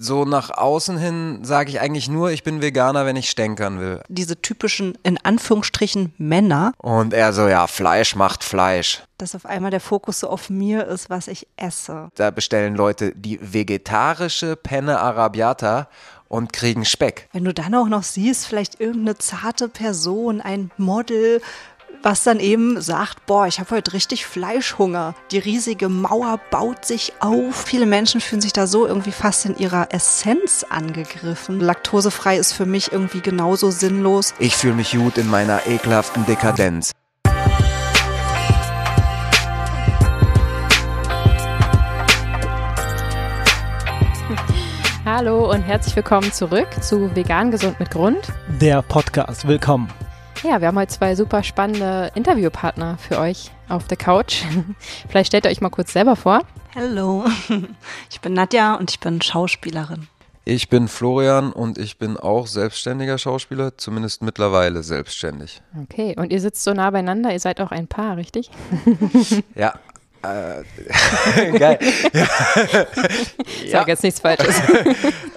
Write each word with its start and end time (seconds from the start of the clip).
so 0.00 0.24
nach 0.24 0.50
außen 0.50 0.96
hin 0.96 1.40
sage 1.44 1.70
ich 1.70 1.80
eigentlich 1.80 2.08
nur, 2.08 2.30
ich 2.30 2.42
bin 2.42 2.62
Veganer, 2.62 3.06
wenn 3.06 3.16
ich 3.16 3.30
stänkern 3.30 3.78
will. 3.78 4.02
Diese 4.08 4.40
typischen, 4.40 4.96
in 5.02 5.18
Anführungsstrichen, 5.18 6.14
Männer. 6.16 6.72
Und 6.78 7.12
er 7.12 7.32
so, 7.32 7.46
ja, 7.46 7.66
Fleisch 7.66 8.16
macht 8.16 8.42
Fleisch. 8.42 9.02
Dass 9.18 9.34
auf 9.34 9.44
einmal 9.44 9.70
der 9.70 9.80
Fokus 9.80 10.20
so 10.20 10.30
auf 10.30 10.48
mir 10.48 10.86
ist, 10.86 11.10
was 11.10 11.28
ich 11.28 11.46
esse. 11.56 12.08
Da 12.14 12.30
bestellen 12.30 12.74
Leute 12.74 13.12
die 13.14 13.38
vegetarische 13.40 14.56
Penne 14.56 14.98
Arabiata 14.98 15.88
und 16.28 16.52
kriegen 16.52 16.84
Speck. 16.84 17.28
Wenn 17.32 17.44
du 17.44 17.52
dann 17.52 17.74
auch 17.74 17.88
noch 17.88 18.04
siehst, 18.04 18.46
vielleicht 18.46 18.80
irgendeine 18.80 19.18
zarte 19.18 19.68
Person, 19.68 20.40
ein 20.40 20.70
Model, 20.78 21.42
was 22.02 22.24
dann 22.24 22.40
eben 22.40 22.80
sagt, 22.80 23.26
boah, 23.26 23.46
ich 23.46 23.60
habe 23.60 23.70
heute 23.70 23.92
richtig 23.92 24.26
Fleischhunger. 24.26 25.14
Die 25.30 25.38
riesige 25.38 25.88
Mauer 25.88 26.40
baut 26.50 26.84
sich 26.84 27.12
auf. 27.20 27.64
Viele 27.66 27.86
Menschen 27.86 28.20
fühlen 28.20 28.40
sich 28.40 28.52
da 28.52 28.66
so 28.66 28.86
irgendwie 28.86 29.12
fast 29.12 29.46
in 29.46 29.56
ihrer 29.56 29.92
Essenz 29.92 30.64
angegriffen. 30.68 31.60
Laktosefrei 31.60 32.38
ist 32.38 32.52
für 32.52 32.66
mich 32.66 32.92
irgendwie 32.92 33.20
genauso 33.20 33.70
sinnlos. 33.70 34.34
Ich 34.38 34.56
fühle 34.56 34.74
mich 34.74 34.92
gut 34.92 35.18
in 35.18 35.28
meiner 35.28 35.66
ekelhaften 35.66 36.24
Dekadenz. 36.26 36.92
Hallo 45.04 45.50
und 45.50 45.62
herzlich 45.62 45.96
willkommen 45.96 46.32
zurück 46.32 46.68
zu 46.80 47.14
Vegan 47.16 47.50
Gesund 47.50 47.80
mit 47.80 47.90
Grund. 47.90 48.20
Der 48.60 48.80
Podcast. 48.82 49.46
Willkommen. 49.48 49.88
Ja, 50.42 50.60
wir 50.60 50.68
haben 50.68 50.78
heute 50.78 50.92
zwei 50.92 51.14
super 51.14 51.42
spannende 51.42 52.10
Interviewpartner 52.14 52.96
für 52.96 53.18
euch 53.18 53.50
auf 53.68 53.86
der 53.86 53.98
Couch. 53.98 54.42
Vielleicht 55.08 55.28
stellt 55.28 55.44
ihr 55.44 55.50
euch 55.50 55.60
mal 55.60 55.68
kurz 55.68 55.92
selber 55.92 56.16
vor. 56.16 56.40
Hallo, 56.74 57.24
ich 58.10 58.20
bin 58.20 58.32
Nadja 58.32 58.74
und 58.76 58.90
ich 58.90 59.00
bin 59.00 59.20
Schauspielerin. 59.20 60.08
Ich 60.46 60.70
bin 60.70 60.88
Florian 60.88 61.52
und 61.52 61.76
ich 61.76 61.98
bin 61.98 62.16
auch 62.16 62.46
selbstständiger 62.46 63.18
Schauspieler, 63.18 63.76
zumindest 63.76 64.22
mittlerweile 64.22 64.82
selbstständig. 64.82 65.60
Okay, 65.82 66.14
und 66.16 66.32
ihr 66.32 66.40
sitzt 66.40 66.64
so 66.64 66.72
nah 66.72 66.90
beieinander, 66.90 67.32
ihr 67.32 67.38
seid 67.40 67.60
auch 67.60 67.70
ein 67.70 67.86
Paar, 67.86 68.16
richtig? 68.16 68.50
Ja. 69.54 69.74
Äh, 70.22 71.58
geil. 71.58 71.78
Ja. 72.12 72.26
Sag 73.70 73.88
jetzt 73.88 74.02
nichts 74.02 74.20
Falsches. 74.20 74.54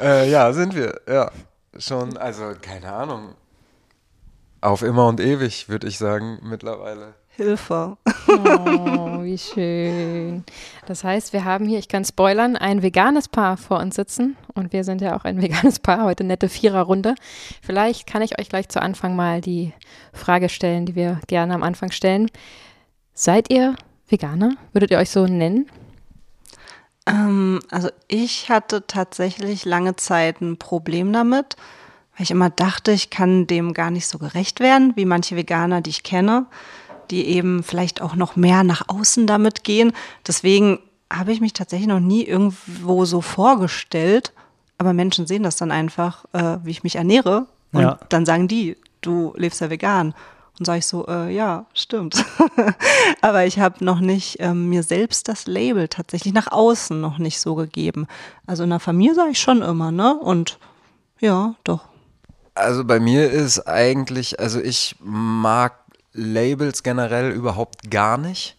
äh, 0.02 0.30
ja, 0.30 0.52
sind 0.52 0.75
wir. 0.75 1.00
Ja, 1.07 1.31
schon, 1.78 2.17
also 2.17 2.52
keine 2.61 2.91
Ahnung. 2.91 3.35
Auf 4.64 4.81
immer 4.81 5.08
und 5.08 5.19
ewig, 5.19 5.67
würde 5.67 5.88
ich 5.88 5.97
sagen, 5.97 6.39
mittlerweile. 6.42 7.16
Hilfe. 7.28 7.97
Oh, 8.30 9.22
wie 9.22 9.38
schön. 9.38 10.45
Das 10.86 11.03
heißt, 11.03 11.33
wir 11.33 11.44
haben 11.44 11.66
hier, 11.66 11.80
ich 11.80 11.89
kann 11.89 12.06
spoilern, 12.06 12.56
ein 12.56 12.81
veganes 12.81 13.28
Paar 13.28 13.58
vor 13.58 13.80
uns 13.80 13.95
sitzen. 13.95 14.38
Und 14.53 14.72
wir 14.72 14.86
sind 14.86 15.02
ja 15.02 15.17
auch 15.17 15.25
ein 15.25 15.41
veganes 15.41 15.80
Paar, 15.80 16.06
heute 16.06 16.23
nette 16.23 16.47
Viererrunde. 16.47 17.16
Vielleicht 17.61 18.08
kann 18.08 18.22
ich 18.22 18.39
euch 18.39 18.47
gleich 18.47 18.69
zu 18.69 18.81
Anfang 18.81 19.17
mal 19.17 19.41
die 19.41 19.73
Frage 20.14 20.47
stellen, 20.47 20.86
die 20.86 20.95
wir 20.95 21.19
gerne 21.28 21.56
am 21.56 21.64
Anfang 21.64 21.91
stellen. 21.91 22.31
Seid 23.14 23.52
ihr 23.52 23.75
Veganer? 24.08 24.56
Würdet 24.72 24.91
ihr 24.91 24.97
euch 24.97 25.09
so 25.09 25.25
nennen? 25.25 25.69
Ähm, 27.06 27.59
also 27.69 27.89
ich 28.08 28.50
hatte 28.50 28.88
tatsächlich 28.88 29.66
lange 29.66 29.97
Zeit 29.97 30.39
ein 30.39 30.58
Problem 30.58 31.11
damit, 31.11 31.58
weil 32.16 32.23
ich 32.23 32.31
immer 32.31 32.50
dachte, 32.50 32.92
ich 32.92 33.09
kann 33.09 33.47
dem 33.47 33.73
gar 33.73 33.92
nicht 33.92 34.08
so 34.08 34.17
gerecht 34.19 34.59
werden, 34.59 34.94
wie 34.95 35.06
manche 35.06 35.36
Veganer, 35.36 35.81
die 35.81 35.89
ich 35.89 36.03
kenne, 36.03 36.45
die 37.11 37.25
eben 37.28 37.64
vielleicht 37.64 38.02
auch 38.02 38.16
noch 38.16 38.36
mehr 38.36 38.64
nach 38.64 38.83
außen 38.88 39.28
damit 39.28 39.64
gehen. 39.64 39.94
Deswegen 40.28 40.80
habe 41.11 41.31
ich 41.31 41.41
mich 41.41 41.53
tatsächlich 41.53 41.88
noch 41.88 42.00
nie 42.00 42.23
irgendwo 42.23 43.06
so 43.06 43.22
vorgestellt, 43.22 44.34
aber 44.78 44.94
Menschen 44.94 45.28
sehen 45.28 45.44
das 45.44 45.56
dann 45.56 45.72
einfach, 45.72 46.25
äh, 46.34 46.58
wie 46.64 46.72
ich 46.72 46.84
mich 46.84 46.95
ernähre. 46.95 47.47
Und 47.72 47.81
Ja. 47.81 48.00
dann 48.09 48.25
sagen 48.25 48.47
die, 48.47 48.78
du 49.02 49.34
lebst 49.36 49.61
ja 49.61 49.69
vegan. 49.69 50.14
Und 50.59 50.66
sage 50.67 50.80
ich 50.80 50.86
so, 50.86 51.08
äh, 51.08 51.34
ja, 51.34 51.66
stimmt. 51.73 52.23
Aber 53.22 53.45
ich 53.45 53.57
habe 53.59 53.84
noch 53.84 54.00
nicht 54.00 54.38
ähm, 54.40 54.69
mir 54.69 54.84
selbst 54.84 55.28
das 55.28 55.47
Label 55.47 55.88
tatsächlich 55.88 56.31
nach 56.34 56.51
außen 56.51 57.00
noch 57.01 57.18
nicht 57.18 57.40
so 57.40 57.56
gegeben. 57.56 58.06
Also 58.45 58.63
in 58.63 58.69
der 58.69 58.80
Familie 58.80 59.16
sage 59.16 59.31
ich 59.31 59.40
schon 59.40 59.63
immer, 59.63 59.91
ne? 59.91 60.13
Und 60.19 60.59
ja, 61.19 61.56
doch. 61.63 61.81
Also 62.56 62.84
bei 62.86 63.00
mir 63.00 63.31
ist 63.31 63.68
eigentlich, 63.68 64.40
also 64.40 64.59
ich 64.59 64.96
mag 65.02 65.74
Labels 66.14 66.84
generell 66.84 67.31
überhaupt 67.31 67.90
gar 67.90 68.18
nicht. 68.18 68.58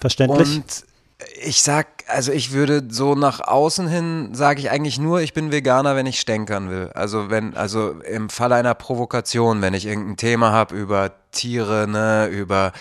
Verständlich. 0.00 0.56
Und 0.56 0.64
ich 1.42 1.62
sag, 1.62 1.86
also 2.08 2.32
ich 2.32 2.52
würde 2.52 2.82
so 2.88 3.14
nach 3.14 3.40
außen 3.40 3.86
hin, 3.86 4.30
sage 4.34 4.58
ich 4.60 4.70
eigentlich 4.70 4.98
nur, 4.98 5.20
ich 5.20 5.32
bin 5.34 5.52
Veganer, 5.52 5.94
wenn 5.94 6.06
ich 6.06 6.18
stänkern 6.18 6.70
will. 6.70 6.90
Also 6.94 7.30
wenn, 7.30 7.56
also 7.56 7.90
im 8.00 8.30
Falle 8.30 8.54
einer 8.56 8.74
Provokation, 8.74 9.60
wenn 9.62 9.74
ich 9.74 9.86
irgendein 9.86 10.16
Thema 10.16 10.50
habe 10.52 10.74
über 10.74 11.12
Tiere, 11.30 11.86
ne, 11.86 12.26
über 12.26 12.72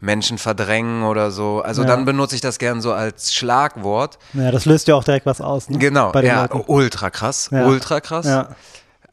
Menschen 0.00 0.36
verdrängen 0.36 1.04
oder 1.04 1.30
so, 1.30 1.62
also 1.62 1.82
Ja. 1.82 1.88
dann 1.88 2.04
benutze 2.04 2.34
ich 2.34 2.40
das 2.42 2.58
gern 2.58 2.82
so 2.82 2.92
als 2.92 3.32
Schlagwort. 3.32 4.18
ja, 4.34 4.50
das 4.50 4.66
löst 4.66 4.88
ja 4.88 4.96
auch 4.96 5.04
direkt 5.04 5.24
was 5.24 5.40
aus. 5.40 5.70
Ne? 5.70 5.78
Genau, 5.78 6.12
ja, 6.20 6.42
Leuten. 6.42 6.64
ultra 6.66 7.08
krass, 7.10 7.48
Ja. 7.50 7.64
ultra 7.66 8.00
krass. 8.00 8.26
Ja. 8.26 8.48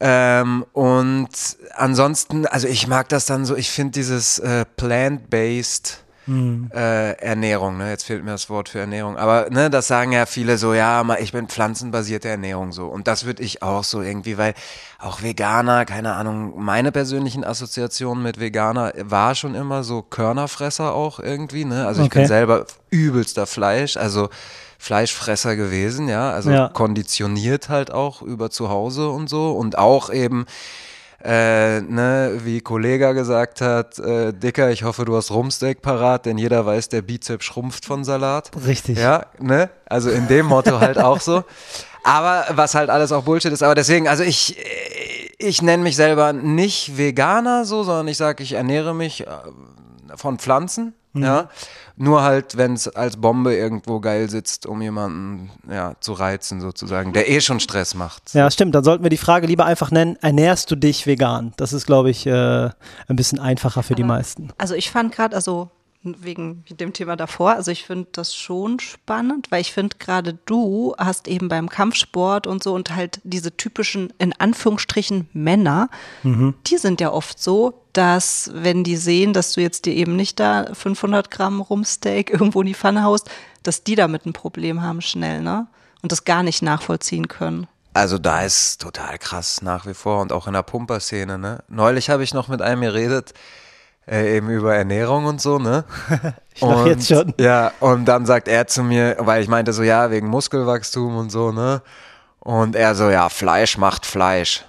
Ähm, 0.04 0.66
und 0.72 1.28
ansonsten, 1.76 2.44
also 2.46 2.66
ich 2.66 2.88
mag 2.88 3.08
das 3.08 3.24
dann 3.26 3.44
so, 3.44 3.54
ich 3.54 3.70
finde 3.70 3.92
dieses 3.92 4.40
äh, 4.40 4.64
plant-based 4.76 5.98
Hm. 6.24 6.70
äh, 6.72 7.14
Ernährung, 7.14 7.78
ne? 7.78 7.90
Jetzt 7.90 8.04
fehlt 8.04 8.24
mir 8.24 8.30
das 8.30 8.48
Wort 8.48 8.68
für 8.68 8.78
Ernährung. 8.78 9.16
Aber 9.16 9.50
ne, 9.50 9.70
das 9.70 9.88
sagen 9.88 10.12
ja 10.12 10.24
viele 10.24 10.56
so, 10.56 10.72
ja, 10.72 11.02
mal, 11.02 11.16
ich 11.20 11.32
bin 11.32 11.48
pflanzenbasierte 11.48 12.28
Ernährung 12.28 12.70
so. 12.70 12.86
Und 12.86 13.08
das 13.08 13.24
würde 13.24 13.42
ich 13.42 13.62
auch 13.64 13.82
so 13.82 14.02
irgendwie, 14.02 14.38
weil 14.38 14.54
auch 15.00 15.22
Veganer, 15.22 15.84
keine 15.84 16.12
Ahnung, 16.14 16.52
meine 16.62 16.92
persönlichen 16.92 17.42
Assoziationen 17.42 18.22
mit 18.22 18.38
Veganer 18.38 18.92
war 19.02 19.34
schon 19.34 19.56
immer 19.56 19.82
so 19.82 20.02
Körnerfresser 20.02 20.94
auch 20.94 21.18
irgendwie, 21.18 21.64
ne? 21.64 21.88
Also 21.88 22.02
ich 22.02 22.06
Okay. 22.06 22.20
bin 22.20 22.28
selber 22.28 22.66
übelster 22.90 23.46
Fleisch, 23.48 23.96
also 23.96 24.28
Fleischfresser 24.82 25.54
gewesen, 25.54 26.08
ja, 26.08 26.32
also 26.32 26.50
Ja. 26.50 26.68
konditioniert 26.68 27.68
halt 27.68 27.92
auch 27.92 28.20
über 28.20 28.50
zu 28.50 28.68
Hause 28.68 29.10
und 29.10 29.28
so 29.28 29.52
und 29.52 29.78
auch 29.78 30.10
eben 30.12 30.44
äh, 31.24 31.80
ne, 31.82 32.40
wie 32.42 32.60
Kollega 32.60 33.12
gesagt 33.12 33.60
hat, 33.60 33.96
äh, 34.00 34.32
Dicker, 34.32 34.72
ich 34.72 34.82
hoffe, 34.82 35.04
du 35.04 35.14
hast 35.16 35.30
Rumsteak 35.30 35.80
parat, 35.80 36.26
denn 36.26 36.36
jeder 36.36 36.66
weiß, 36.66 36.88
der 36.88 37.02
Bizeps 37.02 37.44
schrumpft 37.44 37.84
von 37.84 38.02
Salat. 38.02 38.50
Richtig. 38.66 38.98
Ja, 38.98 39.26
ne? 39.38 39.70
Also 39.86 40.10
in 40.10 40.26
dem 40.26 40.46
Motto 40.46 40.80
halt 40.80 40.98
auch 40.98 41.20
so. 41.20 41.44
Aber 42.02 42.46
was 42.50 42.74
halt 42.74 42.90
alles 42.90 43.12
auch 43.12 43.22
Bullshit 43.22 43.52
ist. 43.52 43.62
Aber 43.62 43.76
deswegen, 43.76 44.08
also 44.08 44.24
ich, 44.24 44.58
äh, 44.58 44.62
ich 45.38 45.62
nenne 45.62 45.84
mich 45.84 45.94
selber 45.94 46.32
nicht 46.32 46.98
Veganer 46.98 47.64
so, 47.66 47.84
sondern 47.84 48.08
ich 48.08 48.16
sage, 48.16 48.42
ich 48.42 48.54
ernähre 48.54 48.92
mich 48.92 49.20
äh, 49.24 49.26
von 50.16 50.40
Pflanzen. 50.40 50.92
Mhm. 51.12 51.22
Ja. 51.22 51.48
Nur 51.96 52.22
halt, 52.22 52.56
wenn 52.56 52.72
es 52.72 52.88
als 52.88 53.16
Bombe 53.16 53.54
irgendwo 53.54 54.00
geil 54.00 54.30
sitzt, 54.30 54.66
um 54.66 54.80
jemanden 54.80 55.50
ja, 55.70 55.94
zu 56.00 56.14
reizen, 56.14 56.60
sozusagen, 56.60 57.12
der 57.12 57.28
eh 57.30 57.40
schon 57.40 57.60
Stress 57.60 57.94
macht. 57.94 58.34
Ja, 58.34 58.50
stimmt. 58.50 58.74
Dann 58.74 58.84
sollten 58.84 59.04
wir 59.04 59.10
die 59.10 59.18
Frage 59.18 59.46
lieber 59.46 59.66
einfach 59.66 59.90
nennen, 59.90 60.16
ernährst 60.22 60.70
du 60.70 60.76
dich 60.76 61.06
vegan? 61.06 61.52
Das 61.56 61.72
ist, 61.72 61.86
glaube 61.86 62.10
ich, 62.10 62.26
äh, 62.26 62.30
ein 62.30 63.16
bisschen 63.16 63.38
einfacher 63.38 63.82
für 63.82 63.94
die 63.94 64.04
meisten. 64.04 64.48
Also 64.58 64.74
ich 64.74 64.90
fand 64.90 65.14
gerade, 65.14 65.36
also 65.36 65.70
wegen 66.02 66.64
dem 66.68 66.92
Thema 66.92 67.14
davor, 67.16 67.52
also 67.52 67.70
ich 67.70 67.84
finde 67.84 68.08
das 68.12 68.34
schon 68.34 68.80
spannend, 68.80 69.50
weil 69.50 69.60
ich 69.60 69.72
finde 69.72 69.96
gerade 69.98 70.34
du 70.46 70.94
hast 70.98 71.28
eben 71.28 71.48
beim 71.48 71.68
Kampfsport 71.68 72.46
und 72.48 72.62
so 72.62 72.74
und 72.74 72.94
halt 72.94 73.20
diese 73.22 73.56
typischen, 73.56 74.12
in 74.18 74.32
Anführungsstrichen, 74.32 75.28
Männer, 75.32 75.88
die 76.24 76.76
sind 76.76 77.00
ja 77.00 77.12
oft 77.12 77.38
so, 77.40 77.81
dass 77.92 78.50
wenn 78.54 78.84
die 78.84 78.96
sehen, 78.96 79.32
dass 79.32 79.52
du 79.52 79.60
jetzt 79.60 79.84
dir 79.84 79.94
eben 79.94 80.16
nicht 80.16 80.40
da 80.40 80.66
500 80.72 81.30
Gramm 81.30 81.60
Rumsteak 81.60 82.30
irgendwo 82.30 82.60
in 82.60 82.68
die 82.68 82.74
Pfanne 82.74 83.02
haust, 83.02 83.30
dass 83.62 83.84
die 83.84 83.94
damit 83.94 84.26
ein 84.26 84.32
Problem 84.32 84.82
haben 84.82 85.00
schnell, 85.00 85.42
ne? 85.42 85.66
Und 86.02 86.10
das 86.10 86.24
gar 86.24 86.42
nicht 86.42 86.62
nachvollziehen 86.62 87.28
können. 87.28 87.68
Also 87.94 88.18
da 88.18 88.42
ist 88.42 88.80
total 88.80 89.18
krass 89.18 89.62
nach 89.62 89.86
wie 89.86 89.94
vor 89.94 90.20
und 90.20 90.32
auch 90.32 90.46
in 90.46 90.54
der 90.54 90.62
Pumper-Szene, 90.62 91.38
ne? 91.38 91.62
Neulich 91.68 92.10
habe 92.10 92.24
ich 92.24 92.34
noch 92.34 92.48
mit 92.48 92.62
einem 92.62 92.82
geredet, 92.82 93.34
äh, 94.08 94.36
eben 94.36 94.48
über 94.50 94.74
Ernährung 94.74 95.26
und 95.26 95.40
so, 95.40 95.58
ne? 95.58 95.84
Ich 96.54 96.60
lach 96.60 96.84
jetzt 96.84 97.08
schon. 97.08 97.32
Ja, 97.38 97.72
und 97.80 98.04
dann 98.04 98.26
sagt 98.26 98.46
er 98.46 98.66
zu 98.66 98.82
mir, 98.82 99.16
weil 99.20 99.42
ich 99.42 99.48
meinte 99.48 99.72
so, 99.72 99.82
ja, 99.82 100.10
wegen 100.10 100.28
Muskelwachstum 100.28 101.16
und 101.16 101.30
so, 101.30 101.50
ne? 101.50 101.80
Und 102.40 102.76
er 102.76 102.94
so, 102.94 103.08
ja, 103.08 103.28
Fleisch 103.28 103.78
macht 103.78 104.04
Fleisch. 104.04 104.64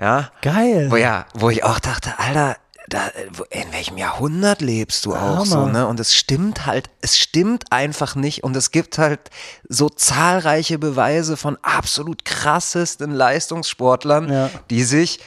Ja? 0.00 0.30
Geil. 0.42 0.90
Wo, 0.90 0.96
ja, 0.96 1.26
wo 1.34 1.50
ich 1.50 1.64
auch 1.64 1.78
dachte, 1.80 2.18
Alter, 2.18 2.56
da, 2.88 3.08
in 3.50 3.70
welchem 3.72 3.98
Jahrhundert 3.98 4.62
lebst 4.62 5.04
du 5.04 5.14
auch 5.14 5.44
so, 5.44 5.56
Hammer. 5.56 5.72
ne? 5.72 5.86
Und 5.88 6.00
es 6.00 6.14
stimmt 6.14 6.64
halt, 6.64 6.88
es 7.02 7.18
stimmt 7.18 7.64
einfach 7.70 8.14
nicht. 8.14 8.44
Und 8.44 8.56
es 8.56 8.70
gibt 8.70 8.96
halt 8.96 9.20
so 9.68 9.90
zahlreiche 9.90 10.78
Beweise 10.78 11.36
von 11.36 11.58
absolut 11.62 12.24
krassesten 12.24 13.10
Leistungssportlern, 13.10 14.32
Ja. 14.32 14.50
die 14.70 14.84
sich 14.84 15.20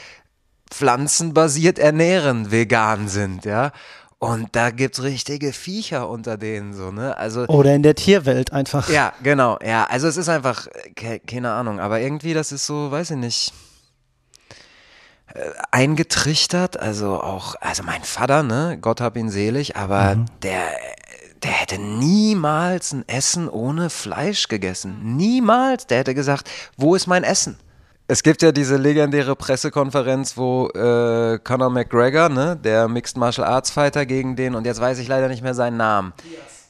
pflanzenbasiert 0.72 1.78
ernähren, 1.80 2.50
vegan 2.52 3.08
sind, 3.08 3.46
ja. 3.46 3.72
Und 4.18 4.50
da 4.56 4.70
gibt's 4.70 5.02
richtige 5.02 5.52
Viecher 5.52 6.08
unter 6.08 6.38
denen, 6.38 6.74
so, 6.74 6.92
ne? 6.92 7.18
Also. 7.18 7.46
Oder 7.48 7.74
in 7.76 7.84
der 7.84 7.96
Tierwelt 7.96 8.54
einfach. 8.54 8.88
Ja, 8.90 9.14
genau, 9.24 9.58
ja. 9.66 9.86
Also 9.90 10.08
es 10.08 10.16
ist 10.18 10.30
einfach, 10.30 10.68
ke 10.96 11.20
keine 11.20 11.52
Ahnung, 11.52 11.80
aber 11.80 12.00
irgendwie, 12.00 12.34
das 12.34 12.52
ist 12.52 12.66
so, 12.66 12.90
weiß 12.92 13.12
ich 13.12 13.18
nicht, 13.18 13.54
eingetrichtert, 15.72 16.80
also 16.80 17.22
auch, 17.22 17.56
also 17.62 17.84
mein 17.84 18.04
Vater, 18.04 18.44
ne, 18.44 18.78
Gott 18.82 19.02
hab 19.02 19.18
ihn 19.18 19.30
selig, 19.30 19.76
aber 19.76 20.16
Mhm. 20.16 20.26
der, 20.44 20.62
der 21.44 21.52
hätte 21.52 21.80
niemals 21.80 22.92
ein 22.94 23.04
Essen 23.08 23.50
ohne 23.50 23.90
Fleisch 23.90 24.48
gegessen. 24.48 25.16
Niemals. 25.18 25.88
Der 25.88 26.00
hätte 26.00 26.14
gesagt, 26.14 26.50
wo 26.78 26.96
ist 26.96 27.08
mein 27.08 27.24
Essen? 27.24 27.58
Es 28.08 28.24
gibt 28.24 28.42
ja 28.42 28.52
diese 28.52 28.76
legendäre 28.76 29.36
Pressekonferenz, 29.38 30.36
wo 30.36 30.68
äh, 30.70 31.40
Conor 31.44 31.70
McGregor, 31.70 32.28
ne, 32.30 32.58
der 32.58 32.88
Mixed 32.90 33.16
Martial 33.18 33.48
Arts 33.48 33.72
Fighter 33.72 34.06
gegen 34.06 34.36
den, 34.36 34.54
und 34.56 34.66
jetzt 34.66 34.82
weiß 34.82 35.00
ich 35.00 35.08
leider 35.08 35.30
nicht 35.30 35.42
mehr 35.44 35.54
seinen 35.54 35.78
Namen. 35.78 36.12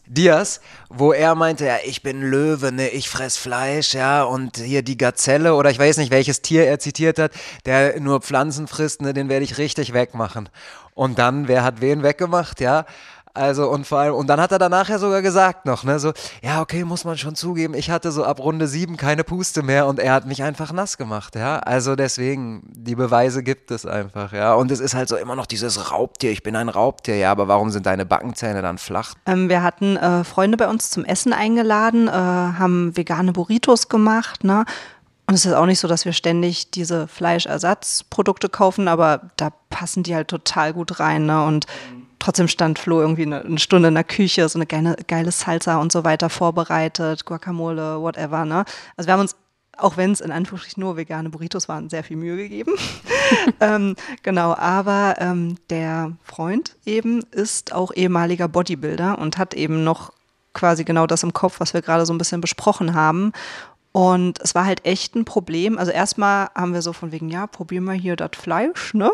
Diaz, 0.08 0.60
wo 0.90 1.14
er 1.14 1.36
meinte, 1.36 1.66
ja, 1.66 1.78
ich 1.86 2.02
bin 2.02 2.22
Löwe, 2.22 2.72
ne, 2.72 2.90
ich 2.90 3.10
fress 3.10 3.38
Fleisch, 3.38 3.94
ja, 3.94 4.24
und 4.24 4.58
hier 4.58 4.82
die 4.82 4.98
Gazelle 4.98 5.56
oder 5.56 5.70
ich 5.70 5.80
weiß 5.80 5.98
nicht, 5.98 6.12
welches 6.12 6.42
Tier 6.42 6.66
er 6.66 6.80
zitiert 6.80 7.20
hat, 7.20 7.32
der 7.66 8.00
nur 8.00 8.22
Pflanzen 8.22 8.68
frisst, 8.68 9.02
ne, 9.02 9.14
den 9.14 9.30
werde 9.30 9.46
ich 9.46 9.58
richtig 9.58 9.94
wegmachen. 9.94 10.50
Und 10.94 11.20
dann, 11.20 11.48
wer 11.48 11.64
hat 11.64 11.82
wen 11.82 12.04
weggemacht, 12.04 12.60
ja? 12.60 12.86
Also 13.34 13.70
und 13.70 13.88
vor 13.88 14.00
allem, 14.00 14.16
und 14.16 14.28
dann 14.28 14.42
hat 14.42 14.52
er 14.52 14.60
danach 14.60 14.90
ja 14.90 15.00
sogar 15.00 15.22
gesagt 15.22 15.66
noch, 15.66 15.84
ne, 15.84 16.00
so, 16.00 16.12
ja, 16.42 16.62
okay, 16.62 16.84
muss 16.84 17.06
man 17.06 17.18
schon 17.18 17.36
zugeben, 17.36 17.74
ich 17.74 17.90
hatte 17.90 18.12
so 18.12 18.24
ab 18.24 18.40
Runde 18.40 18.68
sieben 18.68 18.98
keine 18.98 19.24
Puste 19.24 19.64
mehr 19.64 19.88
und 19.88 20.00
er 20.00 20.14
hat 20.14 20.26
mich 20.26 20.44
einfach 20.44 20.72
nass 20.74 20.98
gemacht, 20.98 21.36
ja. 21.36 21.60
Also 21.60 21.96
deswegen, 21.96 22.64
die 22.68 22.96
Beweise 22.96 23.44
gibt 23.44 23.72
es 23.72 23.86
einfach, 23.86 24.34
ja. 24.34 24.54
Und 24.54 24.72
es 24.72 24.80
ist 24.80 24.94
halt 24.94 25.08
so 25.10 25.16
immer 25.16 25.36
noch 25.36 25.46
dieses 25.46 25.92
Raubtier, 25.92 26.32
ich 26.32 26.44
bin 26.44 26.56
ein 26.56 26.70
Raubtier, 26.70 27.18
ja, 27.18 27.32
aber 27.32 27.48
warum 27.48 27.70
sind 27.70 27.86
deine 27.86 28.06
Backenzähne 28.06 28.62
dann 28.62 28.78
flach? 28.78 29.16
Ähm, 29.26 29.50
wir 29.50 29.64
hatten 29.64 29.98
äh, 29.98 30.24
Freunde 30.24 30.58
bei 30.58 30.68
uns 30.68 30.90
zum 30.90 31.06
Essen 31.06 31.34
eingeladen, 31.34 32.08
äh, 32.08 32.12
haben 32.12 32.96
vegane 32.98 33.32
Burritos 33.32 33.90
gemacht, 33.90 34.44
ne? 34.44 34.66
Und 35.28 35.36
es 35.36 35.46
ist 35.46 35.54
auch 35.54 35.66
nicht 35.66 35.80
so, 35.80 35.88
dass 35.88 36.04
wir 36.04 36.12
ständig 36.12 36.72
diese 36.72 37.08
Fleischersatzprodukte 37.08 38.50
kaufen, 38.50 38.90
aber 38.90 39.22
da 39.38 39.52
passen 39.70 40.04
die 40.04 40.14
halt 40.14 40.28
total 40.28 40.74
gut 40.74 41.00
rein, 41.00 41.26
ne? 41.26 41.46
Und 41.46 41.68
trotzdem 42.22 42.48
stand 42.48 42.80
Flo 42.80 43.02
irgendwie 43.02 43.24
eine, 43.24 43.42
eine 43.42 43.60
Stunde 43.60 43.90
in 43.90 43.96
der 43.96 44.04
Küche, 44.04 44.48
so 44.48 44.58
eine 44.58 44.66
geile, 44.66 44.96
geile 45.08 45.32
Salsa 45.32 45.78
und 45.78 45.92
so 45.92 46.04
weiter 46.04 46.30
vorbereitet, 46.30 47.26
Guacamole, 47.26 48.02
whatever, 48.02 48.46
ne? 48.46 48.66
Also 48.96 49.08
wir 49.08 49.14
haben 49.14 49.22
uns 49.22 49.36
auch 49.78 49.98
wenn 49.98 50.12
es 50.12 50.22
in 50.22 50.32
Anführungsstrichen 50.32 50.82
nur 50.82 50.96
vegane 50.96 51.30
Burritos 51.30 51.68
waren, 51.68 51.90
sehr 51.90 52.04
viel 52.04 52.18
Mühe 52.18 52.38
gegeben. 52.38 52.74
ähm, 53.60 53.96
genau, 54.22 54.54
aber 54.54 55.16
ähm, 55.20 55.56
der 55.70 56.12
Freund 56.24 56.76
eben 56.86 57.24
ist 57.32 57.74
auch 57.74 57.92
ehemaliger 57.94 58.48
Bodybuilder 58.48 59.18
und 59.18 59.38
hat 59.38 59.54
eben 59.54 59.84
noch 59.84 60.14
quasi 60.54 60.84
genau 60.84 61.08
das 61.08 61.24
im 61.24 61.34
Kopf, 61.34 61.60
was 61.60 61.74
wir 61.74 61.82
gerade 61.82 62.06
so 62.06 62.14
ein 62.14 62.18
bisschen 62.18 62.42
besprochen 62.42 62.94
haben. 62.94 63.32
Und 63.92 64.40
es 64.40 64.56
war 64.56 64.66
halt 64.66 64.86
echt 64.86 65.16
ein 65.16 65.26
Problem. 65.26 65.78
Also 65.78 65.92
erstmal 65.92 66.50
haben 66.56 66.74
wir 66.74 66.82
so 66.82 66.94
von 66.94 67.12
wegen, 67.12 67.30
ja, 67.30 67.48
probier 67.48 67.82
mal 67.82 67.96
hier 67.96 68.16
das 68.16 68.32
Fleisch, 68.34 68.94
ne? 68.94 69.12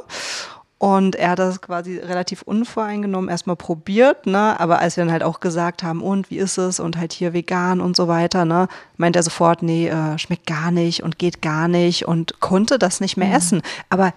Und 0.80 1.16
er 1.16 1.32
hat 1.32 1.40
das 1.40 1.60
quasi 1.60 1.98
relativ 1.98 2.44
unvoreingenommen 2.44 3.30
erstmal 3.32 3.56
probiert, 3.56 4.28
ne? 4.28 4.60
Aber 4.60 4.80
als 4.80 4.96
wir 4.96 5.04
dann 5.04 5.12
halt 5.12 5.24
auch 5.24 5.40
gesagt 5.40 5.82
haben, 5.82 6.02
und 6.02 6.30
wie 6.30 6.38
ist 6.38 6.58
es? 6.60 6.80
Und 6.80 6.98
halt 6.98 7.14
hier 7.14 7.34
vegan 7.34 7.82
und 7.82 7.96
so 7.96 8.08
weiter, 8.08 8.46
ne? 8.46 8.68
Meint 8.96 9.16
er 9.16 9.24
sofort, 9.24 9.64
nee, 9.64 9.88
äh, 9.88 10.20
schmeckt 10.20 10.46
gar 10.46 10.70
nicht 10.70 11.02
und 11.02 11.18
geht 11.18 11.42
gar 11.42 11.68
nicht 11.68 12.06
und 12.08 12.40
konnte 12.42 12.78
das 12.78 13.00
nicht 13.02 13.18
mehr 13.18 13.34
essen. 13.34 13.64
Aber 13.90 14.14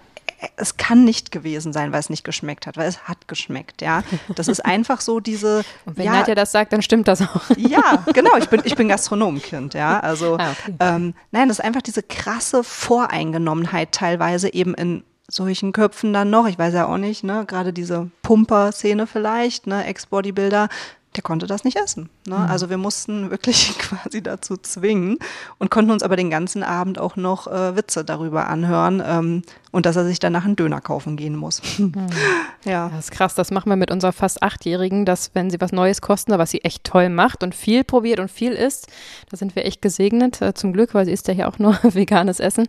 es 0.55 0.77
kann 0.77 1.03
nicht 1.03 1.31
gewesen 1.31 1.71
sein, 1.73 1.91
weil 1.91 1.99
es 1.99 2.09
nicht 2.09 2.23
geschmeckt 2.23 2.65
hat, 2.67 2.77
weil 2.77 2.87
es 2.87 3.07
hat 3.07 3.27
geschmeckt, 3.27 3.81
ja. 3.81 4.03
Das 4.35 4.47
ist 4.47 4.63
einfach 4.63 5.01
so 5.01 5.19
diese. 5.19 5.63
Und 5.85 5.97
wenn 5.97 6.05
ja, 6.05 6.11
Nadja 6.13 6.35
das 6.35 6.51
sagt, 6.51 6.73
dann 6.73 6.81
stimmt 6.81 7.07
das 7.07 7.21
auch. 7.21 7.41
ja, 7.57 8.03
genau. 8.13 8.35
Ich 8.37 8.49
bin, 8.49 8.61
ich 8.63 8.75
bin 8.75 8.87
Gastronomkind, 8.87 9.73
ja. 9.73 9.99
Also, 9.99 10.37
Ah, 10.37 10.51
okay. 10.51 10.75
ähm, 10.79 11.13
nein, 11.31 11.47
das 11.47 11.59
ist 11.59 11.65
einfach 11.65 11.81
diese 11.81 12.01
krasse 12.03 12.63
Voreingenommenheit 12.63 13.91
teilweise 13.91 14.53
eben 14.53 14.73
in 14.73 15.03
solchen 15.33 15.71
Köpfen 15.71 16.13
dann 16.13 16.29
noch. 16.29 16.47
Ich 16.47 16.59
weiß 16.59 16.73
ja 16.73 16.87
auch 16.87 16.97
nicht, 16.97 17.23
ne, 17.23 17.45
gerade 17.45 17.73
diese 17.73 18.09
Pumper-Szene 18.21 19.07
vielleicht, 19.07 19.67
ne, 19.67 19.85
Ex-Bodybuilder, 19.85 20.69
der 21.15 21.23
konnte 21.23 21.45
das 21.45 21.65
nicht 21.65 21.77
essen. 21.77 22.09
Ne? 22.25 22.37
Also 22.37 22.69
wir 22.69 22.77
mussten 22.77 23.31
wirklich 23.31 23.77
quasi 23.77 24.23
dazu 24.23 24.55
zwingen 24.55 25.17
und 25.57 25.69
konnten 25.69 25.91
uns 25.91 26.03
aber 26.03 26.15
den 26.15 26.29
ganzen 26.29 26.63
Abend 26.63 26.99
auch 26.99 27.17
noch 27.17 27.47
äh, 27.47 27.75
Witze 27.75 28.05
darüber 28.05 28.47
anhören 28.47 29.03
ähm, 29.05 29.41
und 29.71 29.85
dass 29.85 29.97
er 29.97 30.05
sich 30.05 30.19
danach 30.19 30.45
einen 30.45 30.55
Döner 30.55 30.79
kaufen 30.79 31.17
gehen 31.17 31.35
muss. 31.35 31.61
ja. 32.63 32.89
Das 32.89 33.05
ist 33.05 33.11
krass, 33.11 33.35
das 33.35 33.51
machen 33.51 33.69
wir 33.69 33.75
mit 33.75 33.91
unserer 33.91 34.13
fast 34.13 34.41
Achtjährigen, 34.41 35.05
dass 35.05 35.31
wenn 35.33 35.49
sie 35.49 35.59
was 35.59 35.73
Neues 35.73 36.01
kosten, 36.01 36.31
was 36.37 36.51
sie 36.51 36.63
echt 36.63 36.85
toll 36.85 37.09
macht 37.09 37.43
und 37.43 37.55
viel 37.55 37.83
probiert 37.83 38.19
und 38.19 38.31
viel 38.31 38.53
isst, 38.53 38.87
da 39.29 39.37
sind 39.37 39.55
wir 39.55 39.65
echt 39.65 39.81
gesegnet, 39.81 40.41
äh, 40.41 40.53
zum 40.53 40.71
Glück, 40.71 40.93
weil 40.93 41.05
sie 41.05 41.11
isst 41.11 41.27
ja 41.27 41.33
hier 41.33 41.49
auch 41.49 41.59
nur 41.59 41.77
veganes 41.83 42.39
Essen. 42.39 42.67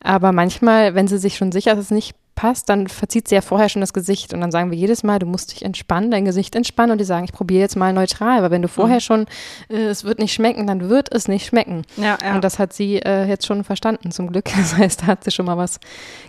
Aber 0.00 0.30
manchmal, 0.30 0.94
wenn 0.94 1.08
sie 1.08 1.18
sich 1.18 1.36
schon 1.36 1.50
sicher 1.50 1.72
ist, 1.72 1.78
dass 1.78 1.84
es 1.86 1.90
nicht 1.90 2.14
passt, 2.34 2.68
dann 2.68 2.88
verzieht 2.88 3.28
sie 3.28 3.34
ja 3.34 3.40
vorher 3.40 3.68
schon 3.68 3.80
das 3.80 3.92
Gesicht 3.92 4.32
und 4.32 4.40
dann 4.40 4.50
sagen 4.50 4.70
wir 4.70 4.78
jedes 4.78 5.02
Mal, 5.02 5.18
du 5.18 5.26
musst 5.26 5.52
dich 5.52 5.64
entspannen, 5.64 6.10
dein 6.10 6.24
Gesicht 6.24 6.54
entspannen 6.54 6.92
und 6.92 6.98
die 6.98 7.04
sagen, 7.04 7.24
ich 7.24 7.32
probiere 7.32 7.60
jetzt 7.60 7.76
mal 7.76 7.92
neutral, 7.92 8.42
weil 8.42 8.50
wenn 8.50 8.62
du 8.62 8.68
vorher 8.68 9.00
schon, 9.00 9.26
äh, 9.68 9.76
es 9.76 10.04
wird 10.04 10.18
nicht 10.18 10.32
schmecken, 10.32 10.66
dann 10.66 10.88
wird 10.88 11.14
es 11.14 11.28
nicht 11.28 11.46
schmecken. 11.46 11.82
Ja, 11.96 12.18
ja. 12.22 12.34
Und 12.34 12.44
das 12.44 12.58
hat 12.58 12.72
sie 12.72 12.96
äh, 12.96 13.26
jetzt 13.26 13.46
schon 13.46 13.64
verstanden, 13.64 14.10
zum 14.10 14.30
Glück. 14.30 14.50
Das 14.60 14.76
heißt, 14.76 15.02
da 15.02 15.06
hat 15.06 15.24
sie 15.24 15.30
schon 15.30 15.46
mal 15.46 15.56
was 15.56 15.80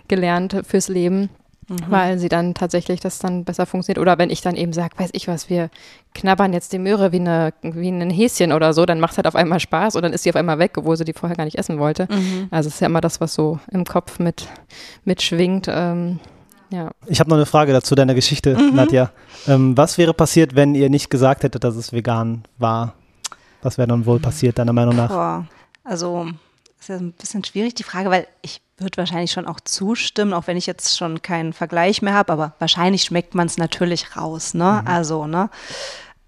gelernt 0.08 0.56
fürs 0.66 0.88
Leben, 0.88 1.28
weil 1.88 2.18
sie 2.18 2.28
dann 2.28 2.54
tatsächlich 2.54 3.00
das 3.00 3.18
dann 3.18 3.44
besser 3.44 3.66
funktioniert. 3.66 4.00
Oder 4.00 4.18
wenn 4.18 4.30
ich 4.30 4.40
dann 4.40 4.56
eben 4.56 4.72
sage, 4.72 4.98
weiß 4.98 5.10
ich 5.12 5.28
was, 5.28 5.48
wir 5.48 5.70
knabbern 6.14 6.52
jetzt 6.52 6.72
die 6.72 6.78
Möhre 6.78 7.12
wie, 7.12 7.20
eine, 7.20 7.52
wie 7.62 7.88
ein 7.88 8.10
Häschen 8.10 8.52
oder 8.52 8.72
so, 8.72 8.86
dann 8.86 9.00
macht 9.00 9.12
es 9.12 9.18
halt 9.18 9.26
auf 9.26 9.36
einmal 9.36 9.60
Spaß 9.60 9.96
und 9.96 10.02
dann 10.02 10.12
ist 10.12 10.24
sie 10.24 10.30
auf 10.30 10.36
einmal 10.36 10.58
weg, 10.58 10.76
obwohl 10.76 10.96
sie 10.96 11.04
die 11.04 11.12
vorher 11.12 11.36
gar 11.36 11.44
nicht 11.44 11.58
essen 11.58 11.78
wollte. 11.78 12.08
Also 12.50 12.68
es 12.68 12.74
ist 12.74 12.80
ja 12.80 12.86
immer 12.86 13.00
das, 13.00 13.20
was 13.20 13.34
so 13.34 13.58
im 13.70 13.84
Kopf 13.84 14.18
mit 14.18 14.48
mitschwingt. 15.04 15.66
Ähm, 15.68 16.20
ja. 16.70 16.90
Ich 17.06 17.20
habe 17.20 17.28
noch 17.30 17.36
eine 17.36 17.46
Frage 17.46 17.72
dazu 17.72 17.94
deiner 17.94 18.14
Geschichte, 18.14 18.56
Nadja. 18.72 19.10
Ähm, 19.46 19.76
was 19.76 19.98
wäre 19.98 20.14
passiert, 20.14 20.54
wenn 20.54 20.74
ihr 20.74 20.88
nicht 20.88 21.10
gesagt 21.10 21.42
hättet, 21.42 21.64
dass 21.64 21.76
es 21.76 21.92
vegan 21.92 22.44
war? 22.58 22.94
Was 23.62 23.78
wäre 23.78 23.88
dann 23.88 24.06
wohl 24.06 24.18
passiert, 24.18 24.58
deiner 24.58 24.72
Meinung 24.72 24.96
nach? 24.96 25.08
Boah, 25.08 25.46
also 25.84 26.26
ist 26.80 26.88
ja 26.88 26.96
ein 26.96 27.12
bisschen 27.12 27.44
schwierig 27.44 27.74
die 27.74 27.84
Frage, 27.84 28.10
weil 28.10 28.26
ich 28.42 28.60
würde 28.82 28.98
wahrscheinlich 28.98 29.32
schon 29.32 29.46
auch 29.46 29.60
zustimmen, 29.60 30.32
auch 30.32 30.46
wenn 30.46 30.56
ich 30.56 30.66
jetzt 30.66 30.96
schon 30.96 31.22
keinen 31.22 31.52
Vergleich 31.52 32.02
mehr 32.02 32.14
habe, 32.14 32.32
aber 32.32 32.54
wahrscheinlich 32.58 33.02
schmeckt 33.02 33.34
man 33.34 33.46
es 33.46 33.58
natürlich 33.58 34.16
raus, 34.16 34.54
ne? 34.54 34.82
Also, 34.86 35.26
ne? 35.26 35.50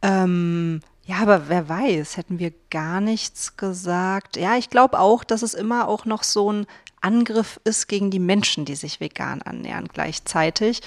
Ähm, 0.02 0.80
ja, 1.06 1.16
aber 1.16 1.48
wer 1.48 1.68
weiß, 1.68 2.16
hätten 2.16 2.38
wir 2.38 2.52
gar 2.70 3.00
nichts 3.00 3.56
gesagt. 3.56 4.36
Ja, 4.36 4.56
ich 4.56 4.70
glaube 4.70 4.98
auch, 4.98 5.22
dass 5.24 5.42
es 5.42 5.54
immer 5.54 5.88
auch 5.88 6.06
noch 6.06 6.22
so 6.22 6.50
ein 6.50 6.66
Angriff 7.00 7.60
ist 7.64 7.88
gegen 7.88 8.10
die 8.10 8.18
Menschen, 8.18 8.64
die 8.64 8.76
sich 8.76 9.00
vegan 9.00 9.42
annähern 9.42 9.88
gleichzeitig, 9.92 10.80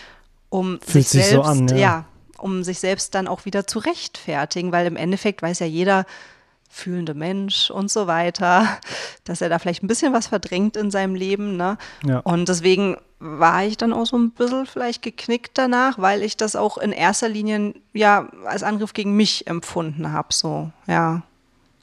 um 0.49 0.79
Fühlt 0.81 1.07
sich 1.07 1.23
sich 1.23 1.25
so 1.25 1.43
selbst, 1.43 1.49
an, 1.49 1.67
ja. 1.69 1.77
ja, 1.77 2.05
um 2.39 2.63
sich 2.63 2.79
selbst 2.79 3.13
dann 3.13 3.27
auch 3.27 3.45
wieder 3.45 3.67
zu 3.67 3.77
rechtfertigen, 3.79 4.71
weil 4.71 4.87
im 4.87 4.95
Endeffekt 4.95 5.43
weiß 5.43 5.59
ja 5.59 5.67
jeder 5.67 6.05
fühlende 6.77 7.13
Mensch 7.13 7.69
und 7.71 7.91
so 7.91 8.07
weiter, 8.07 8.79
dass 9.23 9.41
er 9.41 9.49
da 9.49 9.59
vielleicht 9.59 9.83
ein 9.83 9.87
bisschen 9.87 10.13
was 10.13 10.27
verdrängt 10.27 10.77
in 10.77 10.91
seinem 10.91 11.15
Leben, 11.15 11.57
ne? 11.57 11.77
Ja. 12.05 12.19
Und 12.19 12.47
deswegen 12.49 12.97
war 13.19 13.63
ich 13.63 13.77
dann 13.77 13.93
auch 13.93 14.05
so 14.05 14.17
ein 14.17 14.31
bisschen 14.31 14.67
vielleicht 14.67 15.01
geknickt 15.01 15.57
danach, 15.57 15.97
weil 15.97 16.21
ich 16.21 16.37
das 16.37 16.55
auch 16.55 16.77
in 16.77 16.91
erster 16.91 17.29
Linie 17.29 17.73
ja 17.93 18.27
als 18.45 18.63
Angriff 18.63 18.93
gegen 18.93 19.15
mich 19.15 19.47
empfunden 19.47 20.11
habe, 20.11 20.29
so, 20.31 20.71
ja. 20.87 21.23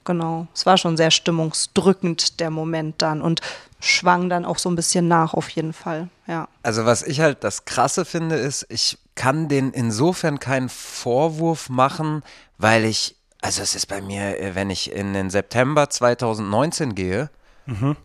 Genau. 0.05 0.45
Es 0.53 0.67
war 0.67 0.77
schon 0.77 0.97
sehr 0.97 1.09
stimmungsdrückend, 1.09 2.39
der 2.39 2.51
Moment 2.51 3.01
dann 3.01 3.23
und 3.23 3.41
schwang 3.79 4.29
dann 4.29 4.45
auch 4.45 4.59
so 4.59 4.69
ein 4.69 4.75
bisschen 4.75 5.07
nach, 5.07 5.33
auf 5.33 5.49
jeden 5.49 5.73
Fall, 5.73 6.09
ja. 6.27 6.47
Also 6.63 6.85
was 6.85 7.03
ich 7.03 7.19
halt 7.19 7.43
das 7.43 7.65
Krasse 7.65 8.05
finde, 8.05 8.35
ist, 8.35 8.65
ich 8.69 8.99
kann 9.15 9.47
den 9.47 9.71
insofern 9.71 10.39
keinen 10.39 10.69
Vorwurf 10.69 11.69
machen, 11.69 12.23
weil 12.57 12.85
ich, 12.85 13.15
also 13.45 13.61
es 13.61 13.75
ist 13.75 13.85
bei 13.85 14.01
mir, 14.01 14.39
äh, 14.39 14.55
wenn 14.55 14.71
ich 14.71 14.91
in 14.91 15.13
den 15.13 15.29
September 15.29 15.89
2019 15.89 16.95
gehe, 16.95 17.29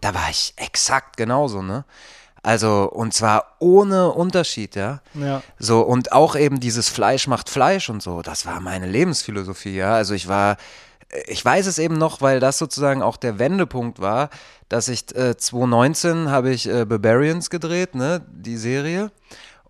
da 0.00 0.14
war 0.14 0.28
ich 0.30 0.54
exakt 0.56 1.16
genauso, 1.16 1.62
ne? 1.62 1.84
Also, 2.42 2.90
und 2.90 3.12
zwar 3.12 3.56
ohne 3.58 4.12
Unterschied, 4.12 4.74
ja. 4.74 5.00
Ja. 5.14 5.42
So, 5.58 5.82
und 5.82 6.12
auch 6.12 6.36
eben 6.36 6.60
dieses 6.60 6.88
Fleisch 6.88 7.26
macht 7.26 7.50
Fleisch 7.50 7.90
und 7.90 8.02
so, 8.02 8.22
das 8.22 8.46
war 8.46 8.60
meine 8.60 8.86
Lebensphilosophie, 8.86 9.76
ja. 9.76 9.94
Also 9.94 10.14
ich 10.14 10.28
war, 10.28 10.56
ich 11.26 11.44
weiß 11.44 11.66
es 11.66 11.78
eben 11.78 11.98
noch, 11.98 12.20
weil 12.20 12.40
das 12.40 12.58
sozusagen 12.58 13.02
auch 13.02 13.16
der 13.16 13.38
Wendepunkt 13.38 14.00
war, 14.00 14.30
dass 14.68 14.88
ich 14.88 15.14
äh, 15.14 15.36
2019 15.36 16.30
habe 16.30 16.50
ich 16.50 16.68
äh, 16.68 16.84
Barbarians 16.84 17.50
gedreht, 17.50 17.94
ne, 17.94 18.22
die 18.30 18.56
Serie. 18.56 19.10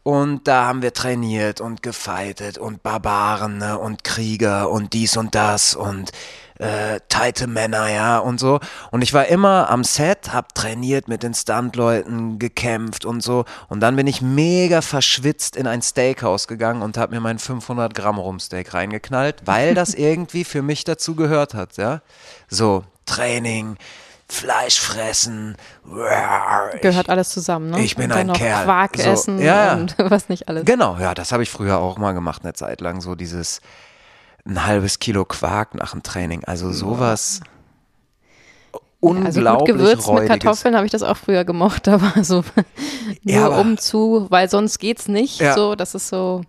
Und 0.02 0.48
da 0.48 0.66
haben 0.66 0.82
wir 0.82 0.94
trainiert 0.94 1.60
und 1.60 1.82
gefeitet 1.82 2.56
und 2.56 2.82
Barbaren 2.82 3.58
ne, 3.58 3.78
und 3.78 4.02
Krieger 4.02 4.70
und 4.70 4.94
dies 4.94 5.16
und 5.16 5.34
das 5.34 5.74
und 5.74 6.12
äh, 6.60 7.00
tighte 7.08 7.46
Männer, 7.46 7.88
ja, 7.88 8.18
und 8.18 8.38
so. 8.38 8.60
Und 8.90 9.02
ich 9.02 9.14
war 9.14 9.26
immer 9.26 9.70
am 9.70 9.82
Set, 9.82 10.32
hab 10.32 10.54
trainiert 10.54 11.08
mit 11.08 11.22
den 11.22 11.34
Stuntleuten, 11.34 12.38
gekämpft 12.38 13.04
und 13.04 13.22
so. 13.22 13.44
Und 13.68 13.80
dann 13.80 13.96
bin 13.96 14.06
ich 14.06 14.20
mega 14.20 14.82
verschwitzt 14.82 15.56
in 15.56 15.66
ein 15.66 15.82
Steakhouse 15.82 16.46
gegangen 16.48 16.82
und 16.82 16.98
hab 16.98 17.10
mir 17.10 17.20
mein 17.20 17.38
500 17.38 17.94
Gramm 17.94 18.18
Rumsteak 18.18 18.74
reingeknallt, 18.74 19.42
weil 19.46 19.74
das 19.74 19.94
irgendwie 20.00 20.44
für 20.44 20.62
mich 20.62 20.84
dazu 20.84 21.14
gehört 21.14 21.54
hat, 21.54 21.76
ja. 21.78 22.02
So, 22.48 22.84
Training, 23.06 23.76
Fleisch 24.32 24.80
fressen. 24.80 25.56
Gehört 26.82 27.08
alles 27.08 27.30
zusammen, 27.30 27.70
ne? 27.70 27.80
Ich 27.82 27.96
bin 27.96 28.12
ein 28.12 28.32
Kerl. 28.32 28.64
Quark 28.64 28.96
So, 28.96 29.10
essen 29.10 29.38
ja, 29.40 29.66
ja. 29.66 29.72
und 29.74 29.96
was 29.98 30.28
nicht 30.28 30.48
alles. 30.48 30.64
Genau, 30.64 30.96
ja, 30.98 31.14
das 31.14 31.32
habe 31.32 31.42
ich 31.42 31.50
früher 31.50 31.78
auch 31.78 31.98
mal 31.98 32.12
gemacht, 32.12 32.42
eine 32.44 32.52
Zeit 32.52 32.80
lang. 32.80 33.00
So 33.00 33.14
dieses 33.14 33.60
ein 34.46 34.64
halbes 34.66 34.98
Kilo 35.00 35.24
Quark 35.24 35.74
nach 35.74 35.90
dem 35.92 36.02
Training. 36.02 36.44
Also 36.44 36.72
sowas 36.72 37.40
also 39.02 39.16
gut 39.16 39.16
unglaublich 39.26 39.66
gewürzt 39.76 40.06
mit 40.08 40.16
räudiges. 40.16 40.28
Kartoffeln 40.28 40.76
habe 40.76 40.86
ich 40.86 40.92
das 40.92 41.02
auch 41.02 41.16
früher 41.16 41.44
gemocht, 41.44 41.88
aber 41.88 42.22
so 42.22 42.36
nur 42.36 42.64
Ja, 43.22 43.46
aber- 43.46 43.58
um 43.60 43.78
zu, 43.78 44.26
weil 44.30 44.48
sonst 44.48 44.78
geht's 44.78 45.08
nicht. 45.08 45.40
Ja. 45.40 45.54
So, 45.54 45.74
das 45.74 45.94
ist 45.94 46.08
so. 46.08 46.42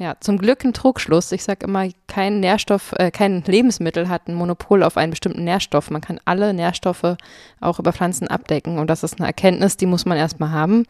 Ja, 0.00 0.14
zum 0.20 0.38
Glück 0.38 0.64
ein 0.64 0.72
Trugschluss. 0.72 1.32
Ich 1.32 1.42
sage 1.42 1.66
immer, 1.66 1.88
kein 2.06 2.38
Nährstoff, 2.38 2.92
äh, 2.98 3.10
kein 3.10 3.42
Lebensmittel 3.42 4.08
hat 4.08 4.28
ein 4.28 4.34
Monopol 4.34 4.84
auf 4.84 4.96
einen 4.96 5.10
bestimmten 5.10 5.42
Nährstoff. 5.42 5.90
Man 5.90 6.00
kann 6.00 6.20
alle 6.24 6.54
Nährstoffe 6.54 7.16
auch 7.60 7.80
über 7.80 7.92
Pflanzen 7.92 8.28
abdecken. 8.28 8.78
Und 8.78 8.88
das 8.88 9.02
ist 9.02 9.18
eine 9.18 9.26
Erkenntnis, 9.26 9.76
die 9.76 9.86
muss 9.86 10.06
man 10.06 10.16
erstmal 10.16 10.52
haben. 10.52 10.84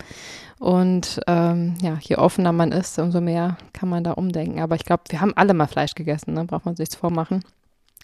Und 0.59 1.21
ähm, 1.27 1.75
ja, 1.81 1.97
je 2.03 2.17
offener 2.17 2.53
man 2.53 2.71
ist, 2.71 2.99
umso 2.99 3.23
mehr 3.23 3.57
kann 3.73 3.89
man 3.89 4.05
da 4.05 4.13
umdenken. 4.13 4.61
Aber 4.61 4.75
ich 4.75 4.85
glaube, 4.85 5.05
wir 5.09 5.23
haben 5.23 5.33
alle 5.37 5.55
mal 5.55 5.69
Fleisch 5.69 5.95
gegessen, 5.95 6.35
ne? 6.35 6.45
braucht 6.45 6.67
man 6.67 6.77
sich 6.77 6.91
vormachen. 6.91 7.43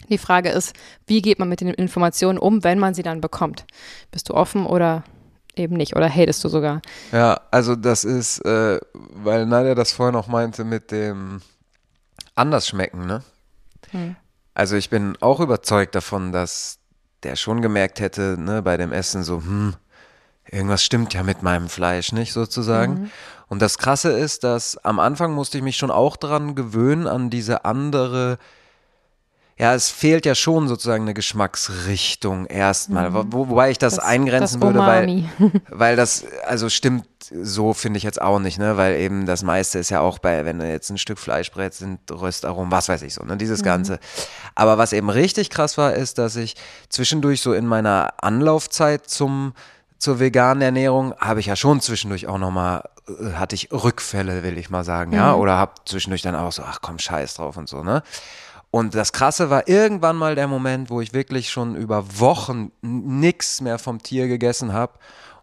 Die 0.09 0.19
Frage 0.19 0.49
ist, 0.49 0.75
wie 1.07 1.21
geht 1.21 1.39
man 1.39 1.51
mit 1.51 1.61
den 1.61 1.69
Informationen 1.69 2.39
um, 2.39 2.65
wenn 2.65 2.79
man 2.79 2.95
sie 2.95 3.03
dann 3.03 3.21
bekommt? 3.21 3.67
Bist 4.11 4.31
du 4.31 4.35
offen 4.35 4.65
oder 4.65 5.05
eben 5.57 5.77
nicht? 5.77 5.97
Oder 5.97 6.09
hatest 6.09 6.43
du 6.45 6.49
sogar? 6.49 6.83
Ja, 7.13 7.41
also 7.51 7.77
das 7.77 8.05
ist, 8.05 8.41
äh, 8.45 8.79
weil 8.93 9.47
Nadja 9.47 9.75
das 9.75 9.93
vorhin 9.93 10.17
auch 10.17 10.29
meinte 10.29 10.65
mit 10.65 10.91
dem 10.91 11.43
anders 12.35 12.69
schmecken, 12.69 13.07
ne? 13.07 13.23
Hm. 13.91 14.17
Also 14.55 14.77
ich 14.77 14.91
bin 14.91 15.17
auch 15.21 15.41
überzeugt 15.41 15.95
davon, 15.95 16.33
dass 16.33 16.79
der 17.23 17.37
schon 17.37 17.63
gemerkt 17.63 18.01
hätte, 18.01 18.37
ne, 18.39 18.63
bei 18.63 18.77
dem 18.77 18.93
Essen 18.93 19.25
so, 19.25 19.39
hm, 19.39 19.75
irgendwas 20.51 20.85
stimmt 20.85 21.15
ja 21.15 21.23
mit 21.23 21.43
meinem 21.43 21.69
Fleisch 21.69 22.13
nicht 22.13 22.33
sozusagen. 22.33 23.11
Und 23.49 23.63
das 23.63 23.79
Krasse 23.79 24.13
ist, 24.13 24.45
dass 24.45 24.77
am 24.85 24.99
Anfang 24.99 25.33
musste 25.33 25.59
ich 25.59 25.65
mich 25.65 25.77
schon 25.77 25.91
auch 25.91 26.17
dran 26.17 26.55
gewöhnen, 26.55 27.07
an 27.07 27.31
diese 27.31 27.65
andere, 27.65 28.39
ja, 29.57 29.75
es 29.75 29.91
fehlt 29.91 30.27
ja 30.27 30.35
schon 30.35 30.67
sozusagen 30.67 31.05
eine 31.05 31.15
Geschmacksrichtung 31.15 32.47
erstmal, 32.47 33.15
wo, 33.15 33.49
wobei 33.49 33.71
ich 33.71 33.79
das, 33.79 33.99
eingrenzen 33.99 34.61
das 34.61 34.69
würde, 34.69 34.81
weil, 34.81 35.25
weil 35.71 35.97
das, 35.97 36.25
also 36.47 36.69
stimmt 36.69 37.07
so 37.43 37.73
finde 37.73 37.97
ich 37.97 38.03
jetzt 38.03 38.21
auch 38.21 38.39
nicht, 38.39 38.59
ne, 38.59 38.77
weil 38.77 38.97
eben 38.97 39.27
das 39.27 39.43
meiste 39.43 39.79
ist 39.79 39.91
ja 39.91 40.01
auch 40.01 40.19
bei, 40.19 40.45
wenn 40.45 40.59
du 40.59 40.69
jetzt 40.69 40.91
ein 40.91 40.99
Stück 40.99 41.19
Fleisch 41.19 41.51
brätst, 41.51 41.79
sind 41.79 42.01
Röstaromen, 42.11 42.71
was 42.71 42.89
weiß 42.89 43.03
ich 43.03 43.15
so, 43.15 43.25
ne, 43.25 43.37
dieses 43.37 43.63
Ganze. 43.63 43.99
Aber 44.55 44.77
was 44.77 44.93
eben 44.93 45.09
richtig 45.09 45.51
krass 45.51 45.79
war, 45.79 45.95
ist, 45.95 46.19
dass 46.19 46.37
ich 46.37 46.55
zwischendurch 46.89 47.41
so 47.41 47.55
in 47.55 47.67
meiner 47.67 48.13
Anlaufzeit 48.19 49.09
zum 49.09 49.55
zur 49.99 50.21
veganen 50.21 50.61
Ernährung 50.61 51.15
habe 51.19 51.41
ich 51.41 51.47
ja 51.47 51.57
schon 51.57 51.81
zwischendurch 51.81 52.27
auch 52.27 52.37
nochmal, 52.37 52.83
äh, 53.09 53.33
hatte 53.33 53.55
ich 53.55 53.73
Rückfälle, 53.73 54.43
will 54.43 54.59
ich 54.59 54.69
mal 54.69 54.85
sagen, 54.85 55.13
ja, 55.13 55.35
oder 55.35 55.57
habe 55.57 55.73
zwischendurch 55.87 56.21
dann 56.21 56.37
auch 56.37 56.53
so, 56.53 56.63
ach 56.63 56.81
komm, 56.83 56.99
scheiß 56.99 57.35
drauf 57.35 57.57
und 57.57 57.71
so, 57.71 57.83
ne. 57.83 58.03
Und 58.75 58.97
das 58.97 59.13
Krasse 59.13 59.51
war 59.51 59.69
irgendwann 59.69 60.17
mal 60.17 60.35
der 60.35 60.49
Moment, 60.49 60.91
wo 60.91 61.01
ich 61.01 61.13
wirklich 61.13 61.49
schon 61.49 61.77
über 61.77 62.19
Wochen 62.19 62.73
n- 62.83 63.21
nix 63.21 63.61
mehr 63.61 63.79
vom 63.79 64.03
Tier 64.03 64.27
gegessen 64.27 64.73
habe. 64.73 64.95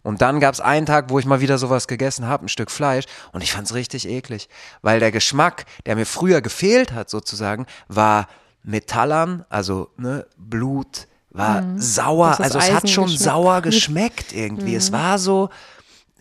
Und 0.04 0.22
dann 0.22 0.42
gab 0.42 0.54
es 0.54 0.60
einen 0.60 0.86
Tag, 0.86 1.10
wo 1.10 1.18
ich 1.18 1.26
mal 1.26 1.40
wieder 1.40 1.58
sowas 1.58 1.88
gegessen 1.88 2.28
habe, 2.28 2.44
ein 2.44 2.50
Stück 2.50 2.70
Fleisch, 2.70 3.06
und 3.32 3.42
ich 3.42 3.54
fand 3.54 3.68
es 3.68 3.74
richtig 3.74 4.06
eklig, 4.10 4.50
weil 4.82 5.00
der 5.00 5.14
Geschmack, 5.14 5.64
der 5.86 5.96
mir 5.96 6.06
früher 6.06 6.42
gefehlt 6.42 6.92
hat 6.92 7.10
sozusagen, 7.10 7.68
war 7.88 8.28
Metallern, 8.64 9.46
also 9.48 9.92
ne, 9.96 10.26
Blut, 10.36 11.08
war 11.30 11.64
sauer, 11.78 12.36
Das 12.38 12.40
ist 12.40 12.46
also 12.56 12.60
es 12.60 12.74
hat 12.74 12.90
schon 12.90 13.08
sauer 13.08 13.62
geschmeckt 13.62 14.34
irgendwie. 14.34 14.76
Es 14.76 14.92
war 14.92 15.18
so, 15.18 15.50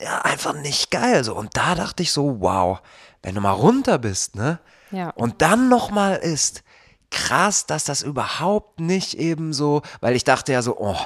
ja, 0.00 0.20
einfach 0.20 0.54
nicht 0.54 0.92
geil. 0.92 1.24
So. 1.24 1.34
Und 1.34 1.56
da 1.56 1.74
dachte 1.74 2.04
ich 2.04 2.12
so, 2.12 2.36
wow, 2.40 2.80
wenn 3.24 3.34
du 3.34 3.40
mal 3.40 3.50
runter 3.50 3.98
bist, 3.98 4.36
ne? 4.36 4.60
Ja. 4.92 5.10
Und 5.10 5.42
dann 5.42 5.68
nochmal 5.68 6.16
isst, 6.18 6.62
krass, 7.10 7.66
dass 7.66 7.84
das 7.84 8.02
überhaupt 8.02 8.80
nicht 8.80 9.14
eben 9.14 9.52
so, 9.52 9.82
weil 10.00 10.14
ich 10.16 10.24
dachte 10.24 10.52
ja 10.52 10.62
so, 10.62 10.76
oh, 10.78 10.96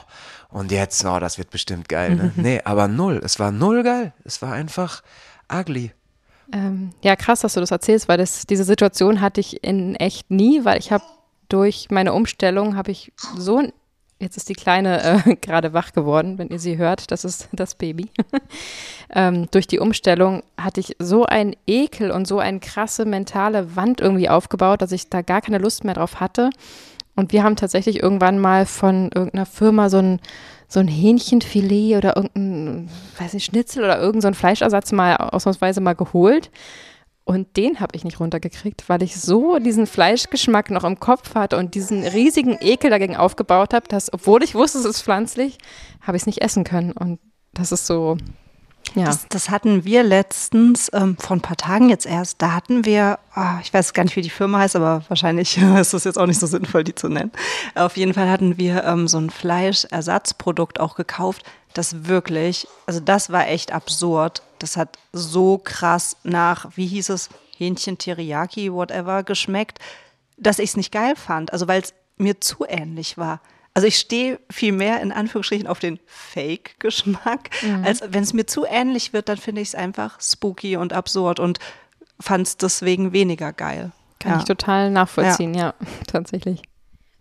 und 0.50 0.70
jetzt, 0.70 1.04
oh, 1.04 1.18
das 1.18 1.38
wird 1.38 1.50
bestimmt 1.50 1.88
geil, 1.88 2.14
ne? 2.14 2.32
Nee, 2.37 2.61
aber 2.64 2.87
null. 2.88 3.20
Es 3.25 3.38
war 3.40 3.50
null 3.50 3.82
geil. 3.82 4.12
Es 4.25 4.40
war 4.40 4.52
einfach 4.52 5.02
ugly. 5.52 5.92
Ähm, 6.52 6.90
ja, 7.02 7.16
krass, 7.16 7.40
dass 7.40 7.54
du 7.54 7.61
das 7.61 7.70
erzählst, 7.70 8.08
weil 8.08 8.18
das, 8.18 8.46
diese 8.46 8.64
Situation 8.64 9.20
hatte 9.20 9.40
ich 9.40 9.64
in 9.64 9.96
echt 9.96 10.30
nie, 10.30 10.64
weil 10.64 10.78
ich 10.78 10.92
habe 10.92 11.04
durch 11.49 11.88
meine 11.90 12.12
Umstellung 12.12 12.76
habe 12.76 12.90
ich 12.90 13.12
so 13.37 13.58
ein 13.58 13.73
Jetzt 14.21 14.37
ist 14.37 14.49
die 14.49 14.54
Kleine 14.54 15.25
äh, 15.26 15.37
gerade 15.40 15.73
wach 15.73 15.92
geworden, 15.92 16.38
wenn 16.38 16.49
ihr 16.49 16.59
sie 16.59 16.76
hört. 16.76 17.11
Das 17.11 17.25
ist 17.25 17.49
das 17.52 17.75
Baby. 17.75 18.11
ähm, 19.14 19.49
durch 19.50 19.66
die 19.66 19.78
Umstellung 19.78 20.42
hatte 20.56 20.80
ich 20.80 20.97
so 20.99 21.25
einen 21.25 21.56
Ekel 21.66 22.11
und 22.11 22.26
so 22.26 22.38
eine 22.38 22.61
krasse 22.61 23.04
mentale 23.04 23.76
Wand 23.76 24.00
irgendwie 24.00 24.28
aufgebaut, 24.28 24.83
dass 24.83 24.92
ich 24.92 25.11
da 25.11 25.23
gar 25.23 25.40
keine 25.40 25.59
Lust 25.59 25.85
mehr 25.85 25.94
drauf 25.94 26.21
hatte. 26.21 26.50
Und 27.16 27.33
wir 27.33 27.44
haben 27.44 27.56
tatsächlich 27.56 28.02
irgendwann 28.02 28.38
mal 28.38 28.66
von 28.66 29.11
irgendeiner 29.14 29.47
Firma 29.47 29.88
so 29.88 29.99
ein, 29.99 30.21
so 30.68 30.80
ein 30.80 30.88
Hähnchenfilet 30.88 31.97
oder 31.97 32.16
irgendein, 32.16 32.88
weiß 33.18 33.35
nicht, 33.35 33.44
Schnitzel 33.44 33.85
oder 33.85 34.00
irgendein 34.00 34.33
so 34.33 34.38
Fleischersatz 34.38 34.90
mal 34.92 35.16
ausnahmsweise 35.16 35.80
mal 35.80 35.94
geholt. 35.94 36.50
Und 37.25 37.57
den 37.57 37.81
habe 37.81 37.97
ich 37.97 38.04
nicht 38.04 38.21
runtergekriegt, 38.21 38.88
weil 38.88 39.02
ich 39.02 39.19
so 39.19 39.59
diesen 39.59 39.87
Fleischgeschmack 39.87 40.71
noch 40.71 40.85
im 40.85 41.00
Kopf 41.00 41.35
hatte 41.35 41.57
und 41.57 41.75
diesen 41.75 42.04
riesigen 42.04 42.59
Ekel 42.61 42.90
dagegen 42.90 43.16
aufgebaut 43.16 43.73
habe, 43.73 43.88
dass, 43.88 44.12
obwohl 44.12 44.43
ich 44.43 44.54
wusste, 44.54 44.78
es 44.78 44.85
ist 44.85 45.02
pflanzlich, 45.02 45.57
habe 46.02 46.19
ich 46.19 46.25
es 46.25 46.26
nicht 46.26 46.43
essen 46.43 46.64
können. 46.64 46.93
Und 46.93 47.19
das 47.54 47.73
ist 47.73 47.87
so, 47.87 48.19
ja. 48.95 49.07
Das, 49.07 49.26
das 49.29 49.50
hatten 49.50 49.85
wir 49.85 50.03
letztens, 50.03 50.91
ähm, 50.93 51.17
vor 51.19 51.37
ein 51.37 51.41
paar 51.41 51.57
Tagen 51.57 51.88
jetzt 51.88 52.07
erst, 52.07 52.41
da 52.41 52.53
hatten 52.53 52.85
wir, 52.85 53.19
ah, 53.35 53.59
ich 53.62 53.73
weiß 53.73 53.93
gar 53.93 54.05
nicht, 54.05 54.14
wie 54.17 54.23
die 54.23 54.31
Firma 54.31 54.59
heißt, 54.59 54.76
aber 54.76 55.03
wahrscheinlich 55.09 55.59
ist 55.81 55.95
es 55.95 56.05
jetzt 56.05 56.19
auch 56.19 56.26
nicht 56.26 56.38
so 56.38 56.47
sinnvoll, 56.47 56.85
die 56.85 56.95
zu 56.95 57.09
nennen. 57.09 57.33
Auf 57.75 57.97
jeden 57.97 58.14
Fall 58.14 58.31
hatten 58.31 58.59
wir 58.59 58.85
ähm, 58.85 59.09
so 59.09 59.19
ein 59.19 59.31
Fleischersatzprodukt 59.31 60.79
auch 60.79 60.95
gekauft, 60.95 61.43
das 61.73 62.07
wirklich, 62.07 62.69
also 62.87 63.00
das 63.00 63.31
war 63.31 63.49
echt 63.49 63.73
absurd. 63.73 64.43
Das 64.61 64.76
hat 64.76 64.97
so 65.12 65.59
krass 65.59 66.17
nach, 66.23 66.71
wie 66.76 66.87
hieß 66.87 67.11
es, 67.11 67.29
Hähnchen 67.57 67.99
Teriyaki, 67.99 68.73
whatever, 68.73 69.23
geschmeckt, 69.23 69.79
dass 70.37 70.59
ich 70.59 70.71
es 70.71 70.76
nicht 70.76 70.93
geil 70.93 71.14
fand. 71.17 71.53
Also 71.53 71.69
weil 71.69 71.83
es 71.83 71.93
mir 72.17 72.41
zu 72.41 72.64
ähnlich 72.69 73.19
war. 73.19 73.41
Also 73.75 73.88
ich 73.88 73.99
stehe 73.99 74.38
viel 74.50 74.73
mehr 74.73 75.00
in 75.02 75.11
Anführungsstrichen 75.11 75.66
auf 75.66 75.81
den 75.81 75.99
Fake-Geschmack, 76.07 77.50
als 77.83 78.02
wenn 78.09 78.23
es 78.23 78.33
mir 78.33 78.47
zu 78.47 78.64
ähnlich 78.64 79.12
wird, 79.12 79.28
dann 79.28 79.37
finde 79.37 79.62
ich 79.62 79.69
es 79.69 79.75
einfach 79.75 80.21
spooky 80.21 80.76
und 80.76 80.93
absurd 80.93 81.40
und 81.40 81.59
fand 82.21 82.47
es 82.47 82.57
deswegen 82.57 83.12
weniger 83.12 83.52
geil. 83.52 83.90
Kann 84.21 84.33
ja. 84.33 84.38
ich 84.38 84.45
total 84.45 84.90
nachvollziehen, 84.90 85.54
ja. 85.54 85.75
tatsächlich. 86.07 86.62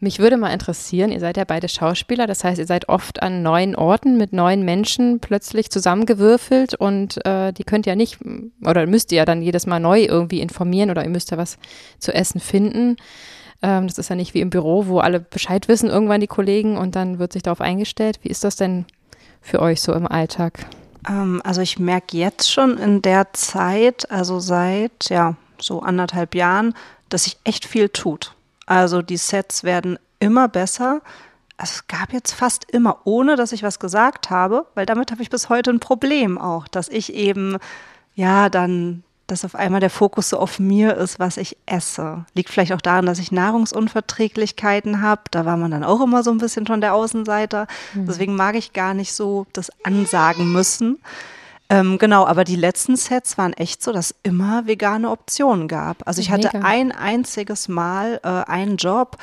Mich 0.03 0.19
würde 0.19 0.35
mal 0.35 0.49
interessieren, 0.49 1.11
ihr 1.13 1.21
seid 1.21 1.37
ja 1.37 1.45
beide 1.45 1.69
Schauspieler, 1.69 2.27
das 2.27 2.43
heißt, 2.43 2.59
ihr 2.59 2.67
seid 2.67 2.89
oft 2.89 3.23
an 3.23 3.41
neuen 3.41 3.73
Orten 3.73 4.17
mit 4.17 4.33
neuen 4.33 4.63
Menschen 4.63 5.21
plötzlich 5.21 5.71
zusammengewürfelt 5.71 6.75
und 6.75 7.25
äh, 7.25 7.53
die 7.53 7.63
könnt 7.63 7.85
ja 7.85 7.95
nicht, 7.95 8.19
oder 8.65 8.85
müsst 8.85 9.13
ihr 9.13 9.19
ja 9.19 9.25
dann 9.25 9.41
jedes 9.41 9.65
Mal 9.65 9.79
neu 9.79 10.03
irgendwie 10.03 10.41
informieren 10.41 10.91
oder 10.91 11.03
ihr 11.03 11.09
müsst 11.09 11.31
ja 11.31 11.37
was 11.37 11.57
zu 11.99 12.13
essen 12.13 12.41
finden. 12.41 12.97
Ähm, 13.63 13.87
das 13.87 13.97
ist 13.97 14.09
ja 14.09 14.15
nicht 14.15 14.33
wie 14.33 14.41
im 14.41 14.49
Büro, 14.49 14.87
wo 14.87 14.99
alle 14.99 15.21
Bescheid 15.21 15.67
wissen, 15.67 15.89
irgendwann 15.89 16.21
die 16.21 16.27
Kollegen 16.27 16.77
und 16.77 16.95
dann 16.95 17.17
wird 17.17 17.33
sich 17.33 17.41
darauf 17.41 17.61
eingestellt. 17.61 18.19
Wie 18.21 18.29
ist 18.29 18.43
das 18.43 18.57
denn 18.57 18.85
für 19.41 19.61
euch 19.61 19.81
so 19.81 19.93
im 19.93 20.05
Alltag? 20.05 20.59
Ähm, 21.07 21.41
also 21.43 21.61
ich 21.61 21.79
merke 21.79 22.17
jetzt 22.17 22.51
schon 22.51 22.77
in 22.77 23.01
der 23.01 23.33
Zeit, 23.33 24.11
also 24.11 24.39
seit 24.39 25.09
ja 25.09 25.35
so 25.59 25.81
anderthalb 25.81 26.35
Jahren, 26.35 26.75
dass 27.07 27.23
sich 27.23 27.37
echt 27.45 27.65
viel 27.65 27.87
tut. 27.89 28.35
Also 28.65 29.01
die 29.01 29.17
Sets 29.17 29.63
werden 29.63 29.97
immer 30.19 30.49
besser. 30.49 31.01
Also 31.55 31.73
es 31.75 31.87
gab 31.87 32.11
jetzt 32.11 32.33
fast 32.33 32.69
immer, 32.69 32.99
ohne 33.05 33.37
dass 33.37 33.53
ich 33.53 33.63
was 33.63 33.79
gesagt 33.79 34.29
habe, 34.29 34.65
weil 34.75 34.85
damit 34.85 35.11
habe 35.11 35.21
ich 35.21 35.29
bis 35.29 35.47
heute 35.47 35.69
ein 35.69 35.79
Problem 35.79 36.37
auch, 36.37 36.67
dass 36.67 36.89
ich 36.89 37.13
eben 37.13 37.57
ja 38.15 38.49
dann 38.49 39.03
dass 39.27 39.45
auf 39.45 39.55
einmal 39.55 39.79
der 39.79 39.89
Fokus 39.89 40.29
so 40.29 40.37
auf 40.37 40.59
mir 40.59 40.95
ist, 40.95 41.19
was 41.19 41.37
ich 41.37 41.57
esse. 41.65 42.25
Liegt 42.33 42.49
vielleicht 42.49 42.73
auch 42.73 42.81
daran, 42.81 43.05
dass 43.05 43.19
ich 43.19 43.31
Nahrungsunverträglichkeiten 43.31 45.01
habe. 45.01 45.21
Da 45.31 45.45
war 45.45 45.57
man 45.57 45.71
dann 45.71 45.83
auch 45.83 46.01
immer 46.01 46.23
so 46.23 46.31
ein 46.31 46.39
bisschen 46.39 46.67
schon 46.67 46.81
der 46.81 46.93
Außenseiter. 46.93 47.67
Deswegen 47.93 48.35
mag 48.35 48.55
ich 48.55 48.73
gar 48.73 48.93
nicht 48.93 49.13
so 49.13 49.45
das 49.53 49.71
ansagen 49.83 50.51
müssen. 50.51 50.99
Ähm, 51.69 51.97
genau, 51.97 52.25
aber 52.27 52.43
die 52.43 52.55
letzten 52.55 52.95
Sets 52.97 53.37
waren 53.37 53.53
echt 53.53 53.81
so, 53.81 53.91
dass 53.93 54.13
immer 54.23 54.67
vegane 54.67 55.09
Optionen 55.09 55.67
gab. 55.67 56.05
Also 56.05 56.21
ich 56.21 56.29
hatte 56.29 56.49
Mega. 56.53 56.67
ein 56.67 56.91
einziges 56.91 57.67
Mal 57.67 58.19
äh, 58.23 58.27
einen 58.27 58.77
Job, 58.77 59.17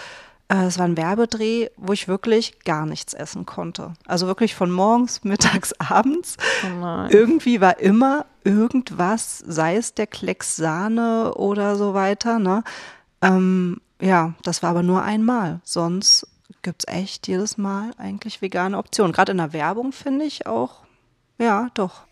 es 0.59 0.79
war 0.79 0.85
ein 0.85 0.97
Werbedreh, 0.97 1.69
wo 1.77 1.93
ich 1.93 2.09
wirklich 2.09 2.59
gar 2.65 2.85
nichts 2.85 3.15
essen 3.15 3.47
konnte. 3.47 3.95
Also 4.07 4.27
wirklich 4.27 4.55
von 4.55 4.71
morgens, 4.71 5.23
mittags, 5.25 5.73
abends. 5.79 6.37
Oh 6.65 7.07
Irgendwie 7.09 7.61
war 7.61 7.79
immer 7.79 8.27
irgendwas, 8.43 9.39
sei 9.39 9.77
es 9.77 9.95
der 9.95 10.09
Klecks 10.09 10.57
Sahne 10.57 11.35
oder 11.35 11.77
so 11.77 11.95
weiter. 11.95 12.41
Ne? 12.41 12.65
Ähm, 13.23 13.81
ja, 14.01 14.35
das 14.43 14.63
war 14.63 14.71
aber 14.71 14.83
nur 14.83 15.03
einmal. 15.03 15.61
Sonst 15.63 16.27
gibt 16.63 16.85
es 16.85 16.93
echt 16.93 17.29
jedes 17.29 17.57
Mal 17.57 17.93
eigentlich 17.97 18.43
vegane 18.43 18.77
Optionen. 18.77 19.13
Gerade 19.13 19.33
in 19.33 19.39
der 19.39 19.53
Werbung 19.53 19.93
finde 19.93 20.25
ich 20.25 20.47
auch, 20.47 20.83
ja, 21.39 21.69
doch. 21.75 22.03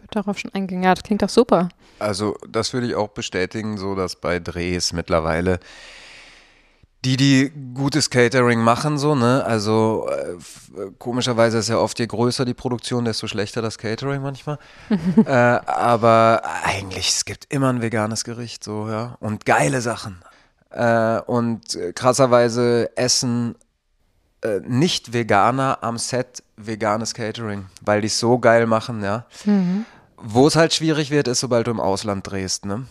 Wird 0.00 0.16
darauf 0.16 0.38
schon 0.38 0.52
eingegangen. 0.52 0.84
Ja, 0.84 0.94
das 0.94 1.04
klingt 1.04 1.22
doch 1.22 1.28
super. 1.28 1.68
Also 2.00 2.36
das 2.48 2.72
würde 2.72 2.88
ich 2.88 2.96
auch 2.96 3.08
bestätigen, 3.08 3.78
so 3.78 3.94
dass 3.94 4.16
bei 4.16 4.40
Drehs 4.40 4.92
mittlerweile 4.92 5.60
die, 7.04 7.16
die 7.16 7.52
gutes 7.74 8.08
Catering 8.10 8.60
machen, 8.60 8.98
so, 8.98 9.14
ne? 9.14 9.44
Also 9.44 10.08
äh, 10.08 10.90
komischerweise 10.98 11.58
ist 11.58 11.68
ja 11.68 11.78
oft 11.78 11.98
je 11.98 12.06
größer 12.06 12.44
die 12.44 12.54
Produktion, 12.54 13.04
desto 13.04 13.26
schlechter 13.26 13.62
das 13.62 13.78
Catering 13.78 14.22
manchmal. 14.22 14.58
äh, 15.26 15.30
aber 15.30 16.42
eigentlich, 16.64 17.08
es 17.10 17.24
gibt 17.24 17.52
immer 17.52 17.68
ein 17.68 17.82
veganes 17.82 18.24
Gericht, 18.24 18.64
so, 18.64 18.88
ja. 18.88 19.16
Und 19.20 19.44
geile 19.44 19.80
Sachen. 19.80 20.22
Äh, 20.70 21.20
und 21.20 21.78
krasserweise 21.94 22.90
essen 22.96 23.54
äh, 24.42 24.60
Nicht-Veganer 24.60 25.78
am 25.82 25.98
Set 25.98 26.42
veganes 26.56 27.14
Catering, 27.14 27.66
weil 27.82 28.00
die 28.00 28.06
es 28.06 28.18
so 28.18 28.38
geil 28.38 28.66
machen, 28.66 29.02
ja. 29.02 29.26
Mhm. 29.44 29.84
Wo 30.16 30.46
es 30.46 30.56
halt 30.56 30.72
schwierig 30.72 31.10
wird, 31.10 31.28
ist, 31.28 31.40
sobald 31.40 31.66
du 31.66 31.70
im 31.70 31.80
Ausland 31.80 32.30
drehst, 32.30 32.64
ne? 32.64 32.86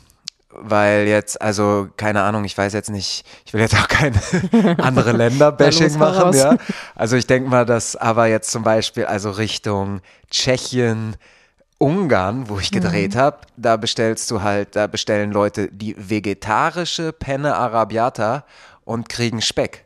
Weil 0.56 1.08
jetzt, 1.08 1.42
also 1.42 1.88
keine 1.98 2.22
Ahnung, 2.22 2.46
ich 2.46 2.58
weiß 2.58 2.74
jetzt 2.74 2.90
nicht, 2.90 3.26
ich 3.46 3.54
will 3.54 3.62
jetzt 3.62 3.76
auch 3.76 3.88
keine 3.88 4.20
andere 4.78 5.12
Länder-Bashing 5.12 5.98
machen, 5.98 6.34
ja. 6.34 6.58
Also 6.96 7.16
ich 7.16 7.28
denke 7.28 7.50
mal, 7.50 7.66
dass 7.66 7.96
aber 7.96 8.28
jetzt 8.28 8.52
zum 8.52 8.64
Beispiel, 8.64 9.06
also 9.06 9.32
Richtung 9.32 10.02
Tschechien, 10.30 11.16
Ungarn, 11.80 12.48
wo 12.48 12.60
ich 12.60 12.72
gedreht 12.72 13.16
habe, 13.16 13.40
da 13.58 13.76
bestellst 13.78 14.32
du 14.32 14.42
halt, 14.42 14.76
da 14.76 14.88
bestellen 14.88 15.32
Leute 15.32 15.68
die 15.70 15.96
vegetarische 15.98 17.12
Penne 17.12 17.56
Arabiata 17.56 18.46
und 18.86 19.10
kriegen 19.10 19.42
Speck. 19.42 19.84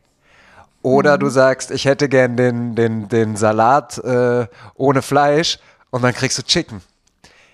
Oder 0.83 1.17
du 1.17 1.29
sagst, 1.29 1.71
ich 1.71 1.85
hätte 1.85 2.07
gern 2.07 2.37
den, 2.37 2.75
den, 2.75 3.09
den 3.09 3.35
Salat 3.35 3.97
äh, 3.97 4.47
ohne 4.75 5.01
Fleisch 5.01 5.59
und 5.89 6.03
dann 6.03 6.13
kriegst 6.13 6.37
du 6.37 6.43
Chicken. 6.43 6.81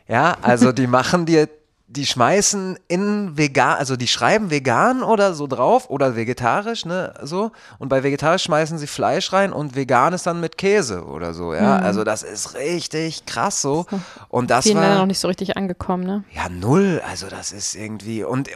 Ja, 0.08 0.36
also 0.42 0.72
die 0.72 0.88
machen 1.00 1.26
dir, 1.26 1.48
die 1.94 2.06
schmeißen 2.08 2.78
in 2.88 3.38
vegan, 3.38 3.78
also 3.78 3.96
die 3.96 4.08
schreiben 4.08 4.50
vegan 4.50 5.04
oder 5.04 5.34
so 5.34 5.46
drauf 5.46 5.90
oder 5.90 6.16
vegetarisch, 6.16 6.86
ne, 6.86 7.14
so. 7.22 7.52
Und 7.78 7.90
bei 7.90 8.04
vegetarisch 8.04 8.44
schmeißen 8.44 8.80
sie 8.80 8.88
Fleisch 8.88 9.32
rein 9.32 9.54
und 9.54 9.76
vegan 9.76 10.14
ist 10.14 10.26
dann 10.26 10.40
mit 10.40 10.58
Käse 10.58 11.06
oder 11.06 11.34
so, 11.34 11.54
ja. 11.54 11.78
Also 11.78 12.04
das 12.04 12.24
ist 12.24 12.56
richtig 12.56 13.26
krass 13.26 13.62
so. 13.62 13.86
Und 14.30 14.50
das 14.50 14.66
Vielen 14.66 14.78
leider 14.78 14.94
noch 14.94 15.00
war, 15.02 15.06
nicht 15.06 15.20
so 15.20 15.28
richtig 15.28 15.56
angekommen, 15.56 16.04
ne? 16.04 16.24
ja, 16.32 16.50
null. 16.50 17.02
Also 17.08 17.28
das 17.28 17.52
ist 17.52 17.76
irgendwie 17.76 18.24
und, 18.24 18.50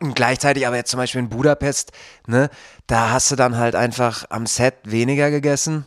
und 0.00 0.14
gleichzeitig 0.16 0.66
aber 0.66 0.76
jetzt 0.76 0.90
zum 0.90 0.98
Beispiel 0.98 1.20
in 1.20 1.28
Budapest, 1.28 1.92
ne, 2.26 2.50
da 2.88 3.10
hast 3.10 3.30
du 3.30 3.36
dann 3.36 3.56
halt 3.56 3.76
einfach 3.76 4.24
am 4.28 4.46
Set 4.46 4.74
weniger 4.82 5.30
gegessen 5.30 5.86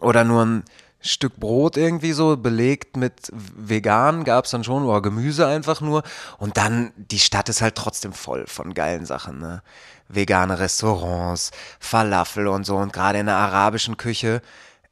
oder 0.00 0.22
nur 0.24 0.44
ein 0.44 0.64
Stück 1.02 1.36
Brot 1.36 1.76
irgendwie 1.76 2.12
so 2.12 2.36
belegt 2.36 2.96
mit 2.96 3.30
vegan 3.32 4.24
gab 4.24 4.44
es 4.46 4.52
dann 4.52 4.64
schon 4.64 4.84
oder 4.84 5.02
Gemüse 5.02 5.46
einfach 5.46 5.80
nur 5.80 6.02
und 6.38 6.56
dann 6.56 6.92
die 6.96 7.18
Stadt 7.18 7.48
ist 7.48 7.62
halt 7.62 7.74
trotzdem 7.74 8.12
voll 8.12 8.46
von 8.46 8.74
geilen 8.74 9.06
Sachen, 9.06 9.38
ne? 9.38 9.62
Vegane 10.08 10.58
Restaurants, 10.58 11.52
Falafel 11.80 12.46
und 12.46 12.64
so 12.64 12.76
und 12.76 12.92
gerade 12.92 13.18
in 13.18 13.26
der 13.26 13.36
arabischen 13.36 13.96
Küche 13.96 14.42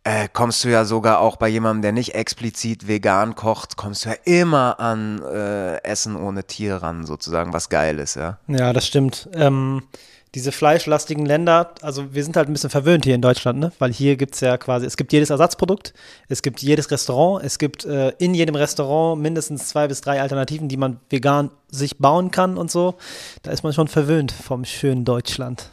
äh, 0.05 0.29
kommst 0.33 0.65
du 0.65 0.69
ja 0.69 0.85
sogar 0.85 1.21
auch 1.21 1.37
bei 1.37 1.49
jemandem, 1.49 1.83
der 1.83 1.93
nicht 1.93 2.15
explizit 2.15 2.89
vegan 2.89 3.35
kocht, 3.35 3.77
kommst 3.77 4.05
du 4.05 4.11
ja 4.11 4.17
immer 4.25 4.81
an 4.81 5.23
äh, 5.23 5.77
Essen 5.85 6.17
ohne 6.17 6.45
Tier 6.45 6.77
ran, 6.77 7.05
sozusagen, 7.05 7.53
was 7.53 7.69
geil 7.69 7.99
ist, 7.99 8.17
ja. 8.17 8.39
Ja, 8.49 8.73
das 8.73 8.87
stimmt. 8.87 9.29
Ähm, 9.35 9.83
diese 10.35 10.53
fleischlastigen 10.53 11.27
Länder, 11.27 11.73
also 11.83 12.15
wir 12.15 12.23
sind 12.23 12.37
halt 12.37 12.49
ein 12.49 12.53
bisschen 12.53 12.71
verwöhnt 12.71 13.05
hier 13.05 13.15
in 13.15 13.23
Deutschland, 13.23 13.59
ne? 13.59 13.73
Weil 13.79 13.93
hier 13.93 14.17
gibt 14.17 14.35
es 14.35 14.41
ja 14.41 14.59
quasi, 14.59 14.87
es 14.87 14.97
gibt 14.97 15.13
jedes 15.13 15.31
Ersatzprodukt, 15.31 15.93
es 16.29 16.43
gibt 16.43 16.63
jedes 16.63 16.91
Restaurant, 16.91 17.45
es 17.45 17.59
gibt 17.59 17.85
äh, 17.85 18.11
in 18.19 18.35
jedem 18.35 18.55
Restaurant 18.55 19.21
mindestens 19.21 19.69
zwei 19.69 19.89
bis 19.89 20.01
drei 20.01 20.21
Alternativen, 20.23 20.69
die 20.69 20.77
man 20.77 21.01
vegan 21.11 21.51
sich 21.69 21.99
bauen 21.99 22.31
kann 22.31 22.57
und 22.57 22.71
so. 22.71 22.95
Da 23.43 23.51
ist 23.51 23.65
man 23.65 23.73
schon 23.73 23.89
verwöhnt 23.89 24.31
vom 24.31 24.65
schönen 24.65 25.05
Deutschland. 25.05 25.71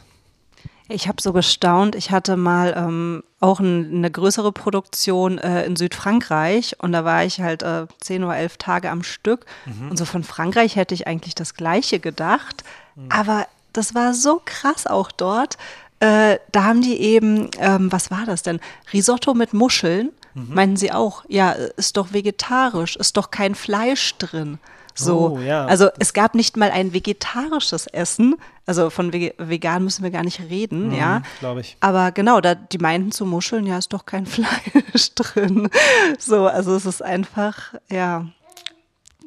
Ich 0.88 1.06
habe 1.06 1.20
so 1.20 1.32
gestaunt. 1.34 1.94
Ich 1.94 2.10
hatte 2.10 2.36
mal 2.36 2.74
ähm, 2.76 3.22
auch 3.40 3.60
ein, 3.60 3.94
eine 3.94 4.10
größere 4.10 4.52
Produktion 4.52 5.36
äh, 5.38 5.64
in 5.66 5.76
Südfrankreich 5.76 6.76
und 6.80 6.92
da 6.92 7.04
war 7.04 7.24
ich 7.24 7.40
halt 7.40 7.62
äh, 7.62 7.86
zehn 8.00 8.24
oder 8.24 8.38
elf 8.38 8.56
Tage 8.56 8.90
am 8.90 9.02
Stück. 9.02 9.44
Und 9.90 9.98
so 9.98 10.06
von 10.06 10.24
Frankreich 10.24 10.76
hätte 10.76 10.94
ich 10.94 11.06
eigentlich 11.06 11.34
das 11.34 11.54
Gleiche 11.54 12.00
gedacht. 12.00 12.64
Aber 13.10 13.46
das 13.78 13.94
war 13.94 14.12
so 14.12 14.42
krass 14.44 14.86
auch 14.86 15.10
dort. 15.12 15.56
Äh, 16.00 16.38
da 16.52 16.64
haben 16.64 16.82
die 16.82 16.96
eben, 17.00 17.48
ähm, 17.58 17.90
was 17.90 18.10
war 18.10 18.24
das 18.26 18.42
denn? 18.42 18.60
Risotto 18.92 19.34
mit 19.34 19.54
Muscheln. 19.54 20.10
Meinten 20.34 20.76
sie 20.76 20.92
auch, 20.92 21.24
ja, 21.26 21.50
ist 21.50 21.96
doch 21.96 22.12
vegetarisch, 22.12 22.94
ist 22.94 23.16
doch 23.16 23.32
kein 23.32 23.56
Fleisch 23.56 24.14
drin. 24.18 24.58
So, 24.94 25.36
Oh, 25.36 25.40
ja. 25.40 25.64
also 25.66 25.88
es 25.98 26.12
gab 26.12 26.36
nicht 26.36 26.56
mal 26.56 26.70
ein 26.70 26.92
vegetarisches 26.92 27.88
Essen. 27.88 28.36
Also 28.66 28.88
von 28.90 29.12
vegan 29.12 29.82
müssen 29.82 30.04
wir 30.04 30.10
gar 30.12 30.22
nicht 30.22 30.38
reden, 30.40 30.92
ja. 30.94 31.22
Glaube 31.40 31.62
ich. 31.62 31.76
Aber 31.80 32.12
genau, 32.12 32.40
da, 32.40 32.54
die 32.54 32.78
meinten 32.78 33.10
zu 33.10 33.24
Muscheln, 33.26 33.66
ja, 33.66 33.78
ist 33.78 33.92
doch 33.92 34.06
kein 34.06 34.26
Fleisch 34.34 35.12
drin. 35.16 35.68
So, 36.18 36.46
also 36.46 36.76
es 36.76 36.86
ist 36.86 37.02
einfach, 37.02 37.74
ja, 37.90 38.26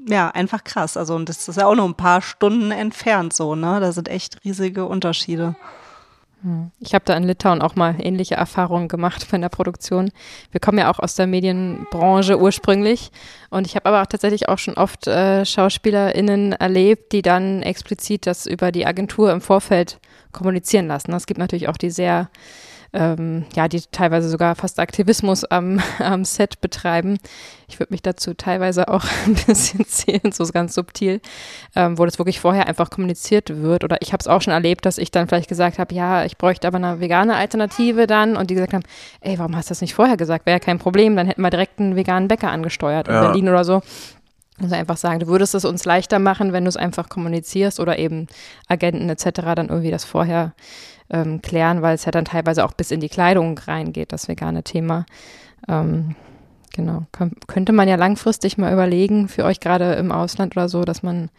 ja, 0.07 0.29
einfach 0.29 0.63
krass. 0.63 0.97
Also 0.97 1.15
und 1.15 1.29
das 1.29 1.47
ist 1.47 1.57
ja 1.57 1.67
auch 1.67 1.75
nur 1.75 1.85
ein 1.85 1.95
paar 1.95 2.21
Stunden 2.21 2.71
entfernt 2.71 3.33
so, 3.33 3.55
ne? 3.55 3.79
Da 3.79 3.91
sind 3.91 4.07
echt 4.07 4.43
riesige 4.43 4.85
Unterschiede. 4.85 5.55
Ich 6.79 6.95
habe 6.95 7.05
da 7.05 7.15
in 7.15 7.23
Litauen 7.23 7.61
auch 7.61 7.75
mal 7.75 7.95
ähnliche 7.99 8.33
Erfahrungen 8.33 8.87
gemacht 8.87 9.27
bei 9.29 9.37
der 9.37 9.49
Produktion. 9.49 10.09
Wir 10.49 10.59
kommen 10.59 10.79
ja 10.79 10.91
auch 10.91 10.97
aus 10.97 11.13
der 11.13 11.27
Medienbranche 11.27 12.39
ursprünglich 12.39 13.11
und 13.51 13.67
ich 13.67 13.75
habe 13.75 13.85
aber 13.87 14.01
auch 14.01 14.07
tatsächlich 14.07 14.49
auch 14.49 14.57
schon 14.57 14.73
oft 14.73 15.05
äh, 15.05 15.45
SchauspielerInnen 15.45 16.53
erlebt, 16.53 17.11
die 17.11 17.21
dann 17.21 17.61
explizit 17.61 18.25
das 18.25 18.47
über 18.47 18.71
die 18.71 18.87
Agentur 18.87 19.31
im 19.31 19.39
Vorfeld 19.39 19.99
kommunizieren 20.31 20.87
lassen. 20.87 21.13
Es 21.13 21.27
gibt 21.27 21.37
natürlich 21.37 21.67
auch 21.67 21.77
die 21.77 21.91
sehr 21.91 22.31
ähm, 22.93 23.45
ja, 23.55 23.67
die 23.67 23.81
teilweise 23.91 24.27
sogar 24.27 24.55
fast 24.55 24.79
Aktivismus 24.79 25.45
am, 25.45 25.79
am 25.99 26.25
Set 26.25 26.59
betreiben. 26.61 27.19
Ich 27.69 27.79
würde 27.79 27.93
mich 27.93 28.01
dazu 28.01 28.33
teilweise 28.33 28.89
auch 28.89 29.05
ein 29.25 29.35
bisschen 29.35 29.85
zählen, 29.85 30.31
so 30.31 30.43
ganz 30.45 30.73
subtil, 30.73 31.21
ähm, 31.75 31.97
wo 31.97 32.05
das 32.05 32.19
wirklich 32.19 32.39
vorher 32.39 32.67
einfach 32.67 32.89
kommuniziert 32.89 33.61
wird. 33.61 33.83
Oder 33.83 33.97
ich 34.01 34.11
habe 34.11 34.19
es 34.19 34.27
auch 34.27 34.41
schon 34.41 34.53
erlebt, 34.53 34.85
dass 34.85 34.97
ich 34.97 35.11
dann 35.11 35.27
vielleicht 35.27 35.47
gesagt 35.47 35.79
habe, 35.79 35.95
ja, 35.95 36.25
ich 36.25 36.37
bräuchte 36.37 36.67
aber 36.67 36.77
eine 36.77 36.99
vegane 36.99 37.35
Alternative 37.35 38.07
dann 38.07 38.35
und 38.35 38.49
die 38.49 38.55
gesagt 38.55 38.73
haben, 38.73 38.83
ey, 39.21 39.39
warum 39.39 39.55
hast 39.55 39.69
du 39.69 39.71
das 39.71 39.81
nicht 39.81 39.93
vorher 39.93 40.17
gesagt? 40.17 40.45
Wäre 40.45 40.55
ja 40.55 40.59
kein 40.63 40.79
Problem, 40.79 41.15
dann 41.15 41.27
hätten 41.27 41.41
wir 41.41 41.49
direkt 41.49 41.79
einen 41.79 41.95
veganen 41.95 42.27
Bäcker 42.27 42.51
angesteuert 42.51 43.07
in 43.07 43.13
Ja. 43.13 43.21
Berlin 43.21 43.47
oder 43.47 43.63
so. 43.63 43.81
Also 44.61 44.75
einfach 44.75 44.97
sagen, 44.97 45.19
du 45.19 45.27
würdest 45.27 45.55
es 45.55 45.65
uns 45.65 45.85
leichter 45.85 46.19
machen, 46.19 46.53
wenn 46.53 46.65
du 46.65 46.69
es 46.69 46.77
einfach 46.77 47.09
kommunizierst 47.09 47.79
oder 47.79 47.97
eben 47.97 48.27
Agenten 48.67 49.09
etc. 49.09 49.41
dann 49.55 49.69
irgendwie 49.69 49.89
das 49.89 50.03
vorher 50.03 50.53
ähm, 51.11 51.41
klären, 51.41 51.81
weil 51.81 51.95
es 51.95 52.05
ja 52.05 52.11
dann 52.11 52.25
teilweise 52.25 52.65
auch 52.65 52.73
bis 52.73 52.91
in 52.91 52.99
die 52.99 53.09
Kleidung 53.09 53.57
reingeht, 53.57 54.11
das 54.11 54.27
vegane 54.27 54.63
Thema. 54.63 55.05
Ähm, 55.67 56.15
genau. 56.73 57.03
Kön 57.11 57.31
könnte 57.47 57.73
man 57.73 57.87
ja 57.87 57.95
langfristig 57.95 58.57
mal 58.57 58.71
überlegen, 58.73 59.27
für 59.27 59.43
euch 59.45 59.59
gerade 59.59 59.93
im 59.93 60.11
Ausland 60.11 60.55
oder 60.55 60.69
so, 60.69 60.83
dass 60.83 61.03
man 61.03 61.29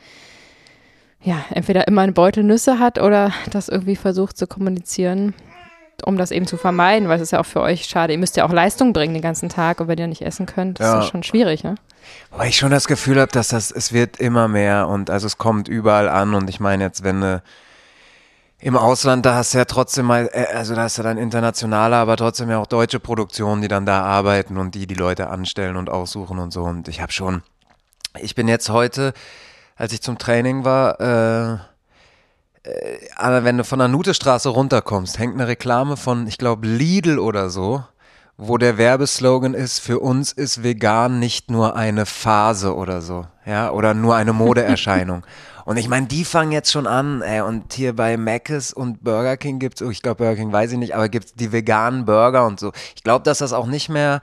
ja 1.22 1.36
entweder 1.50 1.86
immer 1.88 2.02
einen 2.02 2.14
Beutel 2.14 2.44
Nüsse 2.44 2.78
hat 2.78 3.00
oder 3.00 3.32
das 3.50 3.68
irgendwie 3.68 3.96
versucht 3.96 4.36
zu 4.36 4.46
kommunizieren, 4.46 5.34
um 6.04 6.18
das 6.18 6.32
eben 6.32 6.46
zu 6.46 6.56
vermeiden, 6.56 7.08
weil 7.08 7.16
es 7.16 7.22
ist 7.22 7.30
ja 7.30 7.40
auch 7.40 7.46
für 7.46 7.60
euch 7.60 7.84
schade. 7.84 8.12
Ihr 8.12 8.18
müsst 8.18 8.36
ja 8.36 8.44
auch 8.44 8.52
Leistung 8.52 8.92
bringen 8.92 9.14
den 9.14 9.22
ganzen 9.22 9.48
Tag 9.48 9.80
und 9.80 9.88
wenn 9.88 9.98
ihr 9.98 10.08
nicht 10.08 10.22
essen 10.22 10.46
könnt, 10.46 10.80
das 10.80 10.86
Ja. 10.86 10.98
ist 11.00 11.08
schon 11.10 11.22
schwierig, 11.22 11.62
ne? 11.64 11.76
Wobei 12.32 12.48
ich 12.48 12.56
schon 12.56 12.72
das 12.72 12.88
Gefühl 12.88 13.20
habe, 13.20 13.30
dass 13.30 13.48
das, 13.48 13.70
es 13.70 13.92
wird 13.92 14.18
immer 14.18 14.48
mehr 14.48 14.88
und 14.88 15.08
also 15.08 15.26
es 15.28 15.38
kommt 15.38 15.68
überall 15.68 16.08
an 16.08 16.34
und 16.34 16.50
ich 16.50 16.58
meine 16.58 16.82
jetzt, 16.82 17.04
wenn 17.04 17.20
du 17.20 17.40
im 18.62 18.76
Ausland, 18.76 19.26
da 19.26 19.34
hast 19.34 19.52
du 19.52 19.58
ja 19.58 19.64
trotzdem 19.64 20.06
mal, 20.06 20.30
äh, 20.32 20.46
also 20.54 20.74
da 20.74 20.82
hast 20.82 20.96
du 20.96 21.02
dann 21.02 21.18
internationale, 21.18 21.96
aber 21.96 22.16
trotzdem 22.16 22.48
ja 22.48 22.58
auch 22.58 22.66
deutsche 22.66 23.00
Produktionen, 23.00 23.60
die 23.60 23.68
dann 23.68 23.84
da 23.84 24.02
arbeiten 24.02 24.56
und 24.56 24.74
die 24.76 24.86
die 24.86 24.94
Leute 24.94 25.28
anstellen 25.28 25.76
und 25.76 25.90
aussuchen 25.90 26.38
und 26.38 26.52
so 26.52 26.62
und 26.62 26.86
ich 26.86 27.00
habe 27.00 27.12
schon, 27.12 27.42
ich 28.20 28.36
bin 28.36 28.46
jetzt 28.46 28.70
heute, 28.70 29.14
als 29.76 29.92
ich 29.92 30.00
zum 30.00 30.16
Training 30.16 30.64
war, 30.64 31.00
äh, 31.00 31.54
äh, 32.62 32.98
aber 33.16 33.42
wenn 33.42 33.58
du 33.58 33.64
von 33.64 33.80
der 33.80 33.88
Nutestraße 33.88 34.48
runterkommst, 34.48 35.18
hängt 35.18 35.34
eine 35.34 35.48
Reklame 35.48 35.96
von, 35.96 36.28
ich 36.28 36.38
glaube, 36.38 36.66
Lidl 36.66 37.18
oder 37.18 37.50
so, 37.50 37.82
wo 38.36 38.58
der 38.58 38.78
Werbeslogan 38.78 39.54
ist, 39.54 39.80
für 39.80 39.98
uns 39.98 40.30
ist 40.30 40.62
vegan 40.62 41.18
nicht 41.18 41.50
nur 41.50 41.74
eine 41.74 42.06
Phase 42.06 42.76
oder 42.76 43.00
so, 43.00 43.26
ja, 43.44 43.72
oder 43.72 43.92
nur 43.92 44.14
eine 44.14 44.32
Modeerscheinung. 44.32 45.24
Und 45.64 45.76
ich 45.76 45.88
meine, 45.88 46.06
die 46.06 46.24
fangen 46.24 46.52
jetzt 46.52 46.70
schon 46.72 46.86
an, 46.86 47.22
ey, 47.22 47.40
und 47.40 47.72
hier 47.72 47.94
bei 47.94 48.16
Mc's 48.16 48.72
und 48.72 49.02
Burger 49.04 49.36
King 49.36 49.58
gibt's, 49.58 49.82
oh, 49.82 49.90
ich 49.90 50.02
glaube 50.02 50.24
Burger 50.24 50.36
King 50.36 50.52
weiß 50.52 50.72
ich 50.72 50.78
nicht, 50.78 50.94
aber 50.94 51.08
gibt's 51.08 51.34
die 51.34 51.52
veganen 51.52 52.04
Burger 52.04 52.46
und 52.46 52.58
so. 52.60 52.72
Ich 52.94 53.02
glaube, 53.04 53.24
dass 53.24 53.38
das 53.38 53.52
auch 53.52 53.66
nicht 53.66 53.88
mehr 53.88 54.20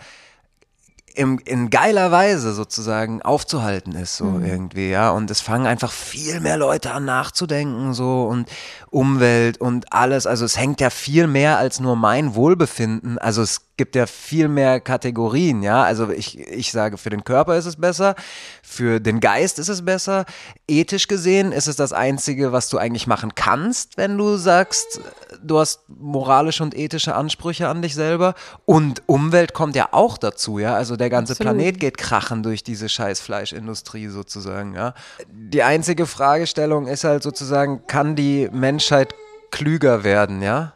im, 1.15 1.39
in 1.43 1.69
geiler 1.69 2.11
Weise 2.11 2.53
sozusagen 2.53 3.21
aufzuhalten 3.21 3.93
ist, 3.93 4.17
so 4.17 4.25
Mhm. 4.25 4.45
irgendwie, 4.45 4.89
ja. 4.89 5.09
Und 5.11 5.29
es 5.31 5.41
fangen 5.41 5.65
einfach 5.65 5.91
viel 5.91 6.39
mehr 6.39 6.57
Leute 6.57 6.91
an 6.91 7.05
nachzudenken, 7.05 7.93
so 7.93 8.23
und 8.23 8.47
Umwelt 8.89 9.59
und 9.59 9.91
alles. 9.91 10.27
Also 10.27 10.45
es 10.45 10.57
hängt 10.57 10.79
ja 10.81 10.89
viel 10.89 11.27
mehr 11.27 11.57
als 11.57 11.79
nur 11.79 11.95
mein 11.95 12.35
Wohlbefinden. 12.35 13.17
Also 13.17 13.41
es 13.41 13.61
gibt 13.79 13.95
ja 13.95 14.07
viel 14.07 14.49
mehr 14.49 14.81
Kategorien, 14.81 15.63
ja. 15.63 15.83
Also 15.83 16.09
ich, 16.09 16.37
ich 16.37 16.73
sage, 16.73 16.97
für 16.97 17.09
den 17.09 17.23
Körper 17.23 17.55
ist 17.55 17.65
es 17.65 17.77
besser, 17.77 18.15
für 18.61 18.99
den 18.99 19.21
Geist 19.21 19.57
ist 19.57 19.69
es 19.69 19.85
besser. 19.85 20.25
Ethisch 20.67 21.07
gesehen 21.07 21.53
ist 21.53 21.69
es 21.69 21.77
das 21.77 21.93
Einzige, 21.93 22.51
was 22.51 22.67
du 22.67 22.77
eigentlich 22.77 23.07
machen 23.07 23.35
kannst, 23.35 23.95
wenn 23.95 24.17
du 24.17 24.35
sagst, 24.35 24.99
du 25.41 25.59
hast 25.59 25.79
moralische 25.87 26.61
und 26.61 26.77
ethische 26.77 27.15
Ansprüche 27.15 27.69
an 27.69 27.81
dich 27.81 27.95
selber. 27.95 28.35
Und 28.65 29.01
Umwelt 29.05 29.53
kommt 29.53 29.77
ja 29.77 29.87
auch 29.93 30.17
dazu, 30.17 30.59
ja. 30.59 30.75
Also 30.75 30.97
der 30.97 31.09
ganze 31.09 31.31
Absolut. 31.31 31.53
Planet 31.53 31.79
geht 31.79 31.97
krachen 31.97 32.43
durch 32.43 32.65
diese 32.65 32.89
scheiß 32.89 33.21
Fleischindustrie 33.21 34.09
sozusagen, 34.09 34.75
ja. 34.75 34.93
Die 35.31 35.63
einzige 35.63 36.05
Fragestellung 36.05 36.87
ist 36.87 37.05
halt 37.05 37.23
sozusagen, 37.23 37.87
kann 37.87 38.17
die 38.17 38.49
Menschheit 38.51 39.15
klüger 39.51 40.03
werden, 40.03 40.41
ja? 40.41 40.73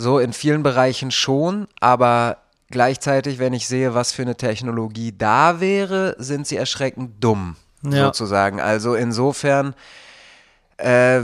So 0.00 0.20
in 0.20 0.32
vielen 0.32 0.62
Bereichen 0.62 1.10
schon, 1.10 1.66
aber 1.80 2.36
gleichzeitig, 2.70 3.40
wenn 3.40 3.52
ich 3.52 3.66
sehe, 3.66 3.94
was 3.94 4.12
für 4.12 4.22
eine 4.22 4.36
Technologie 4.36 5.12
da 5.16 5.58
wäre, 5.60 6.14
sind 6.18 6.46
sie 6.46 6.56
erschreckend 6.56 7.16
dumm, 7.18 7.56
Ja. 7.82 8.04
sozusagen. 8.04 8.60
Also 8.60 8.94
insofern, 8.94 9.74
äh, 10.76 11.22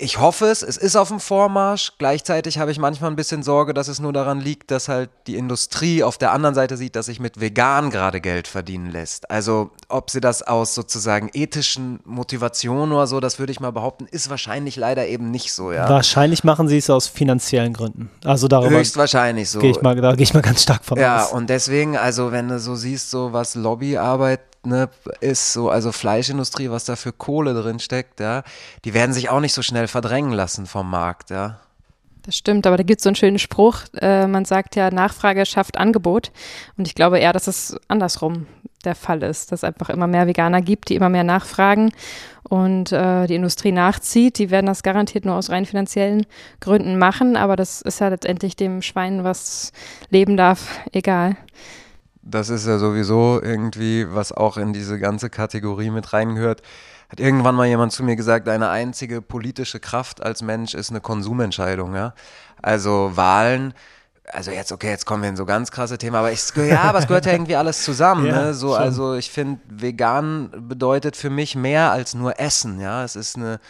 ich 0.00 0.18
hoffe 0.18 0.46
es, 0.46 0.62
es 0.62 0.76
ist 0.76 0.96
auf 0.96 1.08
dem 1.08 1.20
Vormarsch. 1.20 1.92
Gleichzeitig 1.98 2.58
habe 2.58 2.70
ich 2.70 2.78
manchmal 2.78 3.10
ein 3.10 3.16
bisschen 3.16 3.42
Sorge, 3.42 3.74
dass 3.74 3.88
es 3.88 4.00
nur 4.00 4.12
daran 4.12 4.40
liegt, 4.40 4.70
dass 4.70 4.88
halt 4.88 5.10
die 5.26 5.36
Industrie 5.36 6.02
auf 6.02 6.18
der 6.18 6.32
anderen 6.32 6.54
Seite 6.54 6.76
sieht, 6.76 6.96
dass 6.96 7.06
sich 7.06 7.20
mit 7.20 7.40
vegan 7.40 7.90
gerade 7.90 8.20
Geld 8.20 8.48
verdienen 8.48 8.90
lässt. 8.90 9.30
Also 9.30 9.70
ob 9.88 10.10
sie 10.10 10.20
das 10.20 10.42
aus 10.42 10.74
sozusagen 10.74 11.30
ethischen 11.32 12.00
Motivationen 12.04 12.92
oder 12.92 13.06
so, 13.06 13.20
das 13.20 13.38
würde 13.38 13.52
ich 13.52 13.60
mal 13.60 13.72
behaupten, 13.72 14.06
ist 14.10 14.30
wahrscheinlich 14.30 14.76
leider 14.76 15.06
eben 15.06 15.30
nicht 15.30 15.52
so, 15.52 15.72
ja. 15.72 15.88
Wahrscheinlich 15.88 16.44
machen 16.44 16.68
sie 16.68 16.78
es 16.78 16.88
aus 16.88 17.06
finanziellen 17.06 17.72
Gründen. 17.72 18.10
Also 18.24 18.48
darüber 18.48 18.78
Höchstwahrscheinlich 18.78 19.50
so. 19.50 19.60
gehe 19.60 19.70
ich 19.70 19.82
mal, 19.82 19.94
da 19.96 20.14
gehe 20.14 20.24
ich 20.24 20.34
mal 20.34 20.42
ganz 20.42 20.62
stark 20.62 20.84
von 20.84 20.98
Ja, 20.98 21.24
aus. 21.24 21.32
und 21.32 21.50
deswegen, 21.50 21.96
also 21.96 22.32
wenn 22.32 22.48
du 22.48 22.58
so 22.58 22.74
siehst, 22.74 23.10
so 23.10 23.32
was 23.32 23.54
Lobbyarbeit 23.54 24.40
ne, 24.64 24.88
ist, 25.20 25.52
so, 25.52 25.70
also 25.70 25.92
Fleischindustrie, 25.92 26.70
was 26.70 26.84
da 26.84 26.96
für 26.96 27.12
Kohle 27.12 27.54
drin 27.54 27.78
steckt, 27.78 28.20
ja, 28.20 28.42
die 28.84 28.94
werden 28.94 29.12
sich 29.12 29.30
auch 29.30 29.40
nicht 29.40 29.54
so 29.54 29.62
schnell 29.62 29.88
verdrängen 29.88 30.32
lassen 30.32 30.66
vom 30.66 30.90
Markt, 30.90 31.30
ja. 31.30 31.60
Das 32.22 32.36
stimmt, 32.36 32.66
aber 32.66 32.76
da 32.76 32.82
gibt 32.82 33.00
es 33.00 33.04
so 33.04 33.08
einen 33.08 33.16
schönen 33.16 33.38
Spruch. 33.38 33.84
Äh, 33.98 34.26
man 34.26 34.44
sagt 34.44 34.76
ja, 34.76 34.90
Nachfrage 34.90 35.46
schafft 35.46 35.78
Angebot. 35.78 36.32
Und 36.76 36.86
ich 36.86 36.94
glaube 36.94 37.18
eher, 37.18 37.32
dass 37.32 37.46
es 37.46 37.76
andersrum 37.88 38.46
der 38.84 38.94
Fall 38.94 39.22
ist, 39.22 39.52
dass 39.52 39.60
es 39.60 39.64
einfach 39.64 39.90
immer 39.90 40.06
mehr 40.06 40.26
Veganer 40.26 40.60
gibt, 40.60 40.88
die 40.88 40.96
immer 40.96 41.08
mehr 41.08 41.24
nachfragen 41.24 41.92
und 42.42 42.92
äh, 42.92 43.26
die 43.26 43.34
Industrie 43.34 43.72
nachzieht. 43.72 44.38
Die 44.38 44.50
werden 44.50 44.66
das 44.66 44.82
garantiert 44.82 45.24
nur 45.24 45.34
aus 45.34 45.50
rein 45.50 45.66
finanziellen 45.66 46.26
Gründen 46.60 46.98
machen, 46.98 47.36
aber 47.36 47.56
das 47.56 47.82
ist 47.82 48.00
ja 48.00 48.08
letztendlich 48.08 48.56
dem 48.56 48.82
Schwein, 48.82 49.24
was 49.24 49.72
leben 50.10 50.36
darf, 50.36 50.80
egal. 50.92 51.36
Das 52.22 52.50
ist 52.50 52.66
ja 52.66 52.78
sowieso 52.78 53.40
irgendwie, 53.42 54.06
was 54.12 54.32
auch 54.32 54.56
in 54.56 54.72
diese 54.72 54.98
ganze 54.98 55.30
Kategorie 55.30 55.90
mit 55.90 56.12
reingehört. 56.12 56.62
Hat 57.08 57.18
irgendwann 57.18 57.54
mal 57.54 57.66
jemand 57.66 57.92
zu 57.92 58.04
mir 58.04 58.14
gesagt, 58.14 58.46
deine 58.46 58.68
einzige 58.68 59.20
politische 59.22 59.80
Kraft 59.80 60.22
als 60.22 60.42
Mensch 60.42 60.74
ist 60.74 60.90
eine 60.90 61.00
Konsumentscheidung, 61.00 61.94
ja. 61.94 62.14
Also 62.62 63.12
Wahlen, 63.14 63.74
also 64.32 64.50
jetzt, 64.50 64.70
okay, 64.70 64.90
jetzt 64.90 65.06
kommen 65.06 65.22
wir 65.22 65.30
in 65.30 65.36
so 65.36 65.44
ganz 65.44 65.70
krasse 65.70 65.98
Themen, 65.98 66.16
aber 66.16 66.30
ich, 66.30 66.40
ja, 66.54 66.82
aber 66.82 66.98
es 66.98 67.06
gehört 67.06 67.26
ja 67.26 67.32
irgendwie 67.32 67.56
alles 67.56 67.84
zusammen, 67.84 68.26
Ja, 68.30 68.42
ne? 68.42 68.54
So, 68.54 68.74
schon. 68.74 68.78
also 68.78 69.14
ich 69.14 69.30
finde, 69.30 69.60
vegan 69.68 70.50
bedeutet 70.68 71.16
für 71.16 71.30
mich 71.30 71.56
mehr 71.56 71.90
als 71.90 72.14
nur 72.14 72.38
Essen, 72.38 72.80
ja. 72.80 73.02
Es 73.02 73.16
ist 73.16 73.36
eine, 73.36 73.60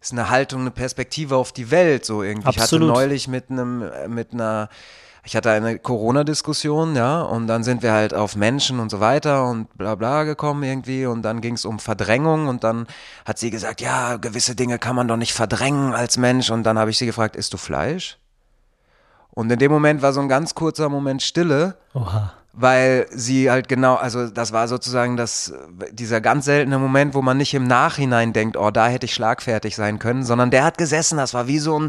ist 0.00 0.12
eine 0.12 0.28
Haltung, 0.28 0.60
eine 0.62 0.70
Perspektive 0.70 1.36
auf 1.36 1.52
die 1.52 1.70
Welt, 1.70 2.04
so 2.04 2.22
irgendwie. 2.22 2.48
Absolut. 2.48 2.82
Ich 2.82 2.90
hatte 2.90 3.00
neulich 3.00 3.28
mit 3.28 3.50
einem, 3.50 3.90
mit 4.08 4.32
einer, 4.32 4.68
ich 5.24 5.34
hatte 5.34 5.50
eine 5.50 5.78
Corona-Diskussion, 5.78 6.94
ja, 6.96 7.22
und 7.22 7.46
dann 7.46 7.64
sind 7.64 7.82
wir 7.82 7.92
halt 7.92 8.12
auf 8.12 8.36
Menschen 8.36 8.78
und 8.78 8.90
so 8.90 9.00
weiter 9.00 9.48
und 9.48 9.74
bla 9.76 9.94
bla 9.94 10.24
gekommen 10.24 10.62
irgendwie 10.62 11.06
und 11.06 11.22
dann 11.22 11.40
ging 11.40 11.54
es 11.54 11.64
um 11.64 11.78
Verdrängung 11.78 12.46
und 12.46 12.62
dann 12.62 12.86
hat 13.24 13.38
sie 13.38 13.50
gesagt, 13.50 13.80
ja, 13.80 14.16
gewisse 14.16 14.54
Dinge 14.54 14.78
kann 14.78 14.94
man 14.94 15.08
doch 15.08 15.16
nicht 15.16 15.32
verdrängen 15.32 15.94
als 15.94 16.18
Mensch 16.18 16.50
und 16.50 16.64
dann 16.64 16.78
habe 16.78 16.90
ich 16.90 16.98
sie 16.98 17.06
gefragt, 17.06 17.36
isst 17.36 17.54
du 17.54 17.56
Fleisch? 17.56 18.18
Und 19.30 19.50
in 19.50 19.58
dem 19.58 19.72
Moment 19.72 20.02
war 20.02 20.12
so 20.12 20.20
ein 20.20 20.28
ganz 20.28 20.54
kurzer 20.54 20.88
Moment 20.90 21.22
Stille, 21.22 21.76
Oha. 21.94 22.34
weil 22.52 23.06
sie 23.10 23.50
halt 23.50 23.66
genau, 23.66 23.94
also 23.94 24.28
das 24.28 24.52
war 24.52 24.68
sozusagen 24.68 25.16
das, 25.16 25.54
dieser 25.90 26.20
ganz 26.20 26.44
seltene 26.44 26.78
Moment, 26.78 27.14
wo 27.14 27.22
man 27.22 27.38
nicht 27.38 27.54
im 27.54 27.66
Nachhinein 27.66 28.34
denkt, 28.34 28.58
oh, 28.58 28.70
da 28.70 28.88
hätte 28.88 29.06
ich 29.06 29.14
schlagfertig 29.14 29.74
sein 29.74 29.98
können, 29.98 30.22
sondern 30.22 30.50
der 30.50 30.64
hat 30.64 30.76
gesessen, 30.76 31.16
das 31.16 31.32
war 31.32 31.48
wie 31.48 31.58
so 31.58 31.80
ein 31.80 31.88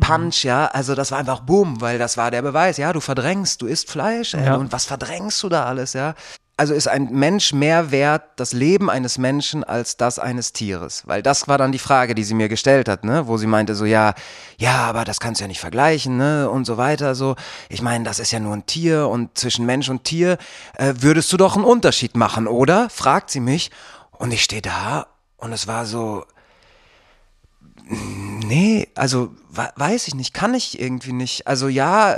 Punch, 0.00 0.44
ja, 0.44 0.66
also 0.66 0.94
das 0.94 1.10
war 1.12 1.18
einfach 1.18 1.40
Boom, 1.40 1.80
weil 1.80 1.98
das 1.98 2.16
war 2.16 2.30
der 2.30 2.42
Beweis, 2.42 2.76
ja, 2.76 2.92
du 2.92 3.00
verdrängst, 3.00 3.62
du 3.62 3.66
isst 3.66 3.90
Fleisch, 3.90 4.34
ey, 4.34 4.46
Ja. 4.46 4.54
und 4.56 4.72
was 4.72 4.84
verdrängst 4.86 5.42
du 5.42 5.48
da 5.48 5.64
alles, 5.66 5.92
ja? 5.92 6.14
Also 6.56 6.74
ist 6.74 6.88
ein 6.88 7.08
Mensch 7.10 7.54
mehr 7.54 7.90
wert, 7.90 8.22
das 8.36 8.52
Leben 8.52 8.90
eines 8.90 9.16
Menschen, 9.16 9.64
als 9.64 9.96
das 9.96 10.18
eines 10.18 10.52
Tieres? 10.52 11.04
Weil 11.06 11.22
das 11.22 11.48
war 11.48 11.56
dann 11.56 11.72
die 11.72 11.78
Frage, 11.78 12.14
die 12.14 12.22
sie 12.22 12.34
mir 12.34 12.50
gestellt 12.50 12.86
hat, 12.86 13.02
ne? 13.02 13.26
Wo 13.26 13.38
sie 13.38 13.46
meinte 13.46 13.74
so, 13.74 13.86
ja, 13.86 14.12
ja, 14.58 14.74
aber 14.84 15.06
das 15.06 15.20
kannst 15.20 15.40
du 15.40 15.44
ja 15.44 15.48
nicht 15.48 15.60
vergleichen, 15.60 16.18
ne? 16.18 16.50
Und 16.50 16.66
so 16.66 16.76
weiter, 16.76 17.14
so. 17.14 17.34
Ich 17.70 17.80
meine, 17.80 18.04
das 18.04 18.18
ist 18.18 18.30
ja 18.30 18.40
nur 18.40 18.52
ein 18.54 18.66
Tier 18.66 19.08
und 19.08 19.38
zwischen 19.38 19.64
Mensch 19.64 19.88
und 19.88 20.04
Tier 20.04 20.36
äh, 20.76 20.92
würdest 20.98 21.32
du 21.32 21.38
doch 21.38 21.56
einen 21.56 21.64
Unterschied 21.64 22.14
machen, 22.14 22.46
oder? 22.46 22.90
Fragt 22.90 23.30
sie 23.30 23.40
mich. 23.40 23.70
Und 24.18 24.30
ich 24.30 24.44
stehe 24.44 24.60
da 24.60 25.06
und 25.38 25.54
es 25.54 25.66
war 25.66 25.86
so, 25.86 26.26
Nee, 27.90 28.88
also 28.94 29.30
weiß 29.52 30.08
ich 30.08 30.14
nicht, 30.14 30.34
kann 30.34 30.54
ich 30.54 30.80
irgendwie 30.80 31.12
nicht. 31.12 31.46
Also 31.46 31.68
ja, 31.68 32.16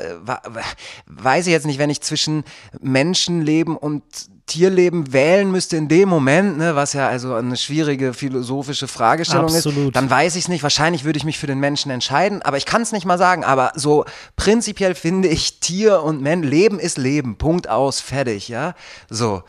weiß 1.07 1.47
ich 1.47 1.53
jetzt 1.53 1.67
nicht, 1.67 1.79
wenn 1.79 1.91
ich 1.91 2.01
zwischen 2.01 2.45
Menschenleben 2.81 3.77
und 3.77 4.03
Tierleben 4.47 5.13
wählen 5.13 5.51
müsste 5.51 5.77
in 5.77 5.89
dem 5.89 6.09
Moment, 6.09 6.59
ne, 6.59 6.75
was 6.75 6.93
ja 6.93 7.09
also 7.09 7.35
eine 7.35 7.57
schwierige 7.57 8.13
philosophische 8.13 8.89
Fragestellung 8.89 9.47
ist, 9.47 9.67
Absolut. 9.67 9.97
dann 9.97 10.11
weiß 10.11 10.37
ich 10.37 10.45
es 10.45 10.49
nicht. 10.49 10.63
Wahrscheinlich 10.63 11.05
würde 11.05 11.17
ich 11.17 11.25
mich 11.25 11.39
für 11.39 11.47
den 11.47 11.59
Menschen 11.59 11.91
entscheiden, 11.91 12.43
aber 12.43 12.57
ich 12.57 12.67
kann 12.67 12.83
es 12.83 12.93
nicht 12.93 13.07
mal 13.07 13.19
sagen. 13.19 13.45
Aber 13.45 13.73
so 13.77 14.05
prinzipiell 14.37 14.95
finde 14.95 15.29
ich 15.29 15.61
Tier 15.61 16.03
und 16.03 16.21
Men 16.21 16.43
Leben 16.43 16.79
ist 16.79 16.99
Leben. 16.99 17.37
Punkt 17.37 17.69
aus, 17.69 18.01
fertig, 18.01 18.49
ja. 18.49 18.75
So. 19.09 19.43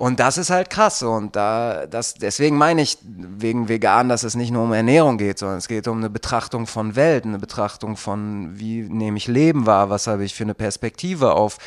Und 0.00 0.18
das 0.18 0.38
ist 0.38 0.48
halt 0.48 0.70
krass. 0.70 1.02
Und 1.02 1.36
da, 1.36 1.84
das, 1.84 2.14
deswegen 2.14 2.56
meine 2.56 2.80
ich 2.80 2.96
wegen 3.02 3.68
vegan, 3.68 4.08
dass 4.08 4.22
es 4.22 4.34
nicht 4.34 4.50
nur 4.50 4.62
um 4.62 4.72
Ernährung 4.72 5.18
geht, 5.18 5.38
sondern 5.38 5.58
es 5.58 5.68
geht 5.68 5.86
um 5.88 5.98
eine 5.98 6.08
Betrachtung 6.08 6.66
von 6.66 6.96
Welt, 6.96 7.26
eine 7.26 7.38
Betrachtung 7.38 7.98
von, 7.98 8.58
wie 8.58 8.80
nehme 8.80 9.18
ich 9.18 9.28
Leben 9.28 9.66
wahr, 9.66 9.90
was 9.90 10.06
habe 10.06 10.24
ich 10.24 10.34
für 10.34 10.44
eine 10.44 10.54
Perspektive 10.54 11.34
auf 11.34 11.58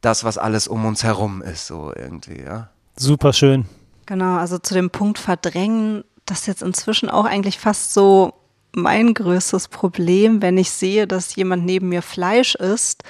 das, 0.00 0.24
was 0.24 0.36
alles 0.36 0.66
um 0.66 0.84
uns 0.84 1.04
herum 1.04 1.42
ist, 1.42 1.68
so 1.68 1.92
irgendwie, 1.94 2.42
ja. 2.42 2.70
Super 2.96 3.32
schön. 3.32 3.66
Genau, 4.04 4.34
also 4.38 4.58
zu 4.58 4.74
dem 4.74 4.90
Punkt 4.90 5.20
Verdrängen, 5.20 6.02
das 6.26 6.40
ist 6.40 6.46
jetzt 6.48 6.62
inzwischen 6.62 7.08
auch 7.08 7.24
eigentlich 7.24 7.60
fast 7.60 7.94
so 7.94 8.34
mein 8.72 9.14
größtes 9.14 9.68
Problem, 9.68 10.42
wenn 10.42 10.58
ich 10.58 10.72
sehe, 10.72 11.06
dass 11.06 11.36
jemand 11.36 11.66
neben 11.66 11.88
mir 11.90 12.02
Fleisch 12.02 12.56
isst. 12.56 13.04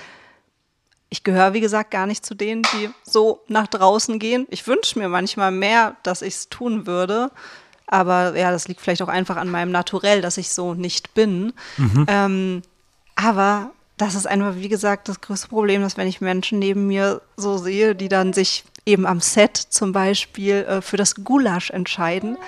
Ich 1.11 1.25
gehöre, 1.25 1.53
wie 1.53 1.61
gesagt, 1.61 1.90
gar 1.90 2.07
nicht 2.07 2.25
zu 2.25 2.35
denen, 2.35 2.62
die 2.62 2.88
so 3.03 3.40
nach 3.49 3.66
draußen 3.66 4.18
gehen. 4.18 4.46
Ich 4.51 4.66
wünsche 4.66 4.99
mir 4.99 5.09
manchmal 5.09 5.51
mehr, 5.51 5.96
dass 6.05 6.23
ich 6.23 6.35
es 6.35 6.49
tun 6.49 6.87
würde. 6.87 7.31
Aber 7.87 8.37
ja, 8.37 8.53
das 8.53 8.68
liegt 8.68 8.81
vielleicht 8.81 9.03
auch 9.03 9.09
einfach 9.09 9.37
an 9.37 9.51
meinem 9.51 9.73
Naturell, 9.73 10.20
dass 10.23 10.38
ich 10.38 10.51
so 10.51 10.75
nicht 10.75 11.14
bin. 11.14 11.53
Ähm, 12.09 12.62
aber 13.16 13.73
das 13.96 14.14
ist 14.14 14.27
einfach, 14.27 14.55
wie 14.57 14.68
gesagt, 14.68 15.09
das 15.09 15.20
größte 15.20 15.49
Problem, 15.49 15.83
dass 15.83 15.96
wenn 15.96 16.07
ich 16.07 16.20
Menschen 16.20 16.61
neben 16.61 16.87
mir 16.87 17.20
so 17.37 17.59
sehe, 17.59 17.96
die 17.96 18.09
dann 18.09 18.33
sich 18.33 18.64
eben 18.87 19.05
am 19.05 19.20
Set 19.20 19.57
zum 19.57 19.92
Beispiel 19.92 20.64
äh, 20.68 20.81
für 20.81 20.96
das 20.96 21.16
Gulasch 21.16 21.70
entscheiden, 21.70 22.38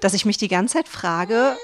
dass 0.00 0.14
ich 0.14 0.24
mich 0.24 0.38
die 0.38 0.48
ganze 0.48 0.74
Zeit 0.74 0.88
frage, 0.88 1.56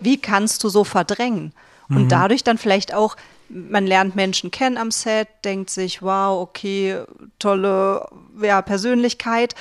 wie 0.00 0.18
kannst 0.18 0.64
du 0.64 0.68
so 0.68 0.84
verdrängen? 0.84 1.52
Und 1.90 2.08
dadurch 2.12 2.44
dann 2.44 2.58
vielleicht 2.58 2.92
auch, 2.92 3.16
man 3.48 3.86
lernt 3.86 4.16
Menschen 4.16 4.50
kennen 4.50 4.76
am 4.76 4.90
Set, 4.90 5.28
denkt 5.44 5.70
sich, 5.70 6.02
wow, 6.02 6.40
okay, 6.40 7.02
tolle 7.38 8.08
ja, 8.40 8.62
Persönlichkeit. 8.62 9.54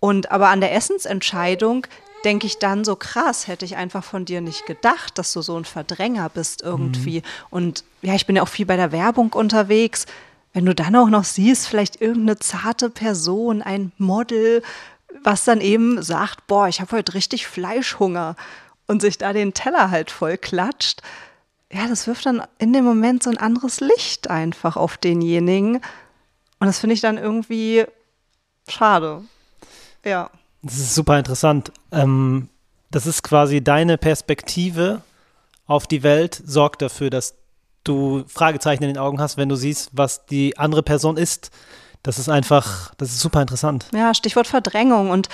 Und 0.00 0.30
aber 0.30 0.48
an 0.48 0.60
der 0.60 0.74
Essensentscheidung 0.74 1.86
denke 2.24 2.46
ich 2.46 2.58
dann 2.58 2.84
so 2.84 2.96
krass, 2.96 3.46
hätte 3.46 3.64
ich 3.64 3.76
einfach 3.76 4.02
von 4.02 4.24
dir 4.24 4.40
nicht 4.40 4.66
gedacht, 4.66 5.18
dass 5.18 5.32
du 5.32 5.42
so 5.42 5.56
ein 5.56 5.64
Verdränger 5.64 6.28
bist 6.30 6.62
irgendwie. 6.62 7.22
Und 7.50 7.84
ja, 8.02 8.14
ich 8.14 8.26
bin 8.26 8.36
ja 8.36 8.42
auch 8.42 8.48
viel 8.48 8.66
bei 8.66 8.76
der 8.76 8.92
Werbung 8.92 9.32
unterwegs. 9.32 10.06
Wenn 10.52 10.64
du 10.64 10.74
dann 10.74 10.96
auch 10.96 11.08
noch 11.08 11.24
siehst, 11.24 11.66
vielleicht 11.66 12.00
irgendeine 12.00 12.38
zarte 12.38 12.88
Person, 12.88 13.60
ein 13.60 13.92
Model, 13.98 14.62
was 15.22 15.44
dann 15.44 15.60
eben 15.60 16.02
sagt, 16.02 16.46
boah, 16.46 16.68
ich 16.68 16.80
habe 16.80 16.96
heute 16.96 17.14
richtig 17.14 17.46
Fleischhunger 17.46 18.36
und 18.86 19.00
sich 19.00 19.18
da 19.18 19.32
den 19.32 19.54
Teller 19.54 19.90
halt 19.90 20.10
voll 20.10 20.38
klatscht. 20.38 21.02
Ja, 21.74 21.88
das 21.88 22.06
wirft 22.06 22.24
dann 22.24 22.40
in 22.58 22.72
dem 22.72 22.84
Moment 22.84 23.24
so 23.24 23.30
ein 23.30 23.36
anderes 23.36 23.80
Licht 23.80 24.30
einfach 24.30 24.76
auf 24.76 24.96
denjenigen. 24.96 25.76
Und 25.76 26.66
das 26.68 26.78
finde 26.78 26.94
ich 26.94 27.00
dann 27.00 27.18
irgendwie 27.18 27.84
schade. 28.68 29.22
Ja. 30.04 30.30
Das 30.62 30.78
ist 30.78 30.94
super 30.94 31.18
interessant. 31.18 31.72
Ähm, 31.90 32.48
das 32.92 33.06
ist 33.06 33.24
quasi 33.24 33.62
deine 33.62 33.98
Perspektive 33.98 35.02
auf 35.66 35.88
die 35.88 36.04
Welt, 36.04 36.40
sorgt 36.46 36.80
dafür, 36.80 37.10
dass 37.10 37.34
du 37.82 38.24
Fragezeichen 38.28 38.84
in 38.84 38.90
den 38.90 38.98
Augen 38.98 39.20
hast, 39.20 39.36
wenn 39.36 39.48
du 39.48 39.56
siehst, 39.56 39.90
was 39.92 40.26
die 40.26 40.56
andere 40.56 40.84
Person 40.84 41.16
ist. 41.16 41.50
Das 42.04 42.20
ist 42.20 42.28
einfach, 42.28 42.94
das 42.98 43.08
ist 43.08 43.20
super 43.20 43.42
interessant. 43.42 43.86
Ja, 43.92 44.14
Stichwort 44.14 44.46
Verdrängung. 44.46 45.10
Und 45.10 45.28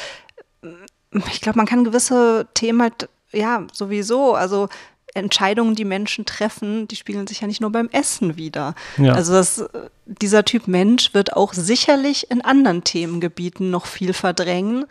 ich 1.31 1.43
glaube, 1.43 1.59
man 1.59 1.67
kann 1.67 1.85
gewisse 1.85 2.49
Themen 2.55 2.81
halt, 2.81 3.11
ja, 3.31 3.67
sowieso, 3.73 4.35
also 4.35 4.69
Entscheidungen, 5.15 5.75
die 5.75 5.85
Menschen 5.85 6.25
treffen, 6.25 6.89
die 6.89 6.97
spiegeln 6.97 7.27
sich 7.27 7.41
ja 7.41 7.47
nicht 7.47 7.61
nur 7.61 7.73
beim 7.73 7.89
Essen 7.91 8.37
wieder. 8.37 8.75
Ja. 8.97 9.15
Also 9.15 9.33
das, 9.33 9.65
dieser 10.07 10.45
Typ 10.45 10.69
Mensch 10.69 11.15
wird 11.15 11.37
auch 11.37 11.53
sicherlich 11.53 12.31
in 12.31 12.43
anderen 12.43 12.85
Themengebieten 12.85 13.71
noch 13.71 13.87
viel 13.87 14.13
verdrängen. 14.13 14.87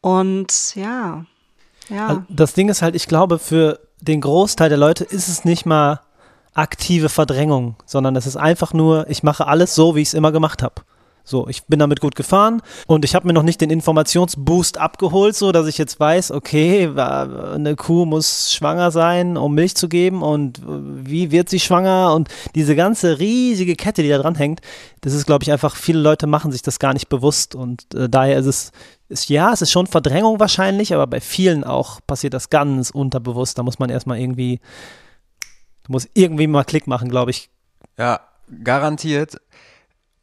Und 0.00 0.74
ja, 0.74 1.24
ja. 1.88 2.06
Also 2.06 2.22
das 2.28 2.54
Ding 2.54 2.68
ist 2.68 2.82
halt, 2.82 2.94
ich 2.94 3.06
glaube, 3.06 3.38
für 3.38 3.80
den 4.00 4.20
Großteil 4.20 4.68
der 4.68 4.78
Leute 4.78 5.04
ist 5.04 5.28
es 5.28 5.44
nicht 5.44 5.66
mal 5.66 6.00
aktive 6.54 7.08
Verdrängung, 7.08 7.76
sondern 7.86 8.16
es 8.16 8.26
ist 8.26 8.36
einfach 8.36 8.72
nur, 8.72 9.08
ich 9.08 9.22
mache 9.22 9.46
alles 9.46 9.74
so, 9.74 9.94
wie 9.94 10.02
ich 10.02 10.08
es 10.08 10.14
immer 10.14 10.32
gemacht 10.32 10.62
habe. 10.62 10.82
So, 11.30 11.46
ich 11.46 11.62
bin 11.66 11.78
damit 11.78 12.00
gut 12.00 12.16
gefahren 12.16 12.60
und 12.88 13.04
ich 13.04 13.14
habe 13.14 13.28
mir 13.28 13.32
noch 13.32 13.44
nicht 13.44 13.60
den 13.60 13.70
Informationsboost 13.70 14.78
abgeholt, 14.78 15.36
so 15.36 15.52
dass 15.52 15.68
ich 15.68 15.78
jetzt 15.78 16.00
weiß, 16.00 16.32
okay, 16.32 16.90
eine 16.96 17.76
Kuh 17.76 18.04
muss 18.04 18.52
schwanger 18.52 18.90
sein, 18.90 19.36
um 19.36 19.54
Milch 19.54 19.76
zu 19.76 19.88
geben 19.88 20.22
und 20.22 20.60
wie 20.66 21.30
wird 21.30 21.48
sie 21.48 21.60
schwanger 21.60 22.14
und 22.14 22.28
diese 22.56 22.74
ganze 22.74 23.20
riesige 23.20 23.76
Kette, 23.76 24.02
die 24.02 24.08
da 24.08 24.18
dran 24.18 24.34
hängt, 24.34 24.60
das 25.02 25.14
ist, 25.14 25.24
glaube 25.24 25.44
ich, 25.44 25.52
einfach, 25.52 25.76
viele 25.76 26.00
Leute 26.00 26.26
machen 26.26 26.50
sich 26.50 26.62
das 26.62 26.80
gar 26.80 26.94
nicht 26.94 27.08
bewusst 27.08 27.54
und 27.54 27.94
äh, 27.94 28.08
daher 28.08 28.36
ist 28.36 28.46
es, 28.46 28.72
ist, 29.08 29.28
ja, 29.28 29.52
es 29.52 29.62
ist 29.62 29.70
schon 29.70 29.86
Verdrängung 29.86 30.40
wahrscheinlich, 30.40 30.92
aber 30.92 31.06
bei 31.06 31.20
vielen 31.20 31.62
auch 31.62 32.00
passiert 32.08 32.34
das 32.34 32.50
ganz 32.50 32.90
unterbewusst. 32.90 33.56
Da 33.56 33.62
muss 33.62 33.78
man 33.78 33.88
erstmal 33.88 34.18
irgendwie, 34.18 34.58
muss 35.86 36.08
irgendwie 36.14 36.48
mal 36.48 36.64
Klick 36.64 36.88
machen, 36.88 37.08
glaube 37.08 37.30
ich. 37.30 37.50
Ja, 37.98 38.20
garantiert. 38.64 39.36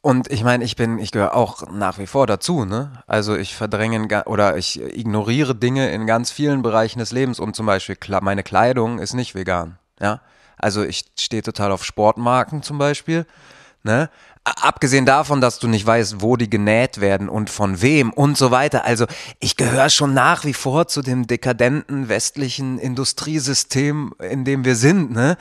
Und 0.08 0.32
ich 0.32 0.42
meine, 0.42 0.64
ich 0.64 0.74
bin, 0.74 0.98
ich 0.98 1.12
gehöre 1.12 1.34
auch 1.34 1.70
nach 1.70 1.98
wie 1.98 2.06
vor 2.06 2.26
dazu, 2.26 2.64
ne? 2.64 2.92
Also 3.06 3.36
ich 3.36 3.54
verdränge 3.54 4.24
oder 4.24 4.56
ich 4.56 4.80
ignoriere 4.80 5.54
Dinge 5.54 5.90
in 5.90 6.06
ganz 6.06 6.30
vielen 6.30 6.62
Bereichen 6.62 6.98
des 6.98 7.12
Lebens 7.12 7.38
und 7.38 7.54
zum 7.54 7.66
Beispiel 7.66 7.94
meine 8.22 8.42
Kleidung 8.42 9.00
ist 9.00 9.12
nicht 9.12 9.34
vegan, 9.34 9.76
ja? 10.00 10.22
Also 10.56 10.82
ich 10.82 11.04
stehe 11.18 11.42
total 11.42 11.72
auf 11.72 11.84
Sportmarken 11.84 12.62
zum 12.62 12.78
Beispiel, 12.78 13.26
ne? 13.82 14.08
Abgesehen 14.44 15.04
davon, 15.04 15.42
dass 15.42 15.58
du 15.58 15.68
nicht 15.68 15.84
weißt, 15.84 16.22
wo 16.22 16.36
die 16.36 16.48
genäht 16.48 17.02
werden 17.02 17.28
und 17.28 17.50
von 17.50 17.82
wem 17.82 18.10
und 18.10 18.38
so 18.38 18.50
weiter. 18.50 18.86
Also 18.86 19.04
ich 19.40 19.58
gehöre 19.58 19.90
schon 19.90 20.14
nach 20.14 20.46
wie 20.46 20.54
vor 20.54 20.88
zu 20.88 21.02
dem 21.02 21.26
dekadenten 21.26 22.08
westlichen 22.08 22.78
Industriesystem, 22.78 24.14
in 24.20 24.46
dem 24.46 24.64
wir 24.64 24.74
sind, 24.74 25.10
ne? 25.10 25.36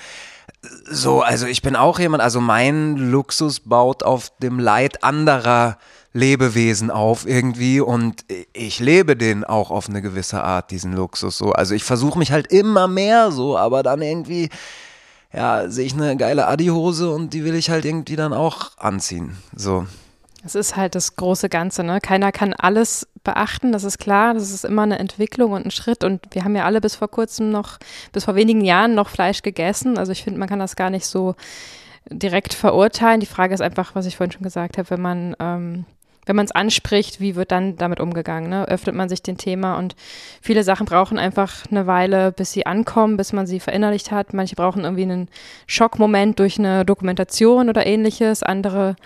So, 0.89 1.21
also 1.21 1.45
ich 1.45 1.61
bin 1.61 1.75
auch 1.75 1.99
jemand, 1.99 2.23
also 2.23 2.41
mein 2.41 2.97
Luxus 2.97 3.59
baut 3.59 4.03
auf 4.03 4.31
dem 4.39 4.59
Leid 4.59 5.03
anderer 5.03 5.77
Lebewesen 6.13 6.89
auf 6.89 7.27
irgendwie 7.27 7.79
und 7.79 8.25
ich 8.53 8.79
lebe 8.79 9.15
den 9.15 9.43
auch 9.43 9.69
auf 9.69 9.87
eine 9.87 10.01
gewisse 10.01 10.43
Art, 10.43 10.71
diesen 10.71 10.93
Luxus 10.93 11.37
so. 11.37 11.51
Also 11.51 11.75
ich 11.75 11.83
versuche 11.83 12.17
mich 12.17 12.31
halt 12.31 12.47
immer 12.51 12.87
mehr 12.87 13.31
so, 13.31 13.57
aber 13.57 13.83
dann 13.83 14.01
irgendwie, 14.01 14.49
ja, 15.31 15.69
sehe 15.69 15.85
ich 15.85 15.93
eine 15.93 16.17
geile 16.17 16.47
Adi-Hose 16.47 17.11
und 17.11 17.33
die 17.33 17.43
will 17.43 17.55
ich 17.55 17.69
halt 17.69 17.85
irgendwie 17.85 18.15
dann 18.15 18.33
auch 18.33 18.77
anziehen. 18.77 19.37
So. 19.55 19.85
Es 20.43 20.55
ist 20.55 20.75
halt 20.75 20.95
das 20.95 21.15
große 21.15 21.49
Ganze, 21.49 21.83
ne? 21.83 21.99
Keiner 21.99 22.31
kann 22.31 22.53
alles 22.53 23.07
beachten, 23.23 23.71
das 23.71 23.83
ist 23.83 23.97
klar, 23.97 24.33
das 24.33 24.51
ist 24.51 24.63
immer 24.63 24.83
eine 24.83 24.99
Entwicklung 24.99 25.51
und 25.51 25.65
ein 25.65 25.71
Schritt 25.71 26.03
und 26.03 26.21
wir 26.31 26.43
haben 26.43 26.55
ja 26.55 26.65
alle 26.65 26.79
bis 26.79 26.95
vor 26.95 27.09
kurzem 27.09 27.49
noch, 27.49 27.77
bis 28.13 28.25
vor 28.25 28.35
wenigen 28.35 28.61
Jahren 28.61 28.95
noch 28.95 29.09
Fleisch 29.09 29.41
gegessen. 29.41 29.97
Also 29.97 30.11
ich 30.11 30.23
finde, 30.23 30.39
man 30.39 30.47
kann 30.47 30.59
das 30.59 30.75
gar 30.75 30.89
nicht 30.89 31.05
so 31.05 31.35
direkt 32.09 32.53
verurteilen. 32.53 33.19
Die 33.19 33.25
Frage 33.25 33.53
ist 33.53 33.61
einfach, 33.61 33.95
was 33.95 34.05
ich 34.05 34.15
vorhin 34.15 34.31
schon 34.31 34.43
gesagt 34.43 34.77
habe, 34.77 34.89
wenn 34.91 35.01
man 35.01 35.35
ähm, 35.39 35.85
wenn 36.27 36.35
man 36.35 36.45
es 36.45 36.51
anspricht, 36.51 37.19
wie 37.19 37.35
wird 37.35 37.51
dann 37.51 37.77
damit 37.77 37.99
umgegangen? 37.99 38.49
Ne? 38.49 38.67
Öffnet 38.67 38.95
man 38.95 39.09
sich 39.09 39.23
dem 39.23 39.37
Thema 39.37 39.77
und 39.77 39.95
viele 40.41 40.63
Sachen 40.63 40.85
brauchen 40.85 41.17
einfach 41.17 41.65
eine 41.71 41.87
Weile, 41.87 42.31
bis 42.31 42.51
sie 42.51 42.65
ankommen, 42.65 43.17
bis 43.17 43.33
man 43.33 43.47
sie 43.47 43.59
verinnerlicht 43.59 44.11
hat. 44.11 44.33
Manche 44.33 44.55
brauchen 44.55 44.83
irgendwie 44.83 45.03
einen 45.03 45.29
Schockmoment 45.67 46.37
durch 46.39 46.59
eine 46.59 46.85
Dokumentation 46.85 47.69
oder 47.69 47.85
ähnliches. 47.85 48.43
Andere 48.43 48.97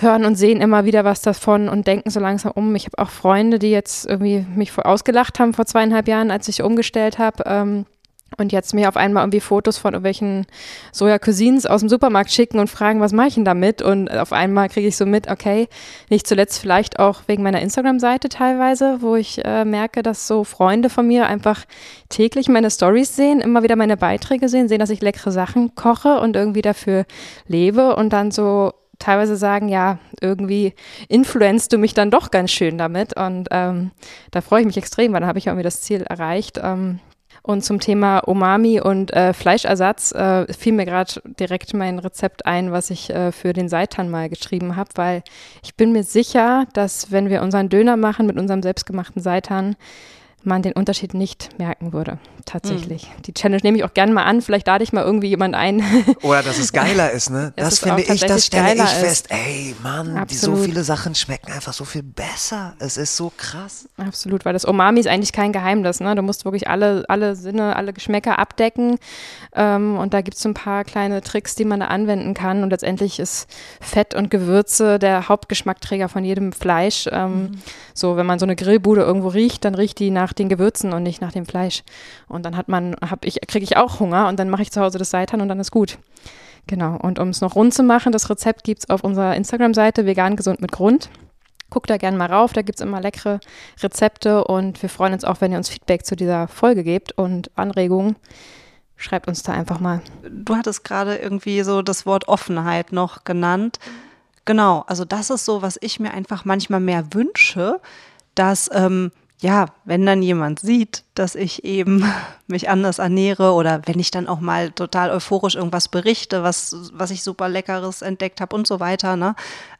hören 0.00 0.24
und 0.24 0.36
sehen 0.36 0.60
immer 0.60 0.84
wieder 0.84 1.04
was 1.04 1.22
davon 1.22 1.68
und 1.68 1.86
denken 1.86 2.10
so 2.10 2.20
langsam 2.20 2.52
um. 2.52 2.74
Ich 2.74 2.86
habe 2.86 2.98
auch 2.98 3.10
Freunde, 3.10 3.58
die 3.58 3.70
jetzt 3.70 4.06
irgendwie 4.06 4.46
mich 4.54 4.76
ausgelacht 4.78 5.38
haben 5.38 5.54
vor 5.54 5.66
zweieinhalb 5.66 6.08
Jahren, 6.08 6.30
als 6.30 6.48
ich 6.48 6.62
umgestellt 6.62 7.18
habe. 7.18 7.44
Ähm, 7.46 7.86
und 8.38 8.52
jetzt 8.52 8.74
mir 8.74 8.88
auf 8.88 8.96
einmal 8.96 9.22
irgendwie 9.22 9.40
Fotos 9.40 9.78
von 9.78 9.94
irgendwelchen 9.94 10.46
Soja-Cuisines 10.92 11.64
aus 11.64 11.80
dem 11.80 11.88
Supermarkt 11.88 12.30
schicken 12.30 12.58
und 12.58 12.68
fragen, 12.68 13.00
was 13.00 13.12
mache 13.12 13.28
ich 13.28 13.34
denn 13.34 13.44
damit? 13.44 13.82
Und 13.82 14.10
auf 14.10 14.32
einmal 14.32 14.68
kriege 14.68 14.88
ich 14.88 14.96
so 14.96 15.06
mit, 15.06 15.30
okay, 15.30 15.68
nicht 16.10 16.26
zuletzt 16.26 16.58
vielleicht 16.58 16.98
auch 16.98 17.22
wegen 17.28 17.44
meiner 17.44 17.62
Instagram-Seite 17.62 18.28
teilweise, 18.28 18.98
wo 19.00 19.14
ich 19.14 19.42
äh, 19.44 19.64
merke, 19.64 20.02
dass 20.02 20.26
so 20.26 20.42
Freunde 20.42 20.90
von 20.90 21.06
mir 21.06 21.26
einfach 21.26 21.64
täglich 22.08 22.48
meine 22.48 22.70
Stories 22.70 23.14
sehen, 23.14 23.40
immer 23.40 23.62
wieder 23.62 23.76
meine 23.76 23.96
Beiträge 23.96 24.48
sehen, 24.48 24.68
sehen, 24.68 24.80
dass 24.80 24.90
ich 24.90 25.00
leckere 25.00 25.30
Sachen 25.30 25.74
koche 25.74 26.20
und 26.20 26.36
irgendwie 26.36 26.62
dafür 26.62 27.06
lebe 27.46 27.94
und 27.94 28.12
dann 28.12 28.32
so 28.32 28.72
teilweise 28.98 29.36
sagen, 29.36 29.68
ja, 29.68 29.98
irgendwie 30.20 30.74
influenzt 31.08 31.72
du 31.72 31.78
mich 31.78 31.94
dann 31.94 32.10
doch 32.10 32.30
ganz 32.30 32.50
schön 32.50 32.78
damit. 32.78 33.16
Und 33.16 33.48
ähm, 33.50 33.90
da 34.30 34.40
freue 34.40 34.60
ich 34.60 34.66
mich 34.66 34.76
extrem, 34.76 35.12
weil 35.12 35.20
dann 35.20 35.28
habe 35.28 35.38
ich 35.38 35.46
irgendwie 35.46 35.64
das 35.64 35.80
Ziel 35.80 36.02
erreicht. 36.02 36.60
Ähm, 36.62 37.00
und 37.46 37.64
zum 37.64 37.78
Thema 37.78 38.18
Umami 38.18 38.80
und 38.80 39.12
äh, 39.12 39.32
Fleischersatz 39.32 40.10
äh, 40.10 40.52
fiel 40.52 40.72
mir 40.72 40.84
gerade 40.84 41.22
direkt 41.38 41.74
mein 41.74 42.00
Rezept 42.00 42.44
ein, 42.44 42.72
was 42.72 42.90
ich 42.90 43.08
äh, 43.10 43.30
für 43.30 43.52
den 43.52 43.68
Seitan 43.68 44.10
mal 44.10 44.28
geschrieben 44.28 44.74
habe, 44.74 44.90
weil 44.96 45.22
ich 45.62 45.76
bin 45.76 45.92
mir 45.92 46.02
sicher, 46.02 46.66
dass 46.72 47.12
wenn 47.12 47.30
wir 47.30 47.42
unseren 47.42 47.68
Döner 47.68 47.96
machen 47.96 48.26
mit 48.26 48.36
unserem 48.36 48.62
selbstgemachten 48.62 49.22
Seitan, 49.22 49.76
man 50.42 50.62
den 50.62 50.72
Unterschied 50.72 51.14
nicht 51.14 51.56
merken 51.56 51.92
würde, 51.92 52.18
tatsächlich. 52.46 53.08
Mhm. 53.08 53.22
Die 53.22 53.34
Challenge 53.34 53.60
nehme 53.62 53.78
ich 53.78 53.84
auch 53.84 53.92
gerne 53.92 54.12
mal 54.12 54.24
an, 54.24 54.40
vielleicht 54.40 54.66
lade 54.66 54.82
ich 54.82 54.92
mal 54.92 55.04
irgendwie 55.04 55.28
jemand 55.28 55.54
ein. 55.54 55.82
Oder 56.22 56.42
dass 56.42 56.58
es 56.58 56.72
geiler 56.72 57.10
ist, 57.10 57.30
ne? 57.30 57.52
Das, 57.56 57.70
das 57.70 57.78
finde 57.80 58.02
ich, 58.02 58.20
das 58.20 58.46
stelle 58.46 58.82
ich 58.82 58.90
fest. 58.90 59.26
Ey, 59.30 59.74
Mann, 59.82 60.26
die, 60.30 60.34
so 60.34 60.56
viele 60.56 60.84
Sachen 60.84 61.14
schmecken 61.14 61.52
einfach 61.52 61.72
so 61.72 61.84
viel 61.84 62.02
besser. 62.02 62.74
Es 62.78 62.96
ist 62.96 63.16
so 63.16 63.32
krass. 63.36 63.88
Absolut, 63.96 64.44
weil 64.44 64.52
das 64.52 64.64
Umami 64.64 65.00
ist 65.00 65.08
eigentlich 65.08 65.32
kein 65.32 65.52
Geheimnis, 65.52 66.00
ne? 66.00 66.14
Du 66.14 66.22
musst 66.22 66.44
wirklich 66.44 66.68
alle, 66.68 67.04
alle 67.08 67.36
Sinne, 67.36 67.76
alle 67.76 67.92
Geschmäcker 67.92 68.38
abdecken. 68.38 68.98
Ähm, 69.54 69.98
und 69.98 70.14
da 70.14 70.20
gibt 70.20 70.36
es 70.36 70.42
so 70.42 70.48
ein 70.48 70.54
paar 70.54 70.84
kleine 70.84 71.22
Tricks, 71.22 71.54
die 71.54 71.64
man 71.64 71.80
da 71.80 71.86
anwenden 71.86 72.34
kann. 72.34 72.62
Und 72.62 72.70
letztendlich 72.70 73.18
ist 73.18 73.48
Fett 73.80 74.14
und 74.14 74.30
Gewürze 74.30 74.98
der 74.98 75.28
Hauptgeschmackträger 75.28 76.08
von 76.08 76.24
jedem 76.24 76.52
Fleisch. 76.52 77.08
Ähm, 77.10 77.42
mhm. 77.42 77.50
So, 77.94 78.16
wenn 78.16 78.26
man 78.26 78.38
so 78.38 78.46
eine 78.46 78.56
Grillbude 78.56 79.02
irgendwo 79.02 79.28
riecht, 79.28 79.64
dann 79.64 79.74
riecht 79.74 79.98
die 79.98 80.10
nach 80.10 80.32
den 80.32 80.48
Gewürzen 80.48 80.92
und 80.92 81.02
nicht 81.02 81.20
nach 81.20 81.32
dem 81.32 81.46
Fleisch. 81.46 81.82
Und 82.36 82.44
dann 82.44 82.56
hat 82.56 82.68
man, 82.68 82.94
hab 83.00 83.24
ich, 83.24 83.40
kriege 83.48 83.64
ich 83.64 83.76
auch 83.76 83.98
Hunger 83.98 84.28
und 84.28 84.38
dann 84.38 84.50
mache 84.50 84.62
ich 84.62 84.70
zu 84.70 84.80
Hause 84.80 84.98
das 84.98 85.10
Seitan 85.10 85.40
und 85.40 85.48
dann 85.48 85.58
ist 85.58 85.72
gut. 85.72 85.98
Genau. 86.66 86.96
Und 86.96 87.18
um 87.18 87.28
es 87.28 87.40
noch 87.40 87.54
rund 87.54 87.74
zu 87.74 87.82
machen, 87.82 88.12
das 88.12 88.30
Rezept 88.30 88.64
gibt 88.64 88.80
es 88.80 88.90
auf 88.90 89.04
unserer 89.04 89.36
Instagram-Seite 89.36 90.06
vegan 90.06 90.36
gesund 90.36 90.60
mit 90.60 90.72
Grund. 90.72 91.10
Guckt 91.70 91.90
da 91.90 91.96
gerne 91.96 92.16
mal 92.16 92.32
rauf, 92.32 92.52
da 92.52 92.62
gibt 92.62 92.78
es 92.78 92.84
immer 92.84 93.00
leckere 93.00 93.40
Rezepte 93.82 94.44
und 94.44 94.80
wir 94.82 94.88
freuen 94.88 95.12
uns 95.12 95.24
auch, 95.24 95.40
wenn 95.40 95.50
ihr 95.50 95.58
uns 95.58 95.68
Feedback 95.68 96.06
zu 96.06 96.14
dieser 96.14 96.46
Folge 96.46 96.84
gebt 96.84 97.12
und 97.12 97.50
Anregungen. 97.56 98.16
Schreibt 98.96 99.26
uns 99.28 99.42
da 99.42 99.52
einfach 99.52 99.80
mal. 99.80 100.00
Du 100.30 100.56
hattest 100.56 100.84
gerade 100.84 101.16
irgendwie 101.16 101.62
so 101.62 101.82
das 101.82 102.06
Wort 102.06 102.28
Offenheit 102.28 102.92
noch 102.92 103.24
genannt. 103.24 103.78
Genau, 104.44 104.84
also 104.86 105.04
das 105.04 105.30
ist 105.30 105.44
so, 105.44 105.60
was 105.60 105.76
ich 105.80 105.98
mir 105.98 106.12
einfach 106.12 106.44
manchmal 106.44 106.80
mehr 106.80 107.12
wünsche, 107.12 107.80
dass 108.36 108.70
ähm, 108.72 109.10
ja, 109.40 109.66
wenn 109.84 110.06
dann 110.06 110.22
jemand 110.22 110.60
sieht, 110.60 111.04
dass 111.14 111.34
ich 111.34 111.64
eben 111.64 112.04
mich 112.46 112.68
anders 112.68 112.98
ernähre 112.98 113.52
oder 113.52 113.82
wenn 113.86 113.98
ich 113.98 114.10
dann 114.10 114.28
auch 114.28 114.40
mal 114.40 114.70
total 114.70 115.10
euphorisch 115.10 115.56
irgendwas 115.56 115.88
berichte, 115.88 116.42
was, 116.42 116.74
was 116.92 117.10
ich 117.10 117.22
super 117.22 117.48
leckeres 117.48 118.02
entdeckt 118.02 118.40
habe 118.40 118.56
und 118.56 118.66
so 118.66 118.80
weiter, 118.80 119.16
ne, 119.16 119.34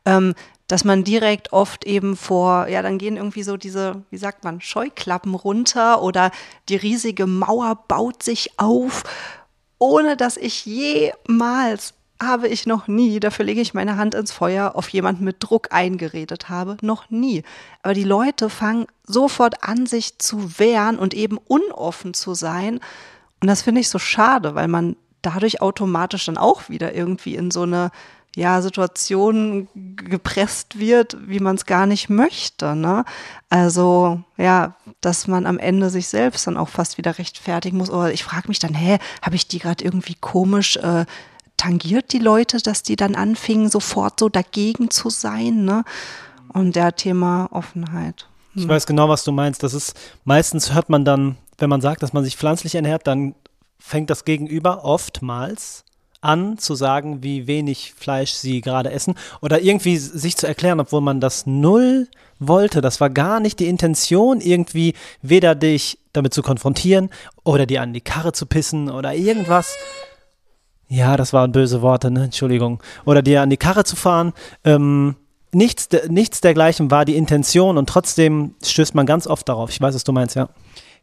ähm, 0.04 0.34
dass 0.68 0.84
man 0.84 1.04
direkt 1.04 1.52
oft 1.52 1.84
eben 1.84 2.16
vor, 2.16 2.66
ja, 2.68 2.82
dann 2.82 2.98
gehen 2.98 3.16
irgendwie 3.16 3.44
so 3.44 3.56
diese, 3.56 4.02
wie 4.10 4.18
sagt 4.18 4.42
man, 4.44 4.60
Scheuklappen 4.60 5.34
runter 5.34 6.02
oder 6.02 6.32
die 6.68 6.76
riesige 6.76 7.26
Mauer 7.26 7.84
baut 7.86 8.22
sich 8.22 8.58
auf, 8.58 9.04
ohne 9.78 10.16
dass 10.16 10.36
ich 10.36 10.66
jemals 10.66 11.94
habe 12.22 12.48
ich 12.48 12.66
noch 12.66 12.88
nie, 12.88 13.20
dafür 13.20 13.44
lege 13.44 13.60
ich 13.60 13.74
meine 13.74 13.96
Hand 13.96 14.14
ins 14.14 14.32
Feuer, 14.32 14.72
auf 14.74 14.88
jemanden 14.88 15.24
mit 15.24 15.36
Druck 15.40 15.68
eingeredet 15.72 16.48
habe, 16.48 16.76
noch 16.80 17.10
nie. 17.10 17.42
Aber 17.82 17.94
die 17.94 18.04
Leute 18.04 18.50
fangen 18.50 18.86
sofort 19.04 19.62
an, 19.62 19.86
sich 19.86 20.18
zu 20.18 20.58
wehren 20.58 20.98
und 20.98 21.14
eben 21.14 21.38
unoffen 21.38 22.14
zu 22.14 22.34
sein. 22.34 22.80
Und 23.40 23.48
das 23.48 23.62
finde 23.62 23.80
ich 23.80 23.88
so 23.88 23.98
schade, 23.98 24.54
weil 24.54 24.68
man 24.68 24.96
dadurch 25.22 25.60
automatisch 25.60 26.26
dann 26.26 26.38
auch 26.38 26.68
wieder 26.68 26.94
irgendwie 26.94 27.34
in 27.34 27.50
so 27.50 27.62
eine 27.62 27.90
ja, 28.36 28.60
Situation 28.60 29.66
gepresst 29.74 30.78
wird, 30.78 31.16
wie 31.26 31.40
man 31.40 31.56
es 31.56 31.64
gar 31.64 31.86
nicht 31.86 32.10
möchte. 32.10 32.76
Ne? 32.76 33.04
Also 33.48 34.20
ja, 34.36 34.76
dass 35.00 35.26
man 35.26 35.46
am 35.46 35.58
Ende 35.58 35.88
sich 35.88 36.08
selbst 36.08 36.46
dann 36.46 36.58
auch 36.58 36.68
fast 36.68 36.98
wieder 36.98 37.18
rechtfertigen 37.18 37.78
muss. 37.78 37.88
Oder 37.88 38.12
ich 38.12 38.24
frage 38.24 38.48
mich 38.48 38.58
dann, 38.58 38.74
hä, 38.74 38.98
habe 39.22 39.36
ich 39.36 39.48
die 39.48 39.58
gerade 39.58 39.82
irgendwie 39.82 40.16
komisch 40.20 40.76
äh, 40.76 41.06
tangiert, 41.56 42.12
die 42.12 42.18
Leute, 42.18 42.58
dass 42.58 42.82
die 42.82 42.96
dann 42.96 43.14
anfingen, 43.14 43.70
sofort 43.70 44.20
so 44.20 44.28
dagegen 44.28 44.90
zu 44.90 45.10
sein? 45.10 45.64
Ne? 45.64 45.84
Und 46.52 46.76
der 46.76 46.96
Thema 46.96 47.48
Offenheit. 47.50 48.28
Hm. 48.54 48.62
Ich 48.62 48.68
weiß 48.68 48.86
genau, 48.86 49.08
was 49.08 49.24
du 49.24 49.32
meinst. 49.32 49.62
Das 49.62 49.74
ist 49.74 49.94
meistens 50.24 50.74
hört 50.74 50.88
man 50.88 51.04
dann, 51.04 51.36
wenn 51.58 51.70
man 51.70 51.80
sagt, 51.80 52.02
dass 52.02 52.12
man 52.12 52.24
sich 52.24 52.36
pflanzlich 52.36 52.74
ernährt, 52.74 53.06
dann 53.06 53.34
fängt 53.78 54.10
das 54.10 54.24
Gegenüber 54.24 54.84
oftmals 54.84 55.84
an 56.20 56.58
zu 56.58 56.74
sagen, 56.74 57.22
wie 57.22 57.46
wenig 57.46 57.94
Fleisch 57.96 58.32
sie 58.32 58.60
gerade 58.60 58.90
essen 58.90 59.14
oder 59.40 59.60
irgendwie 59.60 59.96
sich 59.96 60.36
zu 60.36 60.46
erklären, 60.46 60.80
obwohl 60.80 61.00
man 61.00 61.20
das 61.20 61.46
null 61.46 62.08
wollte. 62.38 62.80
Das 62.80 63.00
war 63.00 63.10
gar 63.10 63.40
nicht 63.40 63.60
die 63.60 63.68
Intention, 63.68 64.40
irgendwie 64.40 64.94
weder 65.22 65.54
dich 65.54 65.98
damit 66.12 66.34
zu 66.34 66.42
konfrontieren 66.42 67.10
oder 67.44 67.66
dir 67.66 67.82
an 67.82 67.92
die 67.92 68.00
Karre 68.00 68.32
zu 68.32 68.46
pissen 68.46 68.90
oder 68.90 69.14
irgendwas. 69.14 69.76
Ja, 70.88 71.16
das 71.16 71.32
waren 71.32 71.52
böse 71.52 71.82
Worte, 71.82 72.10
ne? 72.10 72.24
Entschuldigung. 72.24 72.82
Oder 73.04 73.22
dir 73.22 73.42
an 73.42 73.50
die 73.50 73.56
Karre 73.56 73.84
zu 73.84 73.96
fahren. 73.96 74.32
Ähm, 74.64 75.16
nichts, 75.52 75.88
nichts 76.08 76.40
dergleichen 76.40 76.90
war 76.90 77.04
die 77.04 77.16
Intention 77.16 77.76
und 77.76 77.88
trotzdem 77.88 78.54
stößt 78.64 78.94
man 78.94 79.06
ganz 79.06 79.26
oft 79.26 79.48
darauf. 79.48 79.70
Ich 79.70 79.80
weiß, 79.80 79.94
was 79.94 80.04
du 80.04 80.12
meinst, 80.12 80.36
ja. 80.36 80.48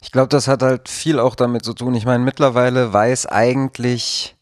Ich 0.01 0.11
glaube, 0.11 0.29
das 0.29 0.47
hat 0.47 0.63
halt 0.63 0.89
viel 0.89 1.19
auch 1.19 1.35
damit 1.35 1.63
zu 1.63 1.73
tun. 1.73 1.95
Ich 1.95 2.05
meine, 2.05 2.23
mittlerweile 2.23 2.91
weiß 2.91 3.25
eigentlich 3.25 4.35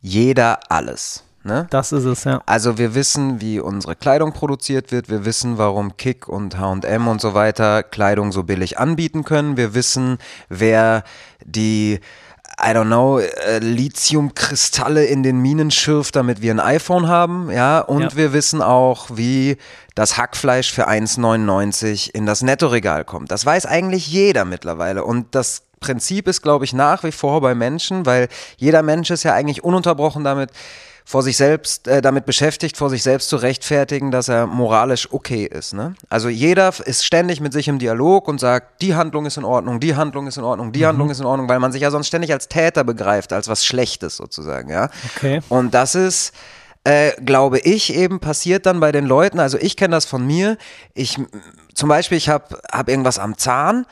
jeder 0.00 0.60
alles. 0.68 1.24
Ne? 1.42 1.66
Das 1.70 1.92
ist 1.92 2.04
es, 2.04 2.24
ja. 2.24 2.42
Also 2.44 2.76
wir 2.76 2.94
wissen, 2.94 3.40
wie 3.40 3.60
unsere 3.60 3.94
Kleidung 3.94 4.32
produziert 4.32 4.90
wird. 4.90 5.08
Wir 5.08 5.24
wissen, 5.24 5.58
warum 5.58 5.96
Kick 5.96 6.28
und 6.28 6.58
H&M 6.58 7.06
und 7.06 7.20
so 7.20 7.34
weiter 7.34 7.82
Kleidung 7.82 8.32
so 8.32 8.42
billig 8.42 8.78
anbieten 8.78 9.24
können. 9.24 9.56
Wir 9.56 9.72
wissen, 9.72 10.18
wer 10.48 11.04
die 11.44 12.00
I 12.58 12.70
don't 12.70 12.86
know, 12.86 13.18
äh, 13.18 13.58
Lithiumkristalle 13.58 15.04
in 15.04 15.22
den 15.22 15.40
Minen 15.40 15.70
schürft, 15.70 16.16
damit 16.16 16.40
wir 16.40 16.54
ein 16.54 16.60
iPhone 16.60 17.06
haben, 17.06 17.50
ja, 17.50 17.80
und 17.80 18.02
ja. 18.02 18.16
wir 18.16 18.32
wissen 18.32 18.62
auch, 18.62 19.08
wie 19.12 19.58
das 19.94 20.16
Hackfleisch 20.16 20.72
für 20.72 20.88
1,99 20.88 22.10
in 22.14 22.24
das 22.24 22.42
Nettoregal 22.42 23.04
kommt. 23.04 23.30
Das 23.30 23.44
weiß 23.44 23.66
eigentlich 23.66 24.08
jeder 24.08 24.46
mittlerweile 24.46 25.04
und 25.04 25.34
das 25.34 25.64
Prinzip 25.80 26.26
ist, 26.28 26.40
glaube 26.40 26.64
ich, 26.64 26.72
nach 26.72 27.04
wie 27.04 27.12
vor 27.12 27.42
bei 27.42 27.54
Menschen, 27.54 28.06
weil 28.06 28.28
jeder 28.56 28.82
Mensch 28.82 29.10
ist 29.10 29.24
ja 29.24 29.34
eigentlich 29.34 29.62
ununterbrochen 29.62 30.24
damit 30.24 30.50
vor 31.08 31.22
sich 31.22 31.36
selbst, 31.36 31.86
äh, 31.86 32.02
damit 32.02 32.26
beschäftigt, 32.26 32.76
vor 32.76 32.90
sich 32.90 33.04
selbst 33.04 33.28
zu 33.28 33.36
rechtfertigen, 33.36 34.10
dass 34.10 34.28
er 34.28 34.48
moralisch 34.48 35.12
okay 35.12 35.44
ist. 35.46 35.72
Ne? 35.72 35.94
Also 36.08 36.28
jeder 36.28 36.74
ist 36.84 37.06
ständig 37.06 37.40
mit 37.40 37.52
sich 37.52 37.68
im 37.68 37.78
Dialog 37.78 38.26
und 38.26 38.40
sagt, 38.40 38.82
die 38.82 38.96
Handlung 38.96 39.24
ist 39.24 39.36
in 39.36 39.44
Ordnung, 39.44 39.78
die 39.78 39.94
Handlung 39.94 40.26
ist 40.26 40.36
in 40.36 40.42
Ordnung, 40.42 40.72
die 40.72 40.80
mhm. 40.80 40.86
Handlung 40.86 41.10
ist 41.10 41.20
in 41.20 41.26
Ordnung, 41.26 41.48
weil 41.48 41.60
man 41.60 41.70
sich 41.70 41.82
ja 41.82 41.92
sonst 41.92 42.08
ständig 42.08 42.32
als 42.32 42.48
Täter 42.48 42.82
begreift, 42.82 43.32
als 43.32 43.46
was 43.46 43.64
Schlechtes 43.64 44.16
sozusagen. 44.16 44.68
Ja? 44.68 44.90
Okay. 45.16 45.40
Und 45.48 45.74
das 45.74 45.94
ist 45.94 46.32
äh, 46.82 47.12
glaube 47.20 47.58
ich, 47.58 47.94
eben 47.94 48.20
passiert 48.20 48.66
dann 48.66 48.78
bei 48.78 48.92
den 48.92 49.06
Leuten. 49.06 49.40
Also 49.40 49.58
ich 49.58 49.76
kenne 49.76 49.94
das 49.94 50.04
von 50.04 50.24
mir. 50.24 50.56
Ich 50.94 51.20
zum 51.74 51.88
Beispiel, 51.88 52.18
ich 52.18 52.28
habe 52.28 52.60
hab 52.70 52.88
irgendwas 52.88 53.18
am 53.18 53.38
Zahn 53.38 53.86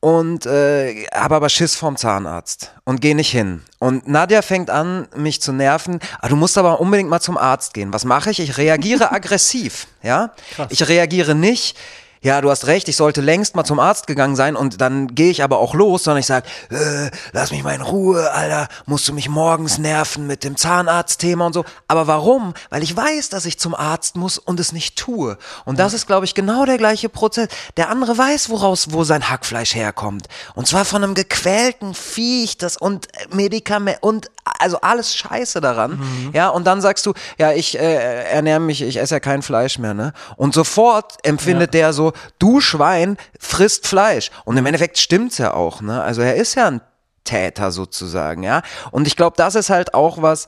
und 0.00 0.46
äh, 0.46 1.04
habe 1.14 1.36
aber 1.36 1.48
Schiss 1.50 1.76
vorm 1.76 1.96
Zahnarzt 1.96 2.72
und 2.84 3.00
gehe 3.00 3.14
nicht 3.14 3.30
hin. 3.30 3.62
Und 3.78 4.08
Nadja 4.08 4.40
fängt 4.42 4.70
an, 4.70 5.06
mich 5.14 5.42
zu 5.42 5.52
nerven. 5.52 6.00
Ah, 6.20 6.28
du 6.28 6.36
musst 6.36 6.56
aber 6.56 6.80
unbedingt 6.80 7.10
mal 7.10 7.20
zum 7.20 7.36
Arzt 7.36 7.74
gehen. 7.74 7.92
Was 7.92 8.04
mache 8.06 8.30
ich? 8.30 8.40
Ich 8.40 8.56
reagiere 8.56 9.12
aggressiv. 9.12 9.86
Ja, 10.02 10.32
Krass. 10.54 10.68
ich 10.70 10.88
reagiere 10.88 11.34
nicht 11.34 11.76
ja, 12.22 12.40
du 12.40 12.50
hast 12.50 12.66
recht, 12.66 12.88
ich 12.88 12.96
sollte 12.96 13.22
längst 13.22 13.56
mal 13.56 13.64
zum 13.64 13.80
Arzt 13.80 14.06
gegangen 14.06 14.36
sein 14.36 14.54
und 14.54 14.80
dann 14.80 15.14
gehe 15.14 15.30
ich 15.30 15.42
aber 15.42 15.58
auch 15.58 15.74
los, 15.74 16.04
sondern 16.04 16.20
ich 16.20 16.26
sage, 16.26 16.46
äh, 16.70 17.10
lass 17.32 17.50
mich 17.50 17.62
mal 17.62 17.74
in 17.74 17.80
Ruhe, 17.80 18.30
Alter, 18.32 18.68
musst 18.84 19.08
du 19.08 19.14
mich 19.14 19.28
morgens 19.28 19.78
nerven 19.78 20.26
mit 20.26 20.44
dem 20.44 20.56
Zahnarztthema 20.56 21.46
und 21.46 21.54
so. 21.54 21.64
Aber 21.88 22.06
warum? 22.06 22.52
Weil 22.68 22.82
ich 22.82 22.94
weiß, 22.94 23.30
dass 23.30 23.46
ich 23.46 23.58
zum 23.58 23.74
Arzt 23.74 24.16
muss 24.16 24.36
und 24.36 24.60
es 24.60 24.72
nicht 24.72 24.96
tue. 24.96 25.38
Und 25.64 25.78
das 25.78 25.94
ist, 25.94 26.06
glaube 26.06 26.26
ich, 26.26 26.34
genau 26.34 26.66
der 26.66 26.76
gleiche 26.76 27.08
Prozess. 27.08 27.48
Der 27.78 27.88
andere 27.88 28.18
weiß, 28.18 28.50
woraus, 28.50 28.88
wo 28.90 29.02
sein 29.04 29.30
Hackfleisch 29.30 29.74
herkommt. 29.74 30.26
Und 30.54 30.66
zwar 30.66 30.84
von 30.84 31.02
einem 31.02 31.14
gequälten 31.14 31.94
Viech, 31.94 32.58
das 32.58 32.76
und 32.76 33.08
Medikament 33.32 33.98
und 34.02 34.30
also 34.58 34.80
alles 34.82 35.14
Scheiße 35.14 35.60
daran. 35.60 35.92
Mhm. 35.92 36.30
Ja, 36.34 36.48
und 36.48 36.66
dann 36.66 36.82
sagst 36.82 37.06
du, 37.06 37.14
ja, 37.38 37.52
ich 37.52 37.78
äh, 37.78 38.24
ernähre 38.24 38.60
mich, 38.60 38.82
ich 38.82 38.98
esse 38.98 39.14
ja 39.14 39.20
kein 39.20 39.42
Fleisch 39.42 39.78
mehr, 39.78 39.94
ne? 39.94 40.12
Und 40.36 40.54
sofort 40.54 41.14
empfindet 41.22 41.74
ja. 41.74 41.80
der 41.80 41.92
so, 41.92 42.09
du 42.38 42.60
Schwein 42.60 43.16
frisst 43.38 43.86
Fleisch. 43.86 44.30
Und 44.44 44.56
im 44.56 44.66
Endeffekt 44.66 44.98
stimmt's 44.98 45.38
ja 45.38 45.54
auch, 45.54 45.80
ne? 45.80 46.02
Also 46.02 46.22
er 46.22 46.36
ist 46.36 46.54
ja 46.54 46.66
ein 46.68 46.80
Täter 47.24 47.70
sozusagen, 47.70 48.42
ja? 48.42 48.62
Und 48.90 49.06
ich 49.06 49.16
glaube, 49.16 49.36
das 49.36 49.54
ist 49.54 49.70
halt 49.70 49.94
auch 49.94 50.22
was, 50.22 50.46